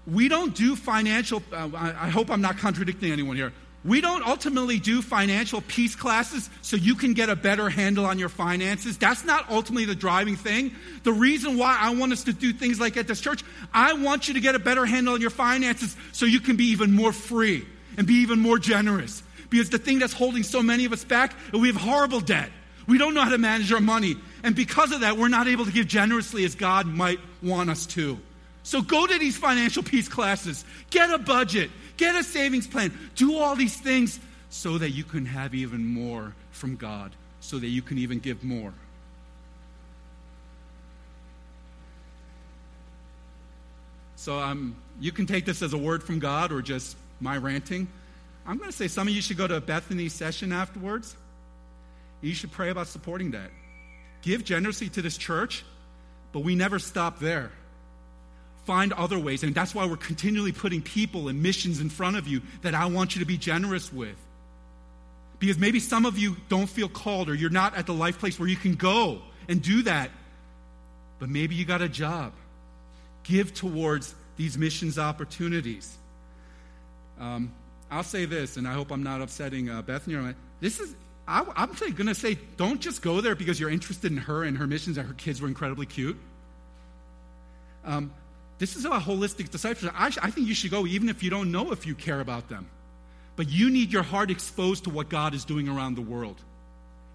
We 0.08 0.28
don't 0.28 0.56
do 0.56 0.76
financial, 0.76 1.44
uh, 1.52 1.70
I, 1.76 1.90
I 1.90 2.10
hope 2.10 2.30
I'm 2.32 2.42
not 2.42 2.58
contradicting 2.58 3.12
anyone 3.12 3.36
here. 3.36 3.54
We 3.84 4.00
don't 4.00 4.26
ultimately 4.26 4.78
do 4.80 5.02
financial 5.02 5.62
peace 5.62 5.96
classes 5.96 6.52
so 6.62 6.78
you 6.78 6.94
can 6.94 7.14
get 7.14 7.30
a 7.30 7.36
better 7.36 7.68
handle 7.68 8.06
on 8.06 8.20
your 8.20 8.30
finances. 8.30 8.96
That's 8.98 9.26
not 9.26 9.50
ultimately 9.50 9.86
the 9.86 9.96
driving 9.96 10.36
thing. 10.36 10.76
The 11.04 11.14
reason 11.14 11.58
why 11.58 11.78
I 11.80 11.96
want 11.96 12.12
us 12.12 12.24
to 12.26 12.34
do 12.34 12.54
things 12.54 12.80
like 12.80 12.96
at 12.96 13.08
this 13.08 13.20
church, 13.20 13.44
I 13.74 13.94
want 13.94 14.28
you 14.28 14.36
to 14.36 14.40
get 14.40 14.54
a 14.54 14.60
better 14.60 14.86
handle 14.86 15.16
on 15.16 15.22
your 15.22 15.32
finances 15.32 15.96
so 16.12 16.28
you 16.28 16.40
can 16.40 16.58
be 16.58 16.66
even 16.66 16.92
more 16.92 17.12
free 17.12 17.66
and 17.98 18.06
be 18.06 18.16
even 18.16 18.40
more 18.40 18.60
generous. 18.60 19.24
Because 19.50 19.72
the 19.72 19.80
thing 19.80 19.98
that's 19.98 20.14
holding 20.14 20.44
so 20.44 20.62
many 20.62 20.86
of 20.86 20.94
us 20.94 21.04
back, 21.04 21.34
we 21.52 21.68
have 21.68 21.76
horrible 21.76 22.20
debt. 22.22 22.52
We 22.88 23.00
don't 23.00 23.16
know 23.16 23.22
how 23.22 23.30
to 23.30 23.38
manage 23.38 23.72
our 23.74 23.82
money. 23.82 24.16
And 24.44 24.56
because 24.56 24.92
of 24.92 25.02
that, 25.02 25.18
we're 25.18 25.28
not 25.28 25.48
able 25.48 25.66
to 25.66 25.72
give 25.72 25.88
generously 25.88 26.46
as 26.46 26.54
God 26.54 26.86
might 26.86 27.20
want 27.42 27.70
us 27.70 27.88
to. 27.88 28.20
So 28.64 28.82
go 28.82 29.08
to 29.08 29.18
these 29.18 29.38
financial 29.38 29.84
peace 29.84 30.08
classes, 30.08 30.64
get 30.90 31.10
a 31.10 31.18
budget, 31.18 31.72
Get 32.02 32.16
a 32.16 32.24
savings 32.24 32.66
plan. 32.66 32.92
Do 33.14 33.38
all 33.38 33.56
these 33.56 33.80
things 33.80 34.20
so 34.50 34.80
that 34.80 34.90
you 34.90 35.04
can 35.04 35.24
have 35.24 35.54
even 35.54 35.86
more 35.86 36.34
from 36.50 36.76
God, 36.76 37.16
so 37.42 37.60
that 37.60 37.68
you 37.68 37.84
can 37.84 38.00
even 38.00 38.18
give 38.18 38.44
more. 38.44 38.74
So 44.16 44.40
um, 44.40 44.76
you 45.00 45.12
can 45.12 45.28
take 45.28 45.46
this 45.46 45.62
as 45.62 45.74
a 45.74 45.78
word 45.78 46.02
from 46.02 46.18
God 46.18 46.52
or 46.52 46.64
just 46.64 46.98
my 47.20 47.38
ranting. 47.38 47.88
I'm 48.48 48.58
going 48.58 48.72
to 48.72 48.76
say 48.76 48.88
some 48.88 49.08
of 49.08 49.14
you 49.14 49.22
should 49.22 49.38
go 49.38 49.46
to 49.46 49.58
a 49.58 49.62
Bethany 49.62 50.10
session 50.10 50.52
afterwards. 50.52 51.16
You 52.22 52.34
should 52.34 52.52
pray 52.52 52.72
about 52.72 52.88
supporting 52.88 53.30
that. 53.32 53.52
Give 54.24 54.44
generously 54.44 54.90
to 54.90 55.04
this 55.04 55.18
church, 55.18 55.64
but 56.32 56.40
we 56.40 56.56
never 56.56 56.80
stop 56.80 57.20
there 57.20 57.52
find 58.66 58.94
other 58.94 59.20
ways. 59.20 59.44
And 59.44 59.54
that's 59.56 59.74
why 59.74 59.86
we're 59.86 59.98
continually 59.98 60.52
putting 60.52 60.82
people 60.82 61.28
and 61.28 61.42
missions 61.42 61.80
in 61.80 61.90
front 61.90 62.18
of 62.18 62.28
you 62.28 62.42
that 62.62 62.76
I 62.76 62.86
want 62.86 63.16
you 63.16 63.20
to 63.20 63.26
be 63.26 63.38
generous 63.38 63.92
with. 63.92 64.16
Because 65.40 65.58
maybe 65.58 65.80
some 65.80 66.06
of 66.06 66.18
you 66.18 66.38
don't 66.50 66.70
feel 66.70 66.88
called 66.88 67.30
or 67.30 67.34
you're 67.34 67.50
not 67.50 67.76
at 67.76 67.88
the 67.88 67.94
life 67.94 68.20
place 68.20 68.40
where 68.40 68.48
you 68.48 68.56
can 68.56 68.76
go 68.76 69.22
and 69.50 69.62
do 69.62 69.84
that. 69.84 70.12
But 71.20 71.30
maybe 71.30 71.56
you 71.56 71.66
got 71.66 71.82
a 71.82 71.90
job. 71.90 72.34
Give 73.24 73.54
towards 73.54 74.14
these 74.38 74.58
missions 74.58 75.00
opportunities. 75.00 75.98
Um, 77.20 77.54
I'll 77.90 78.04
say 78.04 78.26
this, 78.26 78.58
and 78.58 78.68
I 78.68 78.74
hope 78.74 78.92
I'm 78.92 79.04
not 79.04 79.22
upsetting 79.22 79.70
uh, 79.70 79.82
Bethany. 79.82 80.34
This 80.60 80.80
is, 80.80 80.96
I, 81.28 81.40
am 81.56 81.74
going 81.74 82.08
to 82.08 82.16
say, 82.16 82.38
don't 82.58 82.80
just 82.80 83.02
go 83.02 83.22
there 83.22 83.36
because 83.36 83.60
you're 83.60 83.70
interested 83.70 84.12
in 84.12 84.18
her 84.18 84.44
and 84.44 84.58
her 84.58 84.66
missions 84.66 84.98
and 84.98 85.08
her 85.08 85.14
kids 85.14 85.42
were 85.42 85.48
incredibly 85.48 85.86
cute. 85.86 86.18
Um, 87.84 88.12
this 88.62 88.76
is 88.76 88.86
about 88.86 89.02
holistic 89.02 89.50
discipleship. 89.50 89.92
I, 90.00 90.06
I 90.22 90.30
think 90.30 90.48
you 90.48 90.54
should 90.54 90.70
go 90.70 90.86
even 90.86 91.10
if 91.10 91.24
you 91.24 91.32
don't 91.32 91.52
know 91.52 91.72
if 91.72 91.88
you 91.88 91.96
care 91.96 92.20
about 92.20 92.48
them. 92.48 92.70
But 93.36 93.50
you 93.50 93.72
need 93.72 93.92
your 93.92 94.04
heart 94.04 94.30
exposed 94.30 94.84
to 94.84 94.92
what 94.92 95.10
God 95.10 95.34
is 95.34 95.46
doing 95.46 95.68
around 95.68 95.96
the 95.96 96.02
world. 96.04 96.40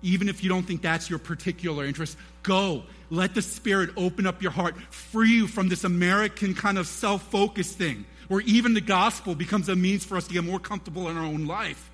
Even 0.03 0.29
if 0.29 0.43
you 0.43 0.49
don't 0.49 0.65
think 0.65 0.83
that's 0.83 1.09
your 1.09 1.21
particular 1.21 1.85
interest, 1.85 2.19
go. 2.43 2.83
Let 3.11 3.37
the 3.37 3.43
Spirit 3.43 3.91
open 3.97 4.27
up 4.27 4.43
your 4.43 4.51
heart, 4.51 4.77
free 4.91 5.31
you 5.31 5.47
from 5.47 5.69
this 5.69 5.85
American 5.85 6.53
kind 6.53 6.79
of 6.79 6.89
self 6.89 7.23
focused 7.31 7.79
thing 7.79 8.07
where 8.27 8.41
even 8.41 8.75
the 8.75 8.81
gospel 8.81 9.37
becomes 9.37 9.69
a 9.69 9.77
means 9.77 10.05
for 10.05 10.17
us 10.17 10.27
to 10.27 10.35
get 10.35 10.43
more 10.43 10.59
comfortable 10.59 11.09
in 11.09 11.17
our 11.17 11.25
own 11.25 11.47
life. 11.47 11.93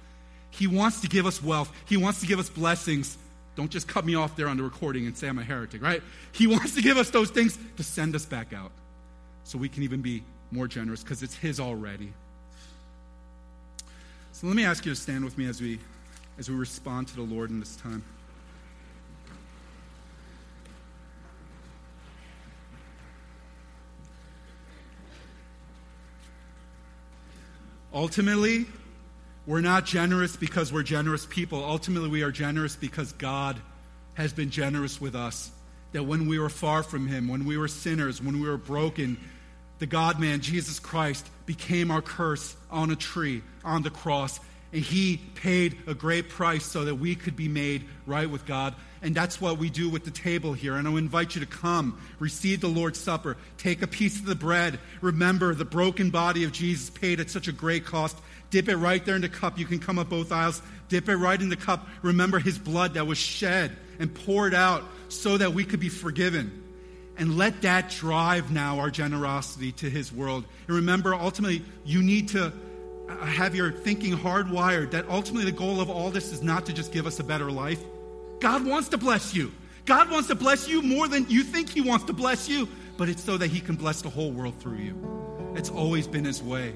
He 0.48 0.66
wants 0.66 1.03
to 1.03 1.09
give 1.09 1.26
us 1.26 1.42
wealth, 1.42 1.70
He 1.84 1.98
wants 1.98 2.20
to 2.20 2.26
give 2.26 2.38
us 2.38 2.48
blessings. 2.48 3.18
Don't 3.55 3.70
just 3.70 3.86
cut 3.86 4.07
me 4.07 4.14
off 4.14 4.34
there 4.34 4.48
on 4.48 4.57
the 4.57 4.62
recording 4.62 5.07
and 5.07 5.14
say 5.14 5.28
I'm 5.28 5.38
a 5.38 5.44
heretic, 5.44 5.82
right? 5.82 6.03
He 6.32 6.46
wants 6.46 6.74
to 6.74 6.80
give 6.80 6.96
us 6.96 7.11
those 7.11 7.28
things 7.28 7.59
to 7.76 7.82
send 7.82 8.14
us 8.14 8.24
back 8.24 8.55
out 8.55 8.72
so 9.45 9.59
we 9.59 9.68
can 9.68 9.82
even 9.82 10.01
be 10.01 10.22
more 10.51 10.68
generous 10.68 11.03
because 11.03 11.22
it's 11.22 11.36
His 11.36 11.61
already. 11.61 12.12
So 14.32 14.47
let 14.47 14.57
me 14.57 14.64
ask 14.64 14.84
you 14.84 14.93
to 14.93 15.01
stand 15.01 15.24
with 15.24 15.38
me 15.38 15.47
as 15.47 15.61
we, 15.61 15.78
as 16.38 16.51
we 16.51 16.57
respond 16.57 17.09
to 17.09 17.16
the 17.16 17.22
Lord 17.22 17.51
in 17.51 17.61
this 17.61 17.76
time. 17.76 18.03
Ultimately, 27.95 28.66
we're 29.47 29.61
not 29.61 29.84
generous 29.84 30.34
because 30.36 30.72
we're 30.72 30.82
generous 30.82 31.26
people. 31.26 31.62
Ultimately, 31.62 32.09
we 32.09 32.22
are 32.22 32.32
generous 32.32 32.74
because 32.74 33.12
God 33.12 33.61
has 34.14 34.32
been 34.32 34.51
generous 34.51 35.01
with 35.01 35.14
us. 35.14 35.51
That 35.93 36.05
when 36.05 36.26
we 36.26 36.38
were 36.38 36.49
far 36.49 36.82
from 36.82 37.07
Him, 37.07 37.28
when 37.28 37.45
we 37.45 37.59
were 37.59 37.68
sinners, 37.68 38.22
when 38.22 38.40
we 38.40 38.49
were 38.49 38.57
broken, 38.57 39.18
the 39.83 39.87
God 39.89 40.20
man, 40.20 40.39
Jesus 40.39 40.78
Christ, 40.78 41.28
became 41.45 41.91
our 41.91 42.01
curse 42.01 42.55
on 42.70 42.93
a 42.93 42.95
tree, 42.97 43.43
on 43.64 43.83
the 43.83 43.91
cross. 43.91 44.39
And 44.72 44.80
He 44.80 45.16
paid 45.16 45.76
a 45.89 45.93
great 45.93 46.28
price 46.28 46.64
so 46.64 46.85
that 46.85 46.95
we 46.95 47.16
could 47.16 47.35
be 47.35 47.49
made 47.49 47.83
right 48.07 48.30
with 48.30 48.47
God. 48.47 48.76
And 49.03 49.12
that's 49.12 49.41
what 49.41 49.59
we 49.59 49.70
do 49.70 49.91
with 49.91 50.05
the 50.05 50.12
table 50.12 50.53
here. 50.53 50.76
And 50.76 50.87
I 50.87 50.93
invite 50.93 51.35
you 51.35 51.41
to 51.41 51.49
come, 51.49 52.01
receive 52.20 52.61
the 52.61 52.68
Lord's 52.68 53.01
Supper, 53.01 53.37
take 53.59 53.83
a 53.83 53.89
piece 53.89 54.20
of 54.20 54.26
the 54.26 54.37
bread. 54.37 54.78
Remember, 55.01 55.53
the 55.53 55.64
broken 55.64 56.11
body 56.11 56.45
of 56.45 56.53
Jesus 56.53 56.89
paid 56.89 57.18
at 57.18 57.28
such 57.28 57.49
a 57.49 57.53
great 57.53 57.85
cost. 57.85 58.16
Dip 58.51 58.68
it 58.68 58.76
right 58.76 59.05
there 59.05 59.16
in 59.16 59.22
the 59.22 59.28
cup. 59.28 59.59
You 59.59 59.66
can 59.66 59.80
come 59.80 59.99
up 59.99 60.11
both 60.11 60.30
aisles. 60.30 60.62
Dip 60.91 61.09
it 61.09 61.16
right 61.16 61.43
in 61.43 61.49
the 61.49 61.57
cup. 61.57 61.89
Remember 62.03 62.39
his 62.39 62.57
blood 62.57 62.95
that 62.95 63.09
was 63.09 63.18
shed 63.18 63.76
and 63.99 64.14
poured 64.14 64.55
out 64.55 64.85
so 65.09 65.39
that 65.39 65.53
we 65.53 65.64
could 65.64 65.80
be 65.80 65.89
forgiven. 65.89 66.62
And 67.23 67.39
let 67.39 67.62
that 67.62 67.89
drive 67.89 68.51
now 68.51 68.81
our 68.81 68.91
generosity 68.91 69.70
to 69.70 69.89
his 69.89 70.12
world. 70.12 70.45
And 70.66 70.75
remember, 70.75 71.14
ultimately, 71.14 71.62
you 71.85 72.03
need 72.03 72.31
to 72.31 72.53
uh, 73.09 73.16
have 73.25 73.55
your 73.55 73.70
thinking 73.70 74.16
hardwired 74.16 74.91
that 74.91 75.09
ultimately 75.09 75.49
the 75.49 75.57
goal 75.57 75.81
of 75.81 75.89
all 75.89 76.11
this 76.11 76.33
is 76.33 76.43
not 76.43 76.66
to 76.66 76.73
just 76.73 76.91
give 76.91 77.07
us 77.07 77.20
a 77.20 77.23
better 77.23 77.49
life 77.49 77.79
God 78.41 78.66
wants 78.66 78.89
to 78.89 78.99
bless 78.99 79.37
you. 79.37 79.53
God 79.85 80.11
wants 80.11 80.27
to 80.27 80.35
bless 80.35 80.66
you 80.66 80.83
more 80.83 81.07
than 81.07 81.31
you 81.31 81.45
think 81.45 81.70
He 81.70 81.81
wants 81.81 82.07
to 82.07 82.12
bless 82.12 82.49
you, 82.49 82.68
but 82.97 83.09
it's 83.09 83.23
so 83.23 83.37
that 83.37 83.53
He 83.53 83.61
can 83.61 83.77
bless 83.77 84.03
the 84.03 84.11
whole 84.11 84.33
world 84.33 84.59
through 84.59 84.79
you. 84.79 85.53
It's 85.55 85.70
always 85.70 86.09
been 86.09 86.25
His 86.25 86.43
way. 86.43 86.75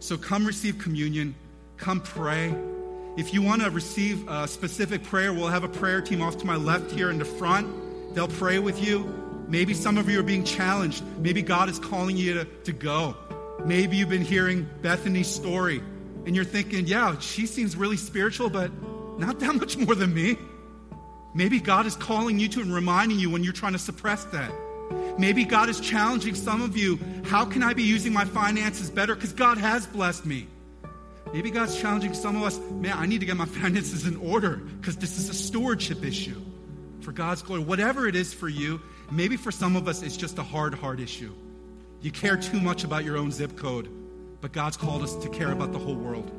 So 0.00 0.16
come 0.16 0.44
receive 0.44 0.80
communion, 0.80 1.36
come 1.76 2.00
pray. 2.00 2.52
If 3.16 3.32
you 3.32 3.42
want 3.42 3.62
to 3.62 3.70
receive 3.70 4.26
a 4.26 4.48
specific 4.48 5.04
prayer, 5.04 5.32
we'll 5.32 5.46
have 5.46 5.62
a 5.62 5.68
prayer 5.68 6.00
team 6.00 6.20
off 6.20 6.36
to 6.38 6.46
my 6.46 6.56
left 6.56 6.90
here 6.90 7.10
in 7.10 7.18
the 7.18 7.24
front. 7.24 8.12
They'll 8.16 8.26
pray 8.26 8.58
with 8.58 8.84
you. 8.84 9.25
Maybe 9.48 9.74
some 9.74 9.96
of 9.98 10.08
you 10.08 10.18
are 10.20 10.24
being 10.24 10.44
challenged. 10.44 11.04
Maybe 11.18 11.42
God 11.42 11.68
is 11.68 11.78
calling 11.78 12.16
you 12.16 12.34
to, 12.34 12.44
to 12.44 12.72
go. 12.72 13.16
Maybe 13.64 13.96
you've 13.96 14.08
been 14.08 14.24
hearing 14.24 14.68
Bethany's 14.82 15.28
story 15.28 15.82
and 16.26 16.34
you're 16.34 16.44
thinking, 16.44 16.86
yeah, 16.86 17.18
she 17.20 17.46
seems 17.46 17.76
really 17.76 17.96
spiritual, 17.96 18.50
but 18.50 18.70
not 19.18 19.38
that 19.40 19.54
much 19.54 19.76
more 19.76 19.94
than 19.94 20.12
me. 20.12 20.36
Maybe 21.34 21.60
God 21.60 21.86
is 21.86 21.94
calling 21.96 22.38
you 22.38 22.48
to 22.48 22.60
and 22.60 22.74
reminding 22.74 23.18
you 23.18 23.30
when 23.30 23.44
you're 23.44 23.52
trying 23.52 23.74
to 23.74 23.78
suppress 23.78 24.24
that. 24.26 24.50
Maybe 25.18 25.44
God 25.44 25.68
is 25.68 25.80
challenging 25.80 26.34
some 26.34 26.62
of 26.62 26.76
you. 26.76 26.98
How 27.24 27.44
can 27.44 27.62
I 27.62 27.74
be 27.74 27.82
using 27.82 28.12
my 28.12 28.24
finances 28.24 28.90
better? 28.90 29.14
Because 29.14 29.32
God 29.32 29.58
has 29.58 29.86
blessed 29.86 30.26
me. 30.26 30.48
Maybe 31.32 31.50
God's 31.50 31.78
challenging 31.78 32.14
some 32.14 32.36
of 32.36 32.42
us. 32.42 32.58
Man, 32.70 32.96
I 32.96 33.06
need 33.06 33.20
to 33.20 33.26
get 33.26 33.36
my 33.36 33.44
finances 33.60 34.06
in 34.06 34.16
order 34.16 34.56
because 34.56 34.96
this 34.96 35.18
is 35.18 35.28
a 35.28 35.34
stewardship 35.34 36.04
issue 36.04 36.40
for 37.00 37.12
God's 37.12 37.42
glory. 37.42 37.62
Whatever 37.62 38.08
it 38.08 38.16
is 38.16 38.34
for 38.34 38.48
you, 38.48 38.80
maybe 39.10 39.36
for 39.36 39.50
some 39.50 39.76
of 39.76 39.88
us, 39.88 40.02
it's 40.02 40.16
just 40.16 40.38
a 40.38 40.42
hard 40.42 40.74
heart 40.74 41.00
issue. 41.00 41.32
You 42.00 42.10
care 42.10 42.36
too 42.36 42.60
much 42.60 42.84
about 42.84 43.04
your 43.04 43.16
own 43.16 43.32
zip 43.32 43.56
code, 43.56 43.88
but 44.40 44.52
God's 44.52 44.76
called 44.76 45.02
us 45.02 45.14
to 45.16 45.28
care 45.28 45.52
about 45.52 45.72
the 45.72 45.78
whole 45.78 45.96
world. 45.96 46.30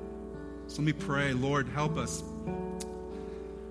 So 0.67 0.81
let 0.81 0.85
me 0.85 0.93
pray, 0.93 1.33
Lord, 1.33 1.67
help 1.69 1.97
us. 1.97 2.23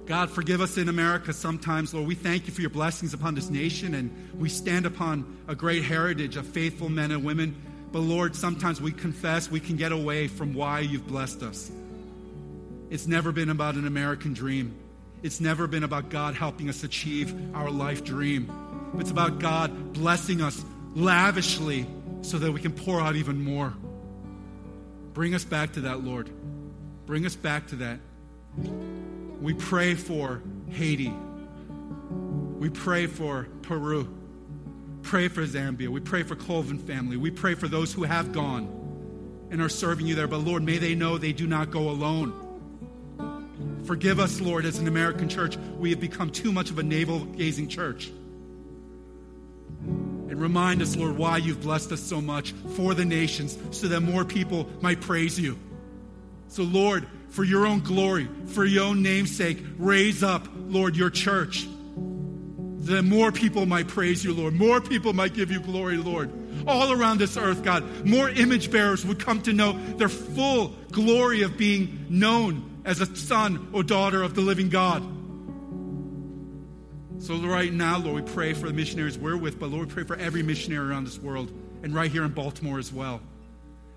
God, 0.07 0.31
forgive 0.31 0.61
us 0.61 0.79
in 0.79 0.89
America 0.89 1.33
sometimes, 1.33 1.93
Lord. 1.93 2.07
We 2.07 2.15
thank 2.15 2.47
you 2.47 2.53
for 2.53 2.61
your 2.61 2.71
blessings 2.71 3.13
upon 3.13 3.35
this 3.35 3.51
nation, 3.51 3.95
and 3.95 4.31
we 4.39 4.49
stand 4.49 4.87
upon 4.87 5.37
a 5.49 5.55
great 5.55 5.83
heritage 5.85 6.37
of 6.37 6.47
faithful 6.47 6.89
men 6.89 7.11
and 7.11 7.25
women. 7.25 7.61
But 7.91 8.01
Lord, 8.01 8.37
sometimes 8.37 8.81
we 8.81 8.93
confess 8.93 9.51
we 9.51 9.61
can 9.61 9.77
get 9.77 9.91
away 9.91 10.29
from 10.29 10.55
why 10.55 10.81
you've 10.81 11.07
blessed 11.07 11.43
us. 11.43 11.71
It's 12.89 13.07
never 13.07 13.33
been 13.33 13.51
about 13.51 13.75
an 13.75 13.87
American 13.87 14.33
dream. 14.33 14.77
It's 15.23 15.41
never 15.41 15.67
been 15.67 15.83
about 15.83 16.09
God 16.09 16.35
helping 16.35 16.69
us 16.69 16.85
achieve 16.85 17.35
our 17.55 17.71
life 17.71 18.05
dream. 18.05 18.53
It's 18.99 19.11
about 19.11 19.39
God 19.39 19.93
blessing 19.93 20.41
us 20.41 20.65
lavishly 20.95 21.87
so 22.23 22.39
that 22.39 22.51
we 22.51 22.61
can 22.61 22.73
pour 22.73 23.01
out 23.01 23.17
even 23.17 23.43
more. 23.43 23.73
Bring 25.13 25.35
us 25.35 25.45
back 25.45 25.73
to 25.75 25.81
that, 25.83 26.03
Lord. 26.03 26.31
Bring 27.07 27.25
us 27.25 27.37
back 27.37 27.69
to 27.69 27.77
that. 27.77 28.01
We 29.41 29.55
pray 29.55 29.95
for 29.95 30.43
Haiti. 30.71 31.13
We 32.59 32.71
pray 32.71 33.07
for 33.07 33.47
Peru. 33.63 34.09
Pray 35.03 35.29
for 35.29 35.47
Zambia. 35.47 35.89
We 35.89 36.01
pray 36.01 36.23
for 36.23 36.35
Colvin 36.35 36.79
family. 36.79 37.17
We 37.17 37.31
pray 37.31 37.55
for 37.55 37.69
those 37.69 37.93
who 37.93 38.03
have 38.03 38.33
gone 38.33 39.47
and 39.51 39.61
are 39.61 39.69
serving 39.69 40.07
you 40.07 40.15
there. 40.15 40.27
But 40.27 40.39
Lord, 40.39 40.63
may 40.65 40.79
they 40.79 40.95
know 40.95 41.17
they 41.17 41.33
do 41.33 41.47
not 41.47 41.71
go 41.71 41.91
alone. 41.91 42.43
Forgive 43.85 44.19
us, 44.19 44.41
Lord, 44.41 44.65
as 44.65 44.79
an 44.79 44.89
American 44.89 45.29
church, 45.29 45.57
we 45.79 45.91
have 45.91 46.01
become 46.01 46.31
too 46.31 46.51
much 46.51 46.71
of 46.71 46.79
a 46.79 46.83
navel 46.83 47.21
gazing 47.21 47.69
church. 47.69 48.11
And 50.29 50.41
remind 50.41 50.83
us, 50.83 50.97
Lord, 50.97 51.17
why 51.17 51.37
you've 51.37 51.61
blessed 51.61 51.93
us 51.93 52.01
so 52.01 52.21
much 52.21 52.53
for 52.75 52.95
the 52.95 53.05
nations 53.05 53.57
so 53.71 53.89
that 53.89 54.01
more 54.01 54.25
people 54.25 54.69
might 54.81 55.01
praise 55.01 55.39
you. 55.39 55.59
So, 56.49 56.63
Lord, 56.63 57.07
for 57.31 57.45
your 57.45 57.67
own 57.67 57.81
glory, 57.81 58.29
for 58.47 58.65
your 58.65 58.85
own 58.85 59.03
namesake, 59.03 59.63
raise 59.79 60.23
up, 60.23 60.49
Lord, 60.57 60.97
your 60.97 61.11
church. 61.11 61.67
That 62.87 63.03
more 63.03 63.33
people 63.33 63.67
might 63.67 63.89
praise 63.89 64.25
you, 64.25 64.33
Lord. 64.33 64.55
More 64.55 64.81
people 64.81 65.13
might 65.13 65.35
give 65.35 65.51
you 65.51 65.61
glory, 65.61 65.97
Lord. 65.97 66.31
All 66.67 66.93
around 66.93 67.19
this 67.19 67.37
earth, 67.37 67.63
God, 67.63 68.07
more 68.07 68.29
image 68.29 68.71
bearers 68.71 69.05
would 69.05 69.19
come 69.19 69.43
to 69.43 69.53
know 69.53 69.73
their 69.97 70.09
full 70.09 70.69
glory 70.93 71.43
of 71.43 71.57
being 71.57 72.07
known 72.09 72.81
as 72.85 73.01
a 73.01 73.17
son 73.17 73.69
or 73.73 73.83
daughter 73.83 74.23
of 74.23 74.35
the 74.35 74.41
living 74.41 74.69
God. 74.69 75.03
So, 77.27 77.35
right 77.39 77.73
now, 77.73 77.99
Lord, 77.99 78.25
we 78.25 78.33
pray 78.33 78.53
for 78.53 78.69
the 78.69 78.73
missionaries 78.73 79.19
we're 79.19 79.37
with, 79.37 79.59
but 79.59 79.69
Lord, 79.69 79.89
we 79.89 79.93
pray 79.93 80.05
for 80.05 80.15
every 80.15 80.45
missionary 80.45 80.89
around 80.89 81.07
this 81.07 81.19
world 81.19 81.51
and 81.83 81.93
right 81.93 82.09
here 82.09 82.23
in 82.23 82.31
Baltimore 82.31 82.79
as 82.79 82.93
well. 82.93 83.21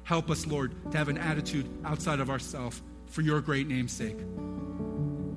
Help 0.02 0.32
us, 0.32 0.48
Lord, 0.48 0.74
to 0.92 0.98
have 0.98 1.10
an 1.10 1.20
attitude 1.20 1.70
outside 1.86 2.22
of 2.22 2.32
ourselves 2.32 2.82
for 3.06 3.22
your 3.22 3.40
great 3.40 3.68
name's 3.68 3.92
sake. 3.92 4.18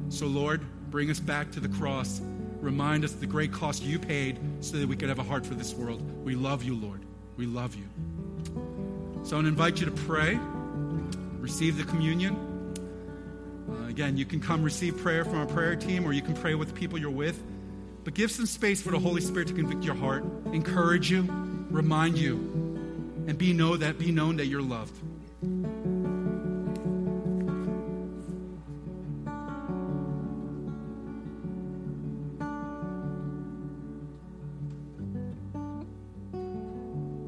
So, 0.09 0.27
Lord, 0.27 0.63
bring 0.91 1.11
us 1.11 1.21
back 1.21 1.53
to 1.53 1.61
the 1.61 1.69
cross. 1.69 2.23
Remind 2.63 3.05
us 3.05 3.13
the 3.13 3.27
great 3.27 3.53
cost 3.53 3.83
you 3.83 3.99
paid 3.99 4.41
so 4.61 4.79
that 4.79 4.89
we 4.89 4.97
could 4.97 5.11
have 5.11 5.19
a 5.19 5.23
heart 5.23 5.45
for 5.45 5.53
this 5.53 5.75
world. 5.75 6.01
We 6.25 6.35
love 6.35 6.63
you, 6.63 6.75
Lord. 6.75 7.03
We 7.37 7.45
love 7.45 7.75
you. 7.75 7.85
So, 9.23 9.37
I 9.37 9.41
invite 9.41 9.81
you 9.81 9.85
to 9.85 9.93
pray, 9.93 10.41
receive 11.41 11.77
the 11.77 11.85
communion. 11.85 12.75
Uh, 13.71 13.89
again, 13.89 14.17
you 14.17 14.25
can 14.25 14.41
come 14.41 14.63
receive 14.63 14.97
prayer 14.97 15.27
from 15.27 15.41
our 15.41 15.47
prayer 15.47 15.77
team, 15.77 16.07
or 16.07 16.15
you 16.15 16.23
can 16.23 16.33
pray 16.33 16.55
with 16.55 16.69
the 16.69 16.75
people 16.75 16.99
you're 16.99 17.11
with. 17.11 17.39
But 18.05 18.15
give 18.15 18.31
some 18.31 18.47
space 18.47 18.83
for 18.83 18.91
the 18.91 18.99
Holy 18.99 19.21
Spirit 19.21 19.49
to 19.49 19.55
convict 19.55 19.85
your 19.85 19.95
heart, 19.95 20.25
encourage 20.47 21.11
you, 21.11 21.23
remind 21.71 22.19
you, 22.19 22.35
and 23.27 23.39
be 23.39 23.53
know 23.53 23.77
that 23.77 23.99
be 23.99 24.11
known 24.11 24.37
that 24.37 24.47
you're 24.47 24.63
loved. 24.63 24.95